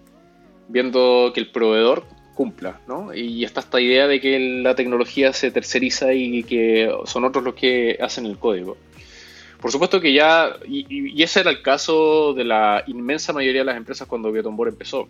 viendo 0.68 1.30
que 1.34 1.40
el 1.40 1.50
proveedor 1.50 2.04
cumpla, 2.34 2.80
¿no? 2.88 3.14
Y 3.14 3.44
está 3.44 3.60
esta 3.60 3.80
idea 3.80 4.06
de 4.06 4.20
que 4.20 4.38
la 4.62 4.74
tecnología 4.74 5.32
se 5.32 5.50
terceriza 5.50 6.14
y 6.14 6.42
que 6.44 6.90
son 7.04 7.24
otros 7.24 7.44
los 7.44 7.54
que 7.54 7.98
hacen 8.00 8.24
el 8.24 8.38
código. 8.38 8.76
Por 9.60 9.70
supuesto 9.70 10.00
que 10.00 10.12
ya, 10.12 10.56
y, 10.66 11.22
ese 11.22 11.40
era 11.40 11.50
el 11.50 11.62
caso 11.62 12.34
de 12.34 12.44
la 12.44 12.82
inmensa 12.86 13.32
mayoría 13.32 13.60
de 13.60 13.66
las 13.66 13.76
empresas 13.76 14.08
cuando 14.08 14.32
Biotombor 14.32 14.68
empezó. 14.68 15.08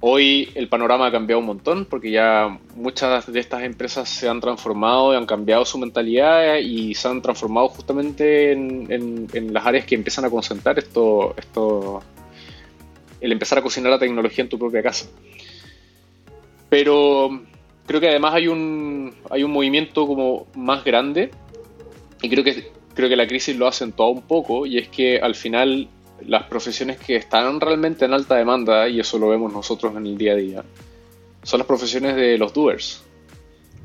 Hoy 0.00 0.50
el 0.54 0.68
panorama 0.68 1.06
ha 1.06 1.10
cambiado 1.10 1.40
un 1.40 1.46
montón 1.46 1.86
porque 1.86 2.10
ya 2.10 2.58
muchas 2.74 3.32
de 3.32 3.40
estas 3.40 3.62
empresas 3.62 4.08
se 4.08 4.28
han 4.28 4.40
transformado 4.40 5.14
y 5.14 5.16
han 5.16 5.24
cambiado 5.24 5.64
su 5.64 5.78
mentalidad 5.78 6.56
y 6.58 6.94
se 6.94 7.08
han 7.08 7.22
transformado 7.22 7.68
justamente 7.68 8.52
en, 8.52 9.28
las 9.52 9.64
áreas 9.64 9.86
que 9.86 9.94
empiezan 9.94 10.26
a 10.26 10.30
concentrar 10.30 10.78
esto, 10.78 11.34
esto, 11.38 12.02
el 13.20 13.32
empezar 13.32 13.58
a 13.58 13.62
cocinar 13.62 13.90
la 13.90 13.98
tecnología 13.98 14.44
en 14.44 14.50
tu 14.50 14.58
propia 14.58 14.82
casa. 14.82 15.06
Pero 16.68 17.40
creo 17.86 18.00
que 18.00 18.08
además 18.08 18.34
hay 18.34 18.48
un, 18.48 19.14
hay 19.30 19.44
un 19.44 19.50
movimiento 19.50 20.06
como 20.06 20.46
más 20.54 20.84
grande 20.84 21.30
y 22.20 22.28
creo 22.28 22.44
que 22.44 22.70
creo 22.96 23.08
que 23.10 23.16
la 23.16 23.26
crisis 23.26 23.56
lo 23.56 23.66
ha 23.66 23.68
acentuado 23.68 24.10
un 24.10 24.22
poco 24.22 24.66
y 24.66 24.78
es 24.78 24.88
que 24.88 25.20
al 25.20 25.34
final 25.34 25.88
las 26.24 26.44
profesiones 26.44 26.98
que 26.98 27.16
están 27.16 27.60
realmente 27.60 28.04
en 28.04 28.12
alta 28.12 28.36
demanda, 28.36 28.88
y 28.88 29.00
eso 29.00 29.18
lo 29.18 29.28
vemos 29.28 29.52
nosotros 29.52 29.94
en 29.96 30.06
el 30.06 30.18
día 30.18 30.32
a 30.32 30.36
día, 30.36 30.64
son 31.42 31.58
las 31.58 31.66
profesiones 31.66 32.16
de 32.16 32.38
los 32.38 32.52
doers. 32.52 33.04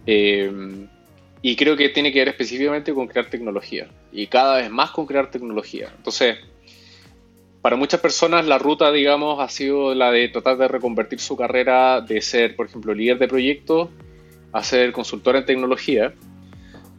Eh, 0.05 0.87
y 1.43 1.55
creo 1.55 1.75
que 1.75 1.89
tiene 1.89 2.11
que 2.11 2.19
ver 2.19 2.29
específicamente 2.29 2.93
con 2.93 3.07
crear 3.07 3.29
tecnología, 3.29 3.87
y 4.11 4.27
cada 4.27 4.57
vez 4.57 4.69
más 4.69 4.91
con 4.91 5.05
crear 5.05 5.29
tecnología. 5.31 5.91
Entonces, 5.95 6.37
para 7.61 7.75
muchas 7.75 7.99
personas 7.99 8.45
la 8.45 8.57
ruta, 8.57 8.91
digamos, 8.91 9.39
ha 9.39 9.49
sido 9.49 9.93
la 9.93 10.11
de 10.11 10.29
tratar 10.29 10.57
de 10.57 10.67
reconvertir 10.67 11.19
su 11.19 11.35
carrera 11.35 12.01
de 12.01 12.21
ser, 12.21 12.55
por 12.55 12.67
ejemplo, 12.67 12.93
líder 12.93 13.19
de 13.19 13.27
proyecto 13.27 13.91
a 14.51 14.63
ser 14.63 14.91
consultor 14.91 15.35
en 15.35 15.45
tecnología 15.45 16.13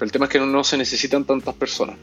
el 0.02 0.12
tema 0.12 0.26
es 0.26 0.32
que 0.32 0.40
no, 0.40 0.64
se 0.64 0.76
necesitan 0.76 1.24
tantas 1.24 1.54
personas, 1.54 1.96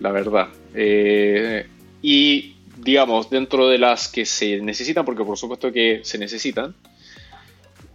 la 0.00 0.10
verdad. 0.10 0.48
Eh, 0.74 1.66
y 2.02 2.53
digamos, 2.84 3.30
dentro 3.30 3.68
de 3.68 3.78
las 3.78 4.08
que 4.08 4.26
se 4.26 4.60
necesitan, 4.60 5.04
porque 5.04 5.24
por 5.24 5.38
supuesto 5.38 5.72
que 5.72 6.00
se 6.04 6.18
necesitan, 6.18 6.74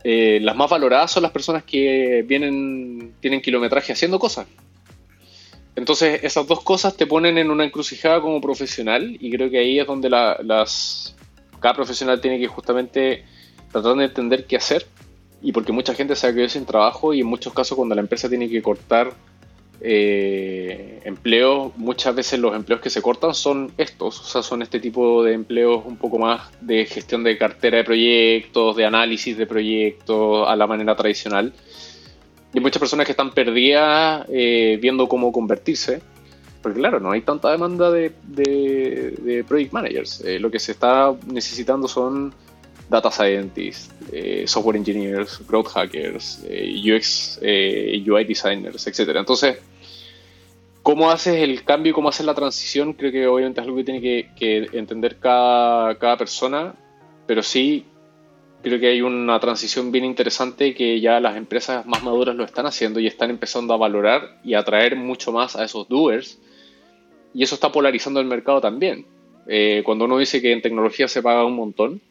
eh, 0.03 0.39
las 0.41 0.55
más 0.55 0.69
valoradas 0.69 1.11
son 1.11 1.23
las 1.23 1.31
personas 1.31 1.63
que 1.63 2.23
vienen, 2.27 3.13
tienen 3.19 3.41
kilometraje 3.41 3.93
haciendo 3.93 4.17
cosas. 4.17 4.47
Entonces, 5.75 6.23
esas 6.23 6.47
dos 6.47 6.63
cosas 6.63 6.97
te 6.97 7.05
ponen 7.05 7.37
en 7.37 7.51
una 7.51 7.63
encrucijada 7.63 8.19
como 8.19 8.41
profesional 8.41 9.15
y 9.19 9.31
creo 9.31 9.49
que 9.49 9.59
ahí 9.59 9.79
es 9.79 9.87
donde 9.87 10.09
las, 10.09 11.15
cada 11.59 11.75
profesional 11.75 12.19
tiene 12.19 12.39
que 12.39 12.47
justamente 12.47 13.23
tratar 13.71 13.95
de 13.95 14.05
entender 14.05 14.45
qué 14.45 14.57
hacer 14.57 14.87
y 15.41 15.51
porque 15.51 15.71
mucha 15.71 15.93
gente 15.93 16.15
se 16.15 16.27
ha 16.27 16.33
quedado 16.33 16.49
sin 16.49 16.65
trabajo 16.65 17.13
y 17.13 17.21
en 17.21 17.27
muchos 17.27 17.53
casos 17.53 17.77
cuando 17.77 17.95
la 17.95 18.01
empresa 18.01 18.27
tiene 18.27 18.49
que 18.49 18.61
cortar 18.61 19.13
eh, 19.81 21.01
empleos, 21.05 21.71
muchas 21.77 22.13
veces 22.13 22.39
los 22.39 22.55
empleos 22.55 22.81
que 22.81 22.89
se 22.89 23.01
cortan 23.01 23.33
son 23.33 23.71
estos, 23.77 24.19
o 24.19 24.23
sea, 24.23 24.43
son 24.43 24.61
este 24.61 24.79
tipo 24.79 25.23
de 25.23 25.33
empleos 25.33 25.83
un 25.85 25.95
poco 25.95 26.19
más 26.19 26.49
de 26.61 26.85
gestión 26.85 27.23
de 27.23 27.37
cartera 27.37 27.77
de 27.77 27.83
proyectos, 27.83 28.75
de 28.75 28.85
análisis 28.85 29.37
de 29.37 29.45
proyectos 29.45 30.47
a 30.47 30.55
la 30.55 30.67
manera 30.67 30.95
tradicional. 30.95 31.53
Y 32.53 32.59
muchas 32.59 32.79
personas 32.79 33.05
que 33.05 33.11
están 33.11 33.31
perdidas 33.31 34.25
eh, 34.29 34.77
viendo 34.81 35.07
cómo 35.07 35.31
convertirse, 35.31 36.01
porque 36.61 36.79
claro, 36.79 36.99
no 36.99 37.11
hay 37.11 37.21
tanta 37.21 37.51
demanda 37.51 37.89
de, 37.89 38.11
de, 38.23 39.45
project 39.47 39.71
managers. 39.71 40.21
Eh, 40.25 40.39
lo 40.39 40.51
que 40.51 40.59
se 40.59 40.73
está 40.73 41.15
necesitando 41.27 41.87
son 41.87 42.33
data 42.89 43.11
scientists, 43.11 43.93
eh, 44.11 44.43
software 44.47 44.77
engineers, 44.77 45.39
growth 45.47 45.67
hackers, 45.67 46.43
UX, 46.43 47.39
UI 47.41 48.23
designers, 48.25 48.87
etc. 48.87 49.15
Entonces, 49.15 49.59
¿cómo 50.81 51.11
haces 51.11 51.35
el 51.35 51.63
cambio 51.63 51.91
y 51.91 51.93
cómo 51.93 52.09
haces 52.09 52.25
la 52.25 52.33
transición? 52.33 52.93
Creo 52.93 53.11
que 53.11 53.27
obviamente 53.27 53.61
es 53.61 53.65
algo 53.65 53.77
que 53.77 53.83
tiene 53.83 54.01
que, 54.01 54.69
entender 54.73 55.17
cada, 55.17 55.95
cada 55.99 56.17
persona, 56.17 56.73
pero 57.27 57.43
sí 57.43 57.85
creo 58.61 58.79
que 58.79 58.87
hay 58.87 59.01
una 59.01 59.39
transición 59.39 59.91
bien 59.91 60.05
interesante 60.05 60.73
que 60.73 60.99
ya 60.99 61.19
las 61.19 61.37
empresas 61.37 61.85
más 61.85 62.03
maduras 62.03 62.35
lo 62.35 62.43
están 62.43 62.65
haciendo 62.65 62.99
y 62.99 63.07
están 63.07 63.29
empezando 63.29 63.73
a 63.73 63.77
valorar 63.77 64.39
y 64.43 64.53
atraer 64.53 64.95
mucho 64.95 65.31
más 65.31 65.55
a 65.55 65.63
esos 65.63 65.87
doers. 65.87 66.39
Y 67.33 67.43
eso 67.43 67.55
está 67.55 67.71
polarizando 67.71 68.19
el 68.19 68.25
mercado 68.25 68.59
también. 68.59 69.05
Eh, 69.47 69.81
cuando 69.85 70.05
uno 70.05 70.17
dice 70.17 70.41
que 70.41 70.51
en 70.51 70.61
tecnología 70.61 71.07
se 71.07 71.21
paga 71.21 71.45
un 71.45 71.55
montón, 71.55 72.01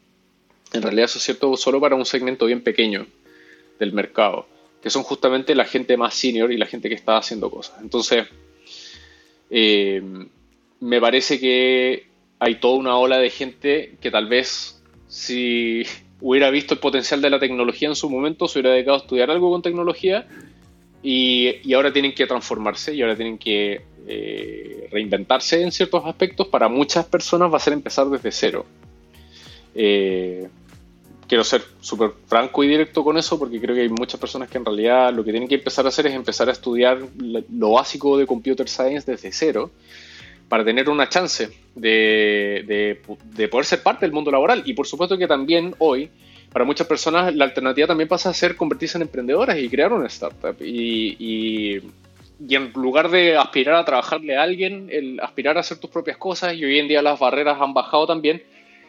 en 0.73 0.83
realidad 0.83 1.07
eso 1.07 1.19
es 1.19 1.25
cierto 1.25 1.57
solo 1.57 1.81
para 1.81 1.95
un 1.95 2.05
segmento 2.05 2.47
bien 2.47 2.63
pequeño 2.63 3.07
del 3.79 3.93
mercado, 3.93 4.47
que 4.83 4.91
son 4.91 5.03
justamente 5.03 5.55
la 5.55 5.65
gente 5.65 5.97
más 5.97 6.15
senior 6.15 6.53
y 6.53 6.57
la 6.57 6.67
gente 6.67 6.89
que 6.89 6.95
está 6.95 7.17
haciendo 7.17 7.51
cosas. 7.51 7.81
Entonces, 7.81 8.27
eh, 9.51 10.03
me 10.81 11.01
parece 11.01 11.41
que 11.41 12.07
hay 12.39 12.57
toda 12.57 12.79
una 12.79 12.97
ola 12.97 13.19
de 13.19 13.31
gente 13.31 13.97
que 14.01 14.11
tal 14.11 14.29
vez 14.29 14.83
si 15.09 15.85
hubiera 16.21 16.51
visto 16.51 16.75
el 16.75 16.81
potencial 16.81 17.23
de 17.23 17.31
la 17.31 17.39
tecnología 17.39 17.89
en 17.89 17.97
su 17.97 18.11
momento, 18.11 18.49
se 18.49 18.59
hubiera 18.59 18.75
dedicado 18.75 18.97
a 18.99 19.01
estudiar 19.01 19.31
algo 19.31 19.51
con 19.51 19.63
tecnología 19.63 20.27
y, 21.03 21.73
ahora 21.75 21.93
tienen 21.93 22.15
que 22.15 22.27
transformarse 22.27 22.95
y 22.95 23.03
ahora 23.03 23.17
tienen 23.17 23.39
que 23.39 23.83
eh, 24.07 24.89
reinventarse 24.91 25.63
en 25.63 25.73
ciertos 25.73 26.05
aspectos. 26.05 26.49
Para 26.49 26.69
muchas 26.69 27.07
personas 27.07 27.53
va 27.53 27.57
a 27.57 27.61
ser 27.61 27.73
empezar 27.73 28.07
desde 28.09 28.33
cero. 28.33 28.67
Eh, 29.75 30.49
quiero 31.29 31.45
ser 31.45 31.63
súper 31.81 32.13
franco 32.27 32.65
y 32.65 32.69
directo 32.69 33.05
con 33.05 33.19
eso 33.19 33.39
porque 33.39 33.61
creo 33.61 33.75
que 33.75 33.83
hay 33.83 33.89
muchas 33.91 34.19
personas 34.19 34.49
que 34.49 34.59
en 34.59 34.65
realidad 34.65 35.13
lo 35.13 35.23
que 35.23 35.31
tienen 35.31 35.49
que 35.49 35.57
empezar 35.57 35.85
a 35.85 35.89
hacer 35.89 36.07
es 36.07 36.15
empezar 36.15 36.49
a 36.49 36.53
estudiar 36.53 36.99
lo 37.19 37.73
básico 37.73 38.17
de 38.17 38.27
computer 38.27 38.69
science 38.69 39.11
desde 39.11 39.31
cero 39.31 39.71
para 40.49 40.65
tener 40.65 40.89
una 40.89 41.09
chance 41.09 41.51
de, 41.75 43.01
poder 43.51 43.65
ser 43.67 43.83
parte 43.83 44.07
del 44.07 44.13
mundo 44.13 44.31
laboral. 44.31 44.63
Y 44.65 44.73
por 44.73 44.87
supuesto 44.87 45.19
que 45.19 45.27
también 45.27 45.75
hoy, 45.79 46.11
para 46.51 46.65
muchas 46.65 46.87
personas, 46.87 47.35
la 47.35 47.45
alternativa 47.45 47.87
también 47.87 48.09
pasa 48.09 48.31
a 48.31 48.35
ser 48.35 48.57
convertirse 48.57 48.99
en 48.99 49.03
emprendedoras 49.03 49.59
y 49.59 49.69
crear 49.69 49.93
una 49.93 50.07
startup. 50.07 50.57
Y, 50.61 51.81
en 52.49 52.73
lugar 52.73 53.11
de 53.11 53.37
aspirar 53.37 53.75
a 53.75 53.85
trabajarle 53.85 54.37
a 54.37 54.43
alguien, 54.43 55.19
aspirar 55.23 55.57
a 55.57 55.61
hacer 55.61 55.79
tus 55.79 55.91
propias 55.91 56.17
cosas, 56.17 56.55
y 56.55 56.65
hoy 56.65 56.79
en 56.79 56.89
día 56.89 57.03
las 57.03 57.19
barreras 57.19 57.61
han 57.61 57.75
bajado 57.75 58.07
también. 58.07 58.43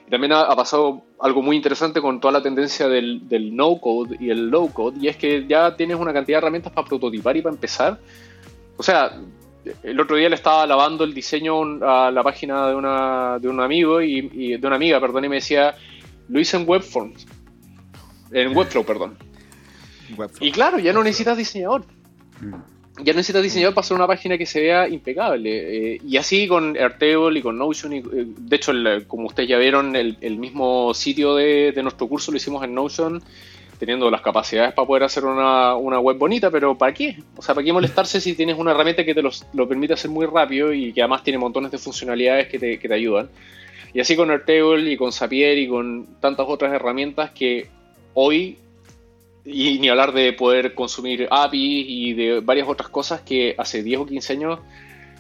También 0.10 0.34
ha, 0.34 0.56
pasado 0.56 1.04
algo 1.20 1.42
muy 1.42 1.56
interesante 1.56 2.02
con 2.02 2.20
toda 2.20 2.34
la 2.34 2.42
tendencia 2.42 2.88
del, 2.88 3.28
del 3.28 3.56
no-code 3.56 4.18
y 4.20 4.30
el 4.30 4.50
low-code, 4.50 4.98
y 5.00 5.08
es 5.08 5.18
que 5.18 5.46
ya 5.48 5.76
tienes 5.76 5.98
una 5.98 6.14
cantidad 6.14 6.38
de 6.38 6.40
herramientas 6.40 6.74
para 6.74 6.88
prototipar 6.88 7.38
y 7.38 7.42
para 7.42 7.54
empezar. 7.54 8.00
O 8.78 8.84
sea, 8.84 9.20
el 9.84 10.00
otro 10.00 10.16
día 10.16 10.30
le 10.30 10.36
estaba 10.36 10.66
lavando 10.66 11.04
el 11.04 11.14
diseño 11.14 11.84
a 11.84 12.12
la 12.12 12.24
página 12.24 12.68
de, 12.68 12.76
una, 12.76 13.40
de 13.40 13.48
un 13.50 13.60
amigo 13.60 14.02
y, 14.02 14.58
de 14.58 14.68
una 14.68 14.78
amiga, 14.78 15.00
perdón, 15.00 15.26
y 15.26 15.30
me 15.30 15.36
decía, 15.36 15.76
lo 16.28 16.40
hice 16.40 16.58
en 16.58 16.68
Webforms, 16.68 17.28
en 18.32 18.56
Webflow, 18.56 18.86
perdón. 18.86 19.18
Y 20.40 20.52
claro, 20.52 20.80
ya 20.80 20.94
no 20.94 21.04
necesitas 21.04 21.38
diseñador. 21.38 21.86
Mm. 22.42 22.79
Ya 23.04 23.14
no 23.14 23.18
necesitas 23.18 23.44
diseñador 23.44 23.74
para 23.74 23.86
hacer 23.86 23.96
una 23.96 24.08
página 24.08 24.38
que 24.38 24.46
se 24.46 24.62
vea 24.62 24.88
impecable. 24.88 25.94
Eh, 25.96 26.02
y 26.06 26.18
así 26.18 26.48
con 26.48 26.76
Airtable 26.76 27.40
y 27.40 27.42
con 27.42 27.58
Notion. 27.58 27.94
Y, 27.94 27.98
eh, 27.98 28.04
de 28.12 28.56
hecho, 28.56 28.74
como 29.08 29.28
ustedes 29.28 29.50
ya 29.50 29.58
vieron, 29.58 29.96
el, 29.96 30.38
mismo 30.38 30.94
sitio 30.94 31.36
de, 31.36 31.72
de, 31.72 31.84
nuestro 31.84 32.08
curso 32.08 32.32
lo 32.32 32.38
hicimos 32.38 32.64
en 32.64 32.74
Notion 32.74 33.22
teniendo 33.80 34.12
las 34.12 34.22
capacidades 34.22 34.74
para 34.74 34.86
poder 34.86 35.04
hacer 35.04 35.24
una, 35.24 35.74
web 35.78 36.18
bonita, 36.18 36.52
pero 36.52 36.78
¿para 36.78 36.94
qué? 36.94 37.18
O 37.38 37.42
sea, 37.42 37.56
¿para 37.56 37.64
qué 37.64 37.72
molestarse 37.72 38.20
si 38.20 38.36
tienes 38.36 38.58
una 38.58 38.72
herramienta 38.72 39.06
que 39.06 39.16
te 39.16 39.22
lo 39.22 39.68
permite 39.68 39.94
hacer 39.94 40.12
muy 40.12 40.26
rápido 40.26 40.74
y 40.74 40.92
que 40.92 41.02
además 41.02 41.24
tiene 41.24 41.40
montones 41.40 41.72
de 41.72 41.78
funcionalidades 41.78 42.50
que 42.50 42.60
te, 42.60 42.94
ayudan? 42.94 43.30
Y 43.94 44.02
así 44.02 44.18
con 44.18 44.30
Airtable 44.30 44.92
y 44.92 44.98
con 44.98 45.14
Zapier 45.14 45.58
y 45.58 45.68
con 45.70 46.08
tantas 46.20 46.46
otras 46.48 46.74
herramientas 46.74 47.32
que 47.32 47.68
hoy, 48.14 48.58
y 49.52 49.80
ni 49.80 49.90
hablar 49.90 50.14
de 50.14 50.34
poder 50.34 50.74
consumir 50.74 51.28
APIs 51.30 51.86
y 51.88 52.14
de 52.14 52.40
varias 52.40 52.68
otras 52.68 52.90
cosas 52.90 53.22
que 53.22 53.56
hace 53.58 53.84
10 53.84 54.00
o 54.00 54.06
15 54.06 54.34
años 54.34 54.60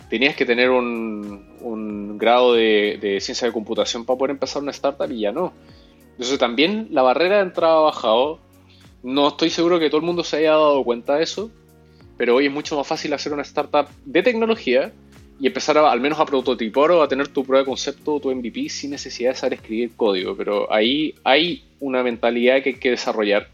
tenías 0.09 0.36
que 0.36 0.45
tener 0.45 0.69
un, 0.69 2.17
grado 2.17 2.53
de, 2.53 2.97
de, 3.01 3.19
ciencia 3.21 3.47
de 3.47 3.53
computación 3.53 4.05
para 4.05 4.17
poder 4.17 4.32
empezar 4.32 4.61
una 4.61 4.71
startup 4.71 5.11
y 5.11 5.21
ya 5.21 5.32
no. 5.32 5.53
Entonces 6.11 6.38
también 6.38 6.89
la 6.91 7.01
barrera 7.01 7.38
de 7.38 7.43
entrada 7.43 7.77
ha 7.77 7.82
bajado, 7.82 8.39
no 9.03 9.30
estoy 9.30 9.49
seguro 9.49 9.80
que 9.80 9.89
todo 9.89 10.01
el 10.01 10.05
mundo 10.05 10.23
se 10.23 10.38
haya 10.38 10.51
dado 10.51 10.84
cuenta 10.84 11.15
de 11.15 11.23
eso, 11.23 11.49
pero 12.17 12.36
hoy 12.36 12.47
es 12.47 12.51
mucho 12.51 12.75
más 12.75 12.86
fácil 12.86 13.13
hacer 13.13 13.32
una 13.32 13.43
startup 13.43 13.88
de 14.03 14.21
tecnología 14.21 14.91
y 15.39 15.47
empezar 15.47 15.77
al 15.77 16.01
menos 16.01 16.19
a 16.19 16.25
prototipar 16.25 16.91
o 16.91 17.01
a 17.01 17.07
tener 17.07 17.30
tu 17.30 17.45
prueba 17.45 17.61
de 17.61 17.65
concepto, 17.65 18.19
tu 18.19 18.34
MVP 18.36 18.67
sin 18.67 18.91
necesidad 18.91 19.30
de 19.30 19.36
saber 19.36 19.53
escribir 19.53 19.91
código. 19.95 20.36
Pero 20.36 20.71
ahí 20.71 21.15
hay 21.23 21.63
una 21.80 22.03
mentalidad 22.03 22.61
que 22.61 22.71
hay 22.71 22.75
que 22.75 22.89
desarrollar. 22.89 23.47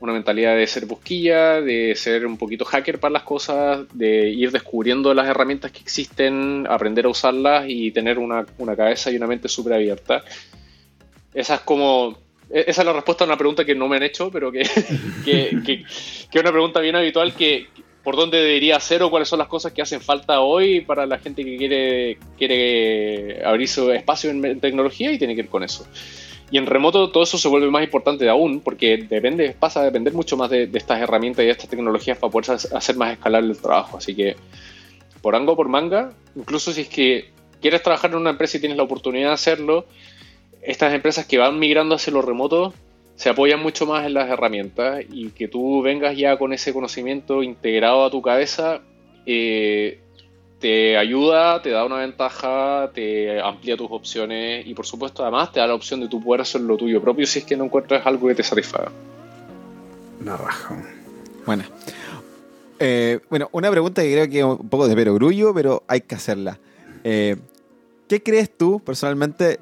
Una 0.00 0.12
mentalidad 0.12 0.56
de 0.56 0.66
ser 0.66 0.86
busquilla, 0.86 1.60
de 1.60 1.94
ser 1.96 2.24
un 2.24 2.36
poquito 2.36 2.64
hacker 2.64 3.00
para 3.00 3.14
las 3.14 3.22
cosas, 3.24 3.86
de 3.92 4.28
ir 4.28 4.52
descubriendo 4.52 5.12
las 5.12 5.26
herramientas 5.26 5.72
que 5.72 5.80
existen, 5.80 6.66
aprender 6.68 7.06
a 7.06 7.08
usarlas 7.08 7.64
y 7.68 7.90
tener 7.90 8.18
una, 8.18 8.46
una 8.58 8.76
cabeza 8.76 9.10
y 9.10 9.16
una 9.16 9.26
mente 9.26 9.48
súper 9.48 9.72
abierta. 9.72 10.22
Esa 11.34 11.56
es 11.56 11.60
como 11.60 12.16
e-, 12.50 12.64
esa 12.66 12.82
es 12.82 12.86
la 12.86 12.92
respuesta 12.92 13.24
a 13.24 13.26
una 13.26 13.36
pregunta 13.36 13.64
que 13.64 13.74
no 13.74 13.88
me 13.88 13.96
han 13.96 14.02
hecho, 14.02 14.30
pero 14.30 14.50
que, 14.50 14.62
que, 15.24 15.84
es 15.84 16.40
una 16.40 16.52
pregunta 16.52 16.80
bien 16.80 16.96
habitual 16.96 17.34
que 17.34 17.68
por 18.02 18.16
dónde 18.16 18.38
debería 18.38 18.80
ser 18.80 19.02
o 19.02 19.10
cuáles 19.10 19.28
son 19.28 19.38
las 19.38 19.48
cosas 19.48 19.72
que 19.72 19.82
hacen 19.82 20.00
falta 20.00 20.40
hoy 20.40 20.80
para 20.80 21.04
la 21.04 21.18
gente 21.18 21.44
que 21.44 21.56
quiere, 21.56 22.18
quiere 22.38 23.44
abrir 23.44 23.68
su 23.68 23.90
espacio 23.90 24.30
en 24.30 24.60
tecnología 24.60 25.12
y 25.12 25.18
tiene 25.18 25.34
que 25.34 25.42
ir 25.42 25.48
con 25.48 25.62
eso. 25.62 25.86
Y 26.50 26.58
en 26.58 26.66
remoto 26.66 27.10
todo 27.10 27.22
eso 27.22 27.36
se 27.36 27.48
vuelve 27.48 27.70
más 27.70 27.84
importante 27.84 28.28
aún 28.28 28.60
porque 28.60 28.96
depende, 28.96 29.54
pasa 29.58 29.80
a 29.80 29.84
depender 29.84 30.14
mucho 30.14 30.36
más 30.36 30.48
de, 30.50 30.68
estas 30.72 31.00
herramientas 31.00 31.42
y 31.42 31.46
de 31.46 31.52
estas 31.52 31.68
tecnologías 31.68 32.16
para 32.18 32.30
poder 32.30 32.52
hacer 32.52 32.96
más 32.96 33.12
escalable 33.12 33.52
el 33.52 33.58
trabajo. 33.58 33.98
Así 33.98 34.14
que 34.14 34.36
por 35.20 35.34
ango 35.36 35.56
por 35.56 35.68
manga, 35.68 36.12
incluso 36.36 36.72
si 36.72 36.82
es 36.82 36.88
que 36.88 37.30
quieres 37.60 37.82
trabajar 37.82 38.12
en 38.12 38.18
una 38.18 38.30
empresa 38.30 38.56
y 38.56 38.60
tienes 38.60 38.78
la 38.78 38.84
oportunidad 38.84 39.28
de 39.28 39.34
hacerlo, 39.34 39.86
estas 40.62 40.94
empresas 40.94 41.26
que 41.26 41.38
van 41.38 41.58
migrando 41.58 41.94
hacia 41.94 42.12
lo 42.12 42.22
remoto 42.22 42.72
se 43.14 43.28
apoyan 43.28 43.60
mucho 43.60 43.84
más 43.84 44.06
en 44.06 44.14
las 44.14 44.30
herramientas 44.30 45.04
y 45.10 45.30
que 45.30 45.48
tú 45.48 45.82
vengas 45.82 46.16
ya 46.16 46.38
con 46.38 46.52
ese 46.52 46.72
conocimiento 46.72 47.42
integrado 47.42 48.04
a 48.04 48.10
tu 48.10 48.22
cabeza 48.22 48.80
eh, 49.26 49.98
te 50.58 50.96
ayuda, 50.96 51.62
te 51.62 51.70
da 51.70 51.84
una 51.84 51.96
ventaja, 51.96 52.90
te 52.92 53.40
amplía 53.40 53.76
tus 53.76 53.88
opciones 53.90 54.66
y 54.66 54.74
por 54.74 54.86
supuesto 54.86 55.22
además 55.22 55.52
te 55.52 55.60
da 55.60 55.66
la 55.66 55.74
opción 55.74 56.00
de 56.00 56.08
tú 56.08 56.22
poder 56.22 56.40
hacer 56.40 56.60
lo 56.60 56.76
tuyo 56.76 57.00
propio 57.00 57.26
si 57.26 57.40
es 57.40 57.44
que 57.44 57.56
no 57.56 57.64
encuentras 57.64 58.06
algo 58.06 58.28
que 58.28 58.34
te 58.34 58.42
satisfaga. 58.42 58.90
La 60.24 60.36
raja. 60.36 60.82
Bueno. 61.46 61.64
Eh, 62.80 63.20
bueno, 63.28 63.48
una 63.52 63.70
pregunta 63.70 64.02
que 64.02 64.12
creo 64.12 64.28
que 64.28 64.38
es 64.38 64.44
un 64.44 64.68
poco 64.68 64.86
de 64.88 64.94
perogrullo, 64.94 65.52
pero 65.52 65.82
hay 65.88 66.00
que 66.02 66.14
hacerla. 66.14 66.58
Eh, 67.04 67.36
¿Qué 68.08 68.22
crees 68.22 68.56
tú 68.56 68.80
personalmente? 68.80 69.58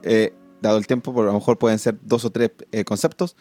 dado 0.61 0.79
el 0.79 0.87
tiempo, 0.87 1.13
por 1.13 1.25
lo 1.25 1.33
mejor 1.33 1.59
pueden 1.59 1.79
ser 1.79 1.97
dos 2.03 2.25
o 2.25 2.31
tres 2.31 2.51
eh, 2.73 2.85
conceptos. 2.85 3.37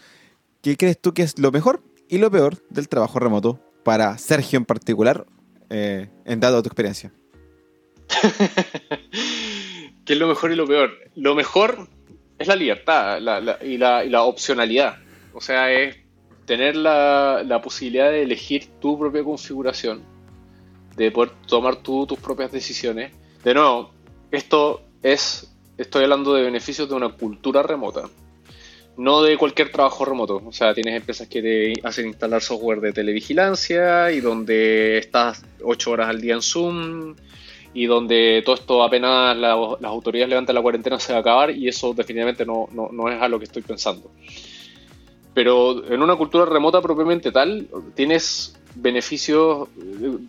¿Qué 0.61 0.77
crees 0.77 0.99
tú 0.99 1.13
que 1.13 1.23
es 1.23 1.37
lo 1.39 1.51
mejor 1.51 1.83
y 2.07 2.17
lo 2.17 2.31
peor 2.31 2.57
del 2.69 2.87
trabajo 2.87 3.19
remoto 3.19 3.59
para 3.83 4.17
Sergio 4.17 4.57
en 4.57 4.65
particular, 4.65 5.25
eh, 5.69 6.09
en 6.25 6.39
dado 6.39 6.61
tu 6.61 6.67
experiencia? 6.67 7.11
¿Qué 10.05 10.13
es 10.13 10.19
lo 10.19 10.27
mejor 10.27 10.51
y 10.51 10.55
lo 10.55 10.67
peor? 10.67 10.91
Lo 11.15 11.35
mejor 11.35 11.87
es 12.37 12.47
la 12.47 12.55
libertad 12.55 13.19
y, 13.61 13.77
la, 13.77 14.23
opcionalidad. 14.23 14.97
O 15.33 15.41
sea, 15.41 15.71
es 15.71 15.97
tener 16.45 16.75
la, 16.75 17.59
posibilidad 17.63 18.11
de 18.11 18.21
elegir 18.21 18.67
tu 18.79 18.99
propia 18.99 19.23
configuración, 19.23 20.03
de 20.95 21.11
poder 21.11 21.31
tomar 21.47 21.77
tú 21.77 22.05
tus 22.05 22.19
propias 22.19 22.51
decisiones. 22.51 23.11
De 23.43 23.53
nuevo, 23.53 23.91
esto 24.31 24.81
es 25.01 25.51
estoy 25.77 26.03
hablando 26.03 26.33
de 26.33 26.43
beneficios 26.43 26.87
de 26.87 26.95
una 26.95 27.09
cultura 27.09 27.61
remota, 27.61 28.09
no 28.97 29.21
de 29.23 29.37
cualquier 29.37 29.71
trabajo 29.71 30.05
remoto. 30.05 30.41
O 30.45 30.51
sea, 30.51 30.73
tienes 30.73 30.95
empresas 30.95 31.27
que 31.27 31.41
te 31.41 31.73
hacen 31.83 32.07
instalar 32.07 32.41
software 32.41 32.79
de 32.79 32.93
televigilancia 32.93 34.11
y 34.11 34.21
donde 34.21 34.97
estás 34.97 35.43
ocho 35.63 35.91
horas 35.91 36.09
al 36.09 36.21
día 36.21 36.35
en 36.35 36.41
Zoom 36.41 37.15
y 37.75 37.85
donde 37.85 38.41
todo 38.43 38.55
esto 38.55 38.81
apenas 38.81 39.37
las 39.37 39.83
autoridades 39.83 40.29
levantan 40.29 40.55
la 40.55 40.61
cuarentena 40.63 40.99
se 40.99 41.11
va 41.11 41.19
a 41.19 41.21
acabar 41.21 41.51
y 41.51 41.67
eso 41.67 41.93
definitivamente 41.93 42.45
no, 42.45 42.67
no 42.71 43.09
es 43.11 43.21
a 43.21 43.27
lo 43.27 43.37
que 43.37 43.45
estoy 43.45 43.61
pensando. 43.61 44.09
Pero 45.35 45.85
en 45.91 46.01
una 46.01 46.15
cultura 46.15 46.45
remota 46.45 46.81
propiamente 46.81 47.29
tal, 47.29 47.67
tienes 47.93 48.57
beneficios, 48.73 49.67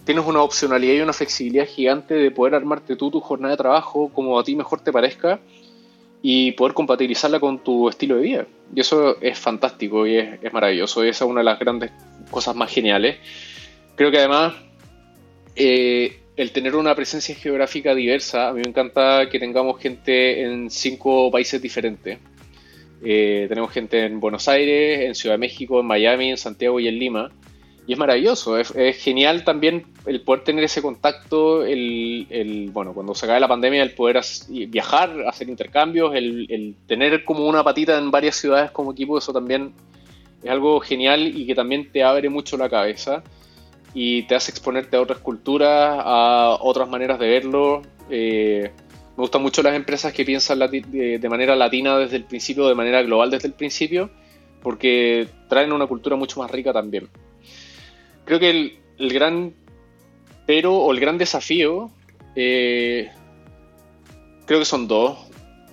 tienes 0.05 0.27
una 0.27 0.43
opcionalidad 0.43 0.95
y 0.95 1.01
una 1.01 1.13
flexibilidad 1.13 1.67
gigante 1.67 2.15
de 2.15 2.33
poder 2.33 2.57
armarte 2.57 2.97
tú 2.97 3.13
tu 3.13 3.21
jornada 3.21 3.53
de 3.53 3.57
trabajo 3.57 4.11
como 4.13 4.37
a 4.37 4.43
ti 4.43 4.57
mejor 4.57 4.81
te 4.81 4.93
parezca 4.93 5.39
y 6.23 6.51
poder 6.53 6.75
compatibilizarla 6.75 7.39
con 7.39 7.61
tu 7.61 7.89
estilo 7.89 8.17
de 8.17 8.23
vida. 8.23 8.47
Y 8.75 8.81
eso 8.81 9.17
es 9.21 9.39
fantástico 9.39 10.09
y 10.09 10.17
es, 10.17 10.53
maravilloso. 10.53 11.05
esa 11.05 11.25
es 11.25 11.31
una 11.31 11.41
de 11.41 11.45
las 11.45 11.61
grandes 11.61 11.93
cosas 12.29 12.57
más 12.57 12.69
geniales. 12.69 13.19
Creo 13.95 14.11
que 14.11 14.19
además 14.19 14.55
eh, 15.55 16.19
el 16.37 16.53
tener 16.53 16.77
una 16.77 16.95
presencia 16.95 17.35
geográfica 17.35 17.95
diversa, 17.95 18.49
a 18.49 18.53
mí 18.53 18.61
me 18.63 18.69
encanta 18.69 19.29
que 19.31 19.39
tengamos 19.39 19.81
gente 19.81 20.43
en 20.43 20.71
cinco 20.71 21.31
países 21.31 21.61
diferentes. 21.63 22.19
Eh, 23.03 23.47
tenemos 23.49 23.73
gente 23.73 24.05
en 24.05 24.21
Buenos 24.21 24.47
Aires, 24.49 25.01
en 25.01 25.15
Ciudad 25.15 25.35
de 25.35 25.39
México, 25.39 25.81
en 25.81 25.87
Miami, 25.87 26.31
en 26.31 26.37
Santiago 26.37 26.79
y 26.79 26.89
en 26.89 26.99
Lima. 26.99 27.31
Y 27.87 27.93
es 27.93 27.99
maravilloso, 27.99 28.59
es, 28.59 28.73
genial 28.99 29.45
también 29.45 29.87
el 30.07 30.21
poder 30.23 30.43
tener 30.43 30.65
ese 30.65 30.83
contacto, 30.83 31.65
el, 31.65 32.69
bueno, 32.73 32.93
cuando 32.93 33.15
se 33.15 33.27
acabe 33.27 33.39
la 33.39 33.47
pandemia, 33.47 33.83
el 33.83 33.93
poder 33.93 34.21
viajar, 34.69 35.25
hacer 35.29 35.49
intercambios, 35.49 36.15
el, 36.17 36.75
tener 36.89 37.25
como 37.25 37.47
una 37.47 37.63
patita 37.63 37.97
en 37.97 38.11
varias 38.11 38.37
ciudades 38.37 38.73
como 38.73 38.91
equipo, 38.91 39.17
eso 39.17 39.33
también 39.33 39.73
es 40.43 40.51
algo 40.51 40.81
genial 40.81 41.29
y 41.29 41.47
que 41.47 41.55
también 41.55 41.91
te 41.93 42.03
abre 42.03 42.29
mucho 42.29 42.57
la 42.57 42.69
cabeza 42.69 43.23
y 43.97 44.23
te 44.29 44.37
hace 44.37 44.53
exponerte 44.53 44.97
a 44.97 45.01
otras 45.01 45.19
culturas, 45.19 45.99
a 46.05 46.59
otras 46.61 46.89
maneras 46.89 47.19
de 47.19 47.29
verlo. 47.29 47.83
Eh, 48.09 48.71
me 49.17 49.23
gustan 49.23 49.43
mucho 49.43 49.63
las 49.63 49.75
empresas 49.75 50.13
que 50.13 50.25
piensan 50.25 50.61
de 50.61 51.29
manera 51.29 51.57
latina 51.57 51.99
desde 51.99 52.17
el 52.17 52.25
principio, 52.25 52.69
de 52.69 52.77
manera 52.77 53.03
global 53.03 53.31
desde 53.31 53.49
el 53.49 53.55
principio, 53.55 54.11
porque 54.63 55.27
traen 55.49 55.73
una 55.73 55.89
cultura 55.89 56.15
mucho 56.15 56.39
más 56.39 56.51
rica 56.51 56.73
también 56.73 57.09
creo 58.27 58.39
que 58.39 58.51
el, 58.99 59.13
gran 59.13 59.55
pero 60.45 60.75
o 60.75 60.93
el 60.93 61.01
gran 61.01 61.17
desafío, 61.17 61.91
eh, 62.35 63.09
creo 64.45 64.59
que 64.59 64.65
son 64.67 64.87
dos. 64.87 65.19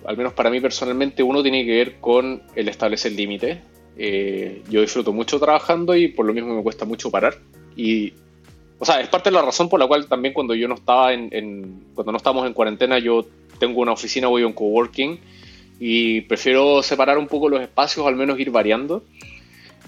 Al 0.06 0.16
menos 0.16 0.32
para 0.32 0.50
mí 0.50 0.60
personalmente, 0.60 1.22
uno 1.22 1.42
tiene 1.42 1.64
que 1.64 1.72
ver 1.72 2.00
con 2.00 2.42
el 2.54 2.68
establecer 2.68 3.12
límites. 3.12 3.58
Eh, 3.96 4.62
yo 4.68 4.80
disfruto 4.80 5.12
mucho 5.12 5.38
trabajando 5.38 5.94
y 5.94 6.08
por 6.08 6.26
lo 6.26 6.32
mismo 6.32 6.54
me 6.54 6.62
cuesta 6.62 6.84
mucho 6.84 7.10
parar. 7.10 7.36
Y, 7.76 8.12
o 8.78 8.84
sea, 8.84 9.00
es 9.00 9.08
parte 9.08 9.30
de 9.30 9.34
la 9.36 9.42
razón 9.42 9.68
por 9.68 9.80
la 9.80 9.86
cual 9.86 10.06
también 10.06 10.34
cuando 10.34 10.54
yo 10.54 10.68
no 10.68 10.74
estaba 10.74 11.12
en, 11.12 11.84
cuando 11.94 12.12
no 12.12 12.18
estábamos 12.18 12.46
en 12.46 12.52
cuarentena, 12.52 12.98
yo 12.98 13.26
tengo 13.58 13.80
una 13.80 13.92
oficina, 13.92 14.28
voy 14.28 14.42
a 14.42 14.46
un 14.46 14.52
coworking 14.52 15.18
y 15.80 16.22
prefiero 16.22 16.82
separar 16.82 17.18
un 17.18 17.26
poco 17.26 17.48
los 17.48 17.60
espacios, 17.60 18.06
al 18.06 18.16
menos 18.16 18.38
ir 18.38 18.50
variando. 18.50 19.04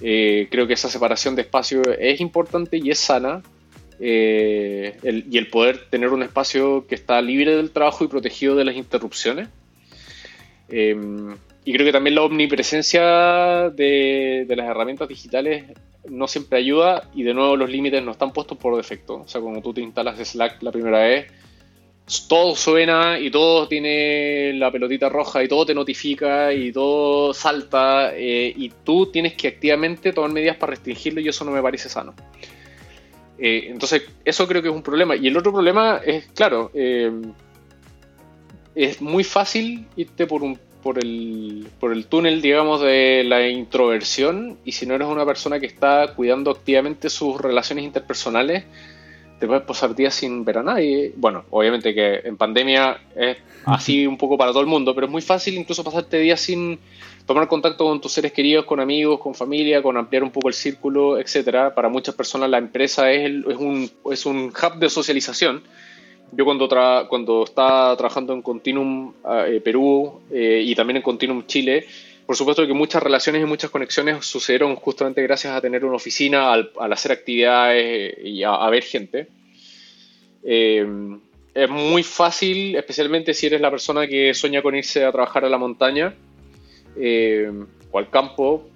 Eh, 0.01 0.49
creo 0.51 0.67
que 0.67 0.75
esa 0.75 0.89
separación 0.89 1.35
de 1.37 1.43
espacio 1.43 1.83
es 1.99 2.21
importante 2.21 2.77
y 2.79 2.91
es 2.91 2.99
sana. 2.99 3.43
Eh, 3.99 4.95
y 5.31 5.39
el 5.39 5.49
poder 5.49 5.89
tener 5.89 6.11
un 6.11 6.23
espacio 6.23 6.87
que 6.87 6.95
está 6.95 7.23
libre 7.23 7.57
del 7.57 7.71
trabajo 7.71 8.05
y 8.05 8.09
protegido 8.09 8.55
de 8.55 8.65
las 8.65 8.77
interrupciones. 8.77 9.49
Em, 10.69 11.35
y 11.65 11.73
creo 11.73 11.87
que 11.87 11.93
también 11.93 12.15
la 12.15 12.23
omnipresencia 12.23 13.71
de, 13.71 14.45
de, 14.47 14.57
las 14.57 14.69
herramientas 14.69 15.09
digitales 15.09 15.65
no 16.09 16.29
siempre 16.29 16.59
ayuda 16.59 17.11
y 17.15 17.23
de 17.23 17.35
nuevo 17.35 17.57
los 17.57 17.71
límites 17.71 18.03
no 18.03 18.13
están 18.13 18.33
puestos 18.33 18.59
por 18.59 18.77
defecto. 18.77 19.23
O 19.23 19.29
sea, 19.29 19.41
cuando 19.41 19.61
tú 19.61 19.73
te 19.75 19.81
instalas 19.81 20.19
Slack 20.19 20.63
la 20.63 20.73
primera 20.73 21.01
vez, 21.01 21.27
todo 22.29 22.55
suena 22.55 23.19
y 23.19 23.31
todo 23.31 23.67
tiene 23.67 24.53
la 24.55 24.71
pelotita 24.71 25.09
roja 25.09 25.43
y 25.43 25.49
todo 25.49 25.67
te 25.67 25.75
notifica 25.75 26.53
y 26.53 26.73
todo 26.73 27.35
salta 27.35 28.13
eh, 28.15 28.53
y 28.57 28.71
tú 28.85 29.07
tienes 29.07 29.35
que 29.35 29.49
activamente 29.49 30.13
tomar 30.13 30.31
medidas 30.31 30.57
para 30.57 30.71
restringirlo 30.71 31.21
y 31.21 31.29
eso 31.29 31.45
no 31.45 31.51
me 31.51 31.63
parece 31.63 31.89
sano. 31.89 32.15
Eh, 33.39 33.67
entonces, 33.69 34.03
eso 34.25 34.47
creo 34.47 34.63
que 34.63 34.69
es 34.69 34.75
un 34.75 34.83
problema. 34.83 35.17
Y 35.17 35.27
el 35.27 35.37
otro 35.37 35.53
problema 35.53 36.01
es, 36.05 36.27
claro, 36.29 36.71
eh, 36.75 37.11
es 38.75 39.01
muy 39.03 39.25
fácil 39.25 39.87
irte 39.97 40.27
por, 40.27 40.43
un, 40.43 40.59
por, 40.87 41.01
el, 41.01 41.67
por 41.81 41.93
el 41.93 42.07
túnel, 42.07 42.41
digamos, 42.41 42.81
de 42.81 43.25
la 43.27 43.49
introversión 43.49 44.57
y 44.65 44.71
si 44.71 44.87
no 44.87 44.95
eres 44.95 45.09
una 45.09 45.27
persona 45.27 45.59
que 45.59 45.67
está 45.67 46.15
cuidando 46.15 46.53
activamente 46.53 47.11
sus 47.11 47.41
relaciones 47.41 47.85
interpersonales, 47.85 48.63
te 49.41 49.49
puedes 49.49 49.65
pasar 49.65 49.97
días 49.97 50.15
sin 50.15 50.45
ver 50.45 50.59
a 50.59 50.63
nadie. 50.63 51.13
Bueno, 51.17 51.45
obviamente 51.51 51.93
que 51.93 52.21
en 52.23 52.37
pandemia 52.37 53.01
es 53.17 53.37
así 53.65 54.07
un 54.07 54.17
poco 54.17 54.39
para 54.39 54.53
todo 54.53 54.61
el 54.61 54.69
mundo, 54.69 54.95
pero 54.95 55.09
es 55.09 55.13
muy 55.13 55.23
fácil 55.23 55.59
incluso 55.59 55.83
pasarte 55.83 56.21
días 56.21 56.41
sin 56.41 56.79
tomar 57.27 57.49
contacto 57.49 57.85
con 57.85 58.01
tus 58.01 58.13
seres 58.13 58.31
queridos, 58.31 58.65
con 58.65 58.79
amigos, 58.79 59.19
con 59.19 59.35
familia, 59.35 59.83
con 59.83 59.97
ampliar 59.97 60.23
un 60.23 60.31
poco 60.31 60.47
el 60.47 60.55
círculo, 60.55 61.19
etcétera. 61.19 61.75
Para 61.75 61.89
muchas 61.89 62.15
personas 62.15 62.49
la 62.49 62.59
empresa 62.59 63.11
es, 63.11 63.29
es, 63.29 63.57
un, 63.57 63.91
es 64.13 64.25
un 64.25 64.53
hub 64.53 64.79
de 64.79 64.89
socialización. 64.89 65.65
Yo 66.33 66.45
cuando, 66.45 66.69
cuando 67.09 67.45
estaba 67.45 67.97
trabajando 67.97 68.33
en 68.33 68.43
Continuum 68.43 69.13
eh, 69.47 69.61
Perú 69.63 70.21
eh, 70.31 70.63
y 70.65 70.75
también 70.75 70.99
en 70.99 71.03
Continuum 71.03 71.47
Chile, 71.47 71.87
por 72.27 72.37
supuesto 72.37 72.67
que 72.67 72.73
muchas 72.73 73.03
relaciones 73.03 73.43
y 73.43 73.45
muchas 73.47 73.71
conexiones 73.71 74.27
sucedieron 74.27 74.75
justamente 74.77 75.23
gracias 75.23 75.55
a 75.55 75.61
tener 75.61 75.85
una 75.85 75.97
oficina, 75.97 76.53
al, 76.53 76.73
hacer 76.93 77.13
actividades 77.13 78.19
y 78.23 78.43
a, 78.43 78.69
ver 78.69 78.83
gente. 78.83 79.29
Eh, 80.43 80.85
es 81.57 81.71
muy 81.71 82.03
fácil, 82.03 82.77
especialmente 82.77 83.33
si 83.33 83.47
eres 83.47 83.63
la 83.63 83.71
persona 83.71 84.07
que 84.07 84.35
sueña 84.35 84.61
con 84.61 84.77
irse 84.77 85.05
a 85.05 85.11
trabajar 85.11 85.45
a 85.45 85.49
la 85.49 85.57
montaña 85.57 86.15
eh, 87.01 87.51
o 87.91 87.99
al 87.99 88.11
campo, 88.11 88.69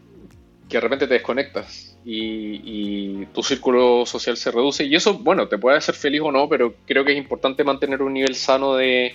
que 0.67 0.79
de 0.79 0.81
repente 0.81 1.07
te 1.07 1.15
desconectas 1.15 1.90
y, 2.05 3.27
tu 3.27 3.43
círculo 3.43 4.05
social 4.07 4.37
se 4.37 4.51
reduce. 4.51 4.85
Y 4.85 4.95
eso, 4.95 5.15
bueno, 5.15 5.49
te 5.49 5.59
puede 5.59 5.77
hacer 5.77 5.95
feliz 5.95 6.23
o 6.23 6.33
no, 6.33 6.49
pero 6.49 6.75
creo 6.87 7.05
que 7.05 7.13
es 7.13 7.19
importante 7.19 7.65
mantener 7.65 8.03
un 8.03 8.15
nivel 8.15 8.35
sano 8.35 8.75
de, 8.75 9.13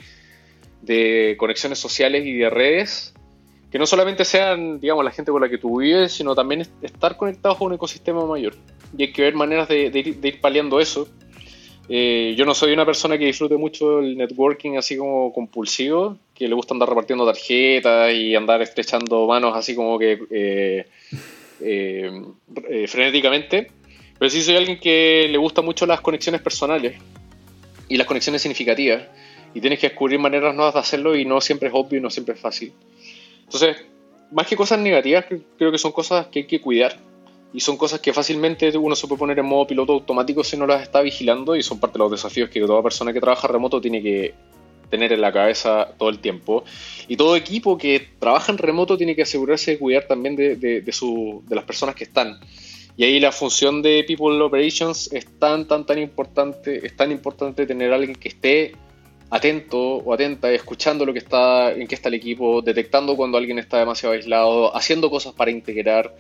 de 0.82 1.36
conexiones 1.38 1.80
sociales 1.80 2.26
y 2.26 2.34
de 2.34 2.50
redes 2.50 3.16
que 3.76 3.80
no 3.80 3.86
solamente 3.86 4.24
sean, 4.24 4.80
digamos, 4.80 5.04
la 5.04 5.12
gente 5.12 5.34
con 5.34 5.42
la 5.42 5.50
que 5.50 5.58
tú 5.58 5.82
vives, 5.82 6.14
sino 6.14 6.34
también 6.34 6.62
estar 6.82 7.18
conectados 7.18 7.60
a 7.60 7.64
un 7.66 7.74
ecosistema 7.74 8.26
mayor. 8.26 8.56
Y 8.98 9.04
hay 9.04 9.12
que 9.12 9.24
ver 9.24 9.36
maneras 9.36 9.68
de, 9.68 9.92
ir, 10.24 10.40
paliando 10.40 10.80
eso. 10.80 11.10
Eh, 11.90 12.36
yo 12.38 12.46
no 12.46 12.54
soy 12.54 12.72
una 12.72 12.86
persona 12.86 13.18
que 13.18 13.26
disfrute 13.26 13.58
mucho 13.58 14.00
el 14.00 14.16
networking 14.18 14.78
así 14.78 14.96
como 14.96 15.34
compulsivo, 15.34 16.18
que 16.34 16.48
le 16.48 16.56
gusta 16.56 16.74
andar 16.74 16.88
repartiendo 16.88 17.26
tarjetas 17.26 18.14
y 18.14 18.34
andar 18.34 18.62
estrechando 18.62 19.28
manos 19.28 19.54
así 19.58 19.76
como 19.76 20.00
que 20.00 20.20
eh, 20.32 20.88
eh, 21.62 22.12
frenéticamente. 22.88 23.72
Pero 24.18 24.30
sí 24.30 24.41
soy 24.41 24.56
alguien 24.56 24.80
que 24.80 25.28
le 25.30 25.38
gusta 25.38 25.62
mucho 25.62 25.86
las 25.86 26.01
conexiones 26.01 26.41
personales 26.41 26.95
y 27.89 27.97
las 27.97 28.08
conexiones 28.08 28.41
significativas. 28.41 29.03
Y 29.53 29.62
tienes 29.62 29.80
que 29.80 29.89
descubrir 29.89 30.20
maneras 30.20 30.56
nuevas 30.56 30.74
de 30.74 30.80
hacerlo 30.82 31.16
y 31.16 31.26
no 31.26 31.41
siempre 31.41 31.70
es 31.70 31.74
obvio 31.74 31.99
y 31.99 32.01
no 32.01 32.10
siempre 32.10 32.36
es 32.36 32.41
fácil. 32.41 32.74
Entonces, 33.43 33.78
más 34.32 34.47
que 34.47 34.56
cosas 34.56 34.80
negativas, 34.80 35.26
creo 35.58 35.72
que 35.72 35.78
son 35.78 35.91
cosas 35.91 36.28
que 36.28 36.39
hay 36.39 36.45
que 36.45 36.62
cuidar. 36.62 36.97
Y 37.53 37.62
son 37.62 37.78
cosas 37.78 38.01
que 38.01 38.12
fácilmente 38.12 38.78
uno 38.78 38.95
se 38.95 39.08
puede 39.08 39.20
poner 39.20 39.39
en 39.39 39.45
modo 39.45 39.66
piloto 39.66 39.93
automático 39.93 40.43
si 40.43 40.58
no 40.58 40.68
las 40.68 40.82
está 40.82 41.01
vigilando. 41.01 41.56
Y 41.56 41.64
son 41.64 41.80
parte 41.80 41.97
de 41.97 41.99
los 41.99 42.12
desafíos 42.12 42.49
que 42.49 42.60
toda 42.62 42.84
persona 42.84 43.14
que 43.14 43.22
trabaja 43.22 43.47
remoto 43.47 43.80
tiene 43.80 44.01
que 44.01 44.34
tener 44.96 45.12
en 45.14 45.22
la 45.22 45.32
cabeza 45.32 45.89
todo 45.98 46.10
el 46.10 46.20
tiempo. 46.20 46.64
Y 47.08 47.18
todo 47.18 47.36
equipo 47.36 47.78
que 47.78 48.08
trabaja 48.20 48.52
en 48.52 48.58
remoto 48.58 48.98
tiene 48.98 49.16
que 49.16 49.24
asegurarse 49.24 49.72
de 49.72 49.80
cuidar 49.80 50.08
también 50.08 50.36
de, 50.36 50.56
de, 50.56 50.91
su, 50.91 51.43
de 51.48 51.56
las 51.56 51.66
personas 51.66 51.96
que 51.96 52.06
están. 52.06 52.39
Y 52.98 53.04
ahí 53.04 53.20
la 53.20 53.32
función 53.32 53.82
de 53.82 54.06
People 54.08 54.41
Operations 54.41 55.12
es 55.12 55.26
tan, 55.38 55.68
tan, 55.68 55.86
tan 55.86 56.00
importante. 56.00 56.86
Es 56.86 56.96
tan 56.96 57.12
importante 57.12 57.66
tener 57.66 57.91
alguien 57.91 58.16
que 58.16 58.30
esté 58.30 58.74
atento 59.30 59.80
o 59.80 60.14
atenta, 60.14 60.52
escuchando 60.52 61.06
lo 61.06 61.12
que 61.12 61.20
está, 61.20 61.72
en 61.72 61.88
qué 61.88 61.96
está 61.96 62.10
el 62.10 62.16
equipo, 62.16 62.62
detectando 62.62 63.16
cuando 63.16 63.38
alguien 63.38 63.60
está 63.60 63.80
demasiado 63.80 64.14
aislado, 64.14 64.76
haciendo 64.76 65.10
cosas 65.10 65.34
para 65.34 65.52
integrar, 65.52 66.16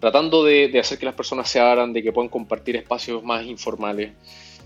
tratando 0.00 0.44
de, 0.44 0.76
hacer 0.78 0.98
que 0.98 1.06
las 1.06 1.14
personas 1.14 1.48
se 1.48 1.60
abran, 1.60 1.92
de 1.92 2.02
que 2.02 2.12
puedan 2.12 2.28
compartir 2.28 2.76
espacios 2.76 3.22
más 3.22 3.44
informales. 3.46 4.12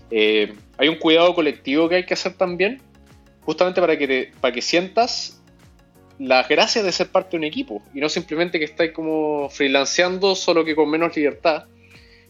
Eh, 0.09 0.53
hay 0.77 0.87
un 0.89 0.95
cuidado 0.95 1.33
colectivo 1.35 1.89
que 1.89 1.95
hay 1.95 2.05
que 2.05 2.13
hacer 2.13 2.33
también, 2.33 2.81
justamente 3.45 3.81
para 3.81 3.97
que, 3.97 4.31
para 4.39 4.53
que 4.53 4.61
sientas 4.61 5.41
las 6.19 6.47
gracias 6.47 6.85
de 6.85 6.91
ser 6.91 7.07
parte 7.07 7.31
de 7.31 7.37
un 7.37 7.43
equipo 7.43 7.81
y 7.93 7.99
no 7.99 8.07
simplemente 8.07 8.59
que 8.59 8.65
estáis 8.65 8.91
como 8.91 9.49
freelanceando 9.49 10.35
solo 10.35 10.63
que 10.63 10.75
con 10.75 10.89
menos 10.89 11.15
libertad 11.15 11.65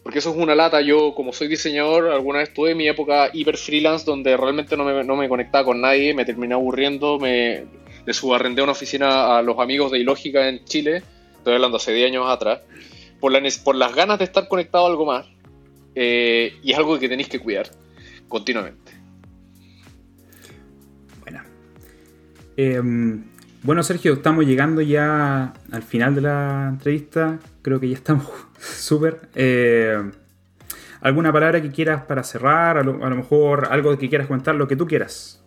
porque 0.04 0.18
eso 0.18 0.30
es 0.30 0.36
una 0.36 0.54
lata. 0.54 0.82
Yo, 0.82 1.14
como 1.14 1.32
soy 1.32 1.48
diseñador, 1.48 2.10
alguna 2.10 2.40
vez 2.40 2.52
tuve 2.52 2.74
mi 2.74 2.86
época 2.86 3.30
hiper 3.32 3.56
freelance 3.56 4.04
donde 4.04 4.36
realmente 4.36 4.76
no 4.76 4.84
me, 4.84 5.02
no 5.02 5.16
me 5.16 5.30
conectaba 5.30 5.64
con 5.64 5.80
nadie, 5.80 6.12
me 6.12 6.26
terminé 6.26 6.52
aburriendo, 6.52 7.18
me 7.18 7.64
le 8.04 8.12
subarrendé 8.12 8.62
una 8.62 8.72
oficina 8.72 9.38
a 9.38 9.42
los 9.42 9.58
amigos 9.58 9.90
de 9.90 9.98
Ilógica 9.98 10.46
en 10.46 10.62
Chile, 10.66 11.02
estoy 11.38 11.54
hablando 11.54 11.78
hace 11.78 11.94
10 11.94 12.10
años 12.10 12.26
atrás, 12.28 12.60
por, 13.18 13.32
la, 13.32 13.42
por 13.64 13.76
las 13.76 13.94
ganas 13.94 14.18
de 14.18 14.26
estar 14.26 14.46
conectado 14.46 14.84
a 14.84 14.90
algo 14.90 15.06
más. 15.06 15.26
Eh, 15.94 16.52
y 16.62 16.72
es 16.72 16.76
algo 16.76 16.98
que 16.98 17.08
tenéis 17.08 17.30
que 17.30 17.38
cuidar 17.38 17.70
continuamente. 18.28 18.83
Em, 22.56 23.24
bueno, 23.62 23.82
Sergio, 23.82 24.12
estamos 24.12 24.44
llegando 24.44 24.80
ya 24.80 25.54
al 25.72 25.82
final 25.82 26.14
de 26.14 26.20
la 26.20 26.66
entrevista. 26.68 27.38
Creo 27.62 27.80
que 27.80 27.88
ya 27.88 27.94
estamos 27.94 28.26
súper. 28.58 29.20
Eh, 29.34 30.10
¿Alguna 31.00 31.32
palabra 31.32 31.60
que 31.60 31.70
quieras 31.70 32.04
para 32.04 32.22
cerrar? 32.22 32.78
A 32.78 32.82
lo, 32.82 32.94
mejor 32.94 33.68
algo 33.70 33.96
que 33.98 34.08
quieras 34.08 34.26
comentar, 34.26 34.54
lo 34.54 34.68
que 34.68 34.76
tú 34.76 34.86
quieras. 34.86 35.42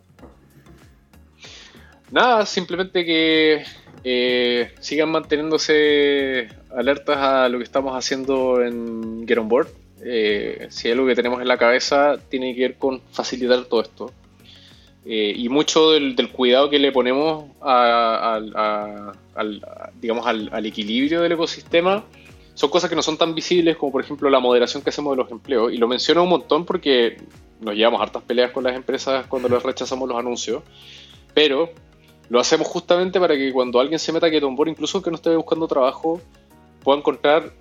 nada, 2.12 2.46
simplemente 2.46 3.04
que 3.04 3.64
eh, 4.04 4.72
sigan 4.80 5.10
manteniéndose 5.10 6.48
alertas 6.76 7.18
a 7.18 7.50
lo 7.50 7.58
que 7.58 7.64
estamos 7.64 7.96
haciendo 7.96 8.62
en 8.62 9.28
Get 9.28 9.38
On 9.38 9.50
Board. 9.50 9.70
Eh, 10.04 10.68
si 10.70 10.88
hay 10.88 10.94
algo 10.94 11.08
que 11.08 11.16
tenemos 11.16 11.42
en 11.42 11.48
la 11.48 11.58
cabeza, 11.58 12.18
tiene 12.30 12.54
que 12.56 12.62
ver 12.62 12.76
con 12.76 13.02
facilitar 13.12 13.66
todo 13.66 13.82
esto. 13.82 14.14
Eh, 15.10 15.34
y 15.38 15.48
mucho 15.48 15.92
del, 15.92 16.32
cuidado 16.34 16.70
que 16.70 16.80
le 16.80 16.92
ponemos 16.92 17.46
al, 17.62 18.54
digamos, 20.02 20.28
al, 20.28 20.66
equilibrio 20.66 21.22
del 21.22 21.32
ecosistema 21.32 22.04
son 22.56 22.70
cosas 22.70 22.90
que 22.90 22.96
no 22.98 23.02
son 23.02 23.18
tan 23.18 23.34
visibles 23.34 23.78
como 23.78 23.94
por 23.94 24.04
ejemplo 24.04 24.30
la 24.30 24.42
moderación 24.42 24.84
que 24.84 24.90
hacemos 24.90 25.16
de 25.16 25.24
los 25.24 25.32
empleos. 25.32 25.72
Y 25.72 25.78
lo 25.78 25.88
menciono 25.88 26.24
un 26.24 26.30
montón 26.30 26.66
porque 26.66 27.22
nos 27.62 27.74
llevamos 27.74 28.02
hartas 28.02 28.22
peleas 28.24 28.52
con 28.52 28.66
las 28.66 28.76
empresas 28.76 29.28
cuando 29.28 29.48
les 29.48 29.64
rechazamos 29.64 30.10
los 30.10 30.18
anuncios. 30.18 30.62
Pero 31.34 31.70
lo 32.28 32.42
hacemos 32.42 32.68
justamente 32.68 33.18
para 33.18 33.38
que 33.38 33.54
cuando 33.54 33.80
alguien 33.80 34.00
se 34.00 34.12
meta 34.12 34.28
a 34.28 34.40
Board, 34.42 34.68
incluso 34.68 35.02
que 35.02 35.10
no 35.10 35.16
esté 35.16 35.34
buscando 35.38 35.70
trabajo, 35.70 36.20
pueda 36.84 36.98
encontrar 36.98 37.54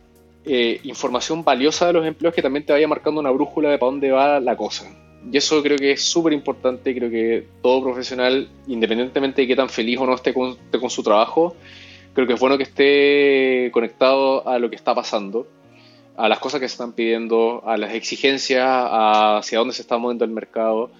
eh, 0.44 0.80
información 0.82 1.44
valiosa 1.44 1.86
de 1.86 1.92
los 1.92 2.06
empleos 2.06 2.34
que 2.34 2.42
también 2.42 2.66
te 2.66 2.72
vaya 2.72 2.88
marcando 2.88 3.20
una 3.20 3.30
brújula 3.30 3.70
de 3.70 3.78
para 3.78 3.92
dónde 3.92 4.10
va 4.10 4.40
la 4.40 4.56
cosa. 4.56 4.90
Y 5.30 5.36
eso 5.36 5.62
creo 5.62 5.76
que 5.76 5.92
es 5.92 6.02
súper 6.02 6.32
importante. 6.32 6.94
Creo 6.94 7.10
que 7.10 7.46
todo 7.62 7.82
profesional, 7.82 8.48
independientemente 8.68 9.42
de 9.42 9.48
qué 9.48 9.56
tan 9.56 9.68
feliz 9.68 9.98
o 9.98 10.06
no 10.06 10.14
esté 10.14 10.32
con, 10.32 10.56
su 10.90 11.02
trabajo, 11.02 11.56
creo 12.14 12.26
que 12.26 12.34
es 12.34 12.40
bueno 12.40 12.56
que 12.56 12.62
esté 12.62 13.70
conectado 13.72 14.46
a 14.48 14.58
lo 14.58 14.70
que 14.70 14.76
está 14.76 14.94
pasando, 14.94 15.46
a 16.16 16.28
las 16.28 16.38
cosas 16.38 16.60
que 16.60 16.68
se 16.68 16.74
están 16.74 16.92
pidiendo, 16.92 17.62
a 17.66 17.76
las 17.76 17.94
exigencias, 17.94 18.66
hacia 18.68 19.58
dónde 19.58 19.74
se 19.74 19.82
está 19.82 19.98
moviendo 19.98 20.24
el 20.24 20.30
mercado, 20.30 20.90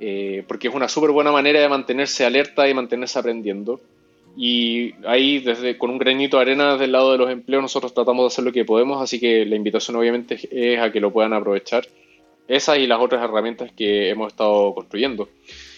eh, 0.00 0.44
porque 0.48 0.68
es 0.68 0.74
una 0.74 0.88
súper 0.88 1.10
buena 1.10 1.30
manera 1.30 1.60
de 1.60 1.68
mantenerse 1.68 2.24
alerta 2.24 2.68
y 2.68 2.74
mantenerse 2.74 3.18
aprendiendo. 3.18 3.80
Y 4.36 4.94
ahí, 5.04 5.38
desde, 5.38 5.78
con 5.78 5.90
un 5.90 5.98
granito 5.98 6.36
de 6.36 6.42
arena 6.42 6.76
del 6.76 6.92
lado 6.92 7.12
de 7.12 7.18
los 7.18 7.30
empleos, 7.30 7.62
nosotros 7.62 7.94
tratamos 7.94 8.24
de 8.24 8.26
hacer 8.26 8.44
lo 8.44 8.52
que 8.52 8.64
podemos, 8.64 9.02
así 9.02 9.18
que 9.18 9.44
la 9.46 9.56
invitación 9.56 9.96
obviamente 9.96 10.38
es 10.50 10.80
a 10.80 10.92
que 10.92 11.00
lo 11.00 11.12
puedan 11.12 11.32
aprovechar 11.32 11.86
esas 12.48 12.78
y 12.78 12.86
las 12.86 12.98
otras 13.00 13.22
herramientas 13.22 13.70
que 13.76 14.10
hemos 14.10 14.32
estado 14.32 14.74
construyendo. 14.74 15.28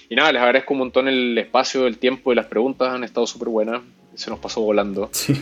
Y 0.09 0.15
nada, 0.15 0.33
les 0.33 0.41
agradezco 0.41 0.75
un 0.75 0.81
montón 0.81 1.09
el 1.09 1.37
espacio, 1.37 1.87
el 1.87 1.99
tiempo 1.99 2.33
y 2.33 2.37
las 2.37 2.47
preguntas 2.47 2.89
han 2.89 3.05
estado 3.05 3.27
súper 3.27 3.49
buenas. 3.49 3.83
Se 4.15 4.31
nos 4.31 4.39
pasó 4.39 4.61
volando. 4.61 5.09
Sí. 5.13 5.35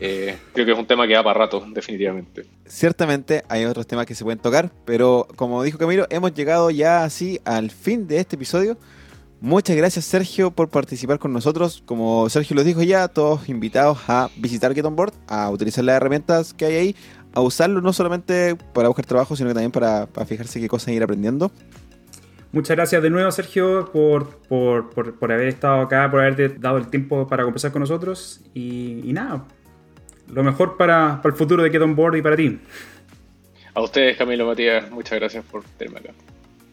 Eh, 0.00 0.36
creo 0.52 0.64
que 0.64 0.72
es 0.72 0.78
un 0.78 0.86
tema 0.86 1.06
que 1.06 1.14
da 1.14 1.24
para 1.24 1.40
rato, 1.40 1.64
definitivamente. 1.72 2.46
Ciertamente 2.66 3.42
hay 3.48 3.64
otros 3.64 3.86
temas 3.86 4.06
que 4.06 4.14
se 4.14 4.22
pueden 4.22 4.38
tocar, 4.38 4.70
pero 4.84 5.26
como 5.34 5.62
dijo 5.62 5.78
Camilo, 5.78 6.06
hemos 6.10 6.32
llegado 6.34 6.70
ya 6.70 7.04
así 7.04 7.40
al 7.44 7.70
fin 7.70 8.06
de 8.06 8.18
este 8.18 8.36
episodio. 8.36 8.78
Muchas 9.40 9.76
gracias 9.76 10.04
Sergio 10.04 10.50
por 10.50 10.68
participar 10.68 11.20
con 11.20 11.32
nosotros. 11.32 11.82
Como 11.86 12.28
Sergio 12.28 12.56
los 12.56 12.64
dijo 12.64 12.82
ya, 12.82 13.06
todos 13.06 13.48
invitados 13.48 13.98
a 14.08 14.30
visitar 14.36 14.74
Get 14.74 14.84
On 14.84 14.96
Board, 14.96 15.14
a 15.28 15.50
utilizar 15.50 15.84
las 15.84 15.96
herramientas 15.96 16.52
que 16.54 16.64
hay 16.64 16.74
ahí, 16.74 16.96
a 17.32 17.40
usarlo 17.40 17.80
no 17.80 17.92
solamente 17.92 18.56
para 18.72 18.88
buscar 18.88 19.06
trabajo, 19.06 19.36
sino 19.36 19.48
que 19.48 19.54
también 19.54 19.72
para, 19.72 20.06
fijarse 20.26 20.60
qué 20.60 20.68
cosas 20.68 20.94
ir 20.94 21.02
aprendiendo. 21.02 21.50
Muchas 22.50 22.76
gracias 22.76 23.02
de 23.02 23.10
nuevo, 23.10 23.30
Sergio, 23.30 23.90
por, 23.92 24.40
por, 24.48 25.32
haber 25.32 25.48
estado 25.48 25.82
acá, 25.82 26.10
por 26.10 26.20
haberte 26.20 26.48
dado 26.48 26.78
el 26.78 26.88
tiempo 26.88 27.26
para 27.26 27.44
conversar 27.44 27.72
con 27.72 27.80
nosotros. 27.80 28.40
Y, 28.54 29.12
nada, 29.12 29.44
lo 30.32 30.42
mejor 30.42 30.76
para, 30.76 31.20
el 31.22 31.32
futuro 31.34 31.62
de 31.62 31.70
Get 31.70 31.82
On 31.82 31.94
Board 31.94 32.16
y 32.16 32.22
para 32.22 32.36
ti. 32.36 32.58
A 33.74 33.82
ustedes, 33.82 34.16
Camilo 34.16 34.46
Matías, 34.46 34.90
muchas 34.90 35.18
gracias 35.18 35.44
por 35.44 35.62
tenerme 35.76 36.00
acá. 36.00 36.14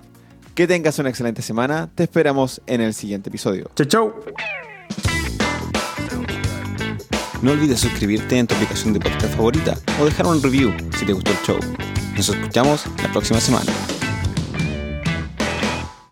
Que 0.55 0.69
tengas 0.69 1.01
una 1.01 1.09
excelente 1.09 1.43
semana. 1.43 1.91
Te 1.93 2.05
esperamos 2.05 2.63
en 2.69 2.81
el 2.81 2.95
siguiente 2.95 3.29
episodio. 3.29 3.69
Chau, 3.75 3.87
chau. 3.89 4.15
No 7.43 7.51
olvides 7.51 7.81
suscribirte 7.81 8.39
en 8.39 8.47
tu 8.47 8.55
aplicación 8.55 8.93
de 8.93 9.01
podcast 9.01 9.35
favorita 9.35 9.75
o 10.01 10.05
dejar 10.05 10.27
un 10.27 10.41
review 10.41 10.73
si 10.97 11.07
te 11.07 11.13
gustó 11.13 11.33
el 11.33 11.39
show. 11.39 11.59
Nos 12.15 12.29
escuchamos 12.29 12.87
la 13.03 13.11
próxima 13.11 13.41
semana. 13.41 13.73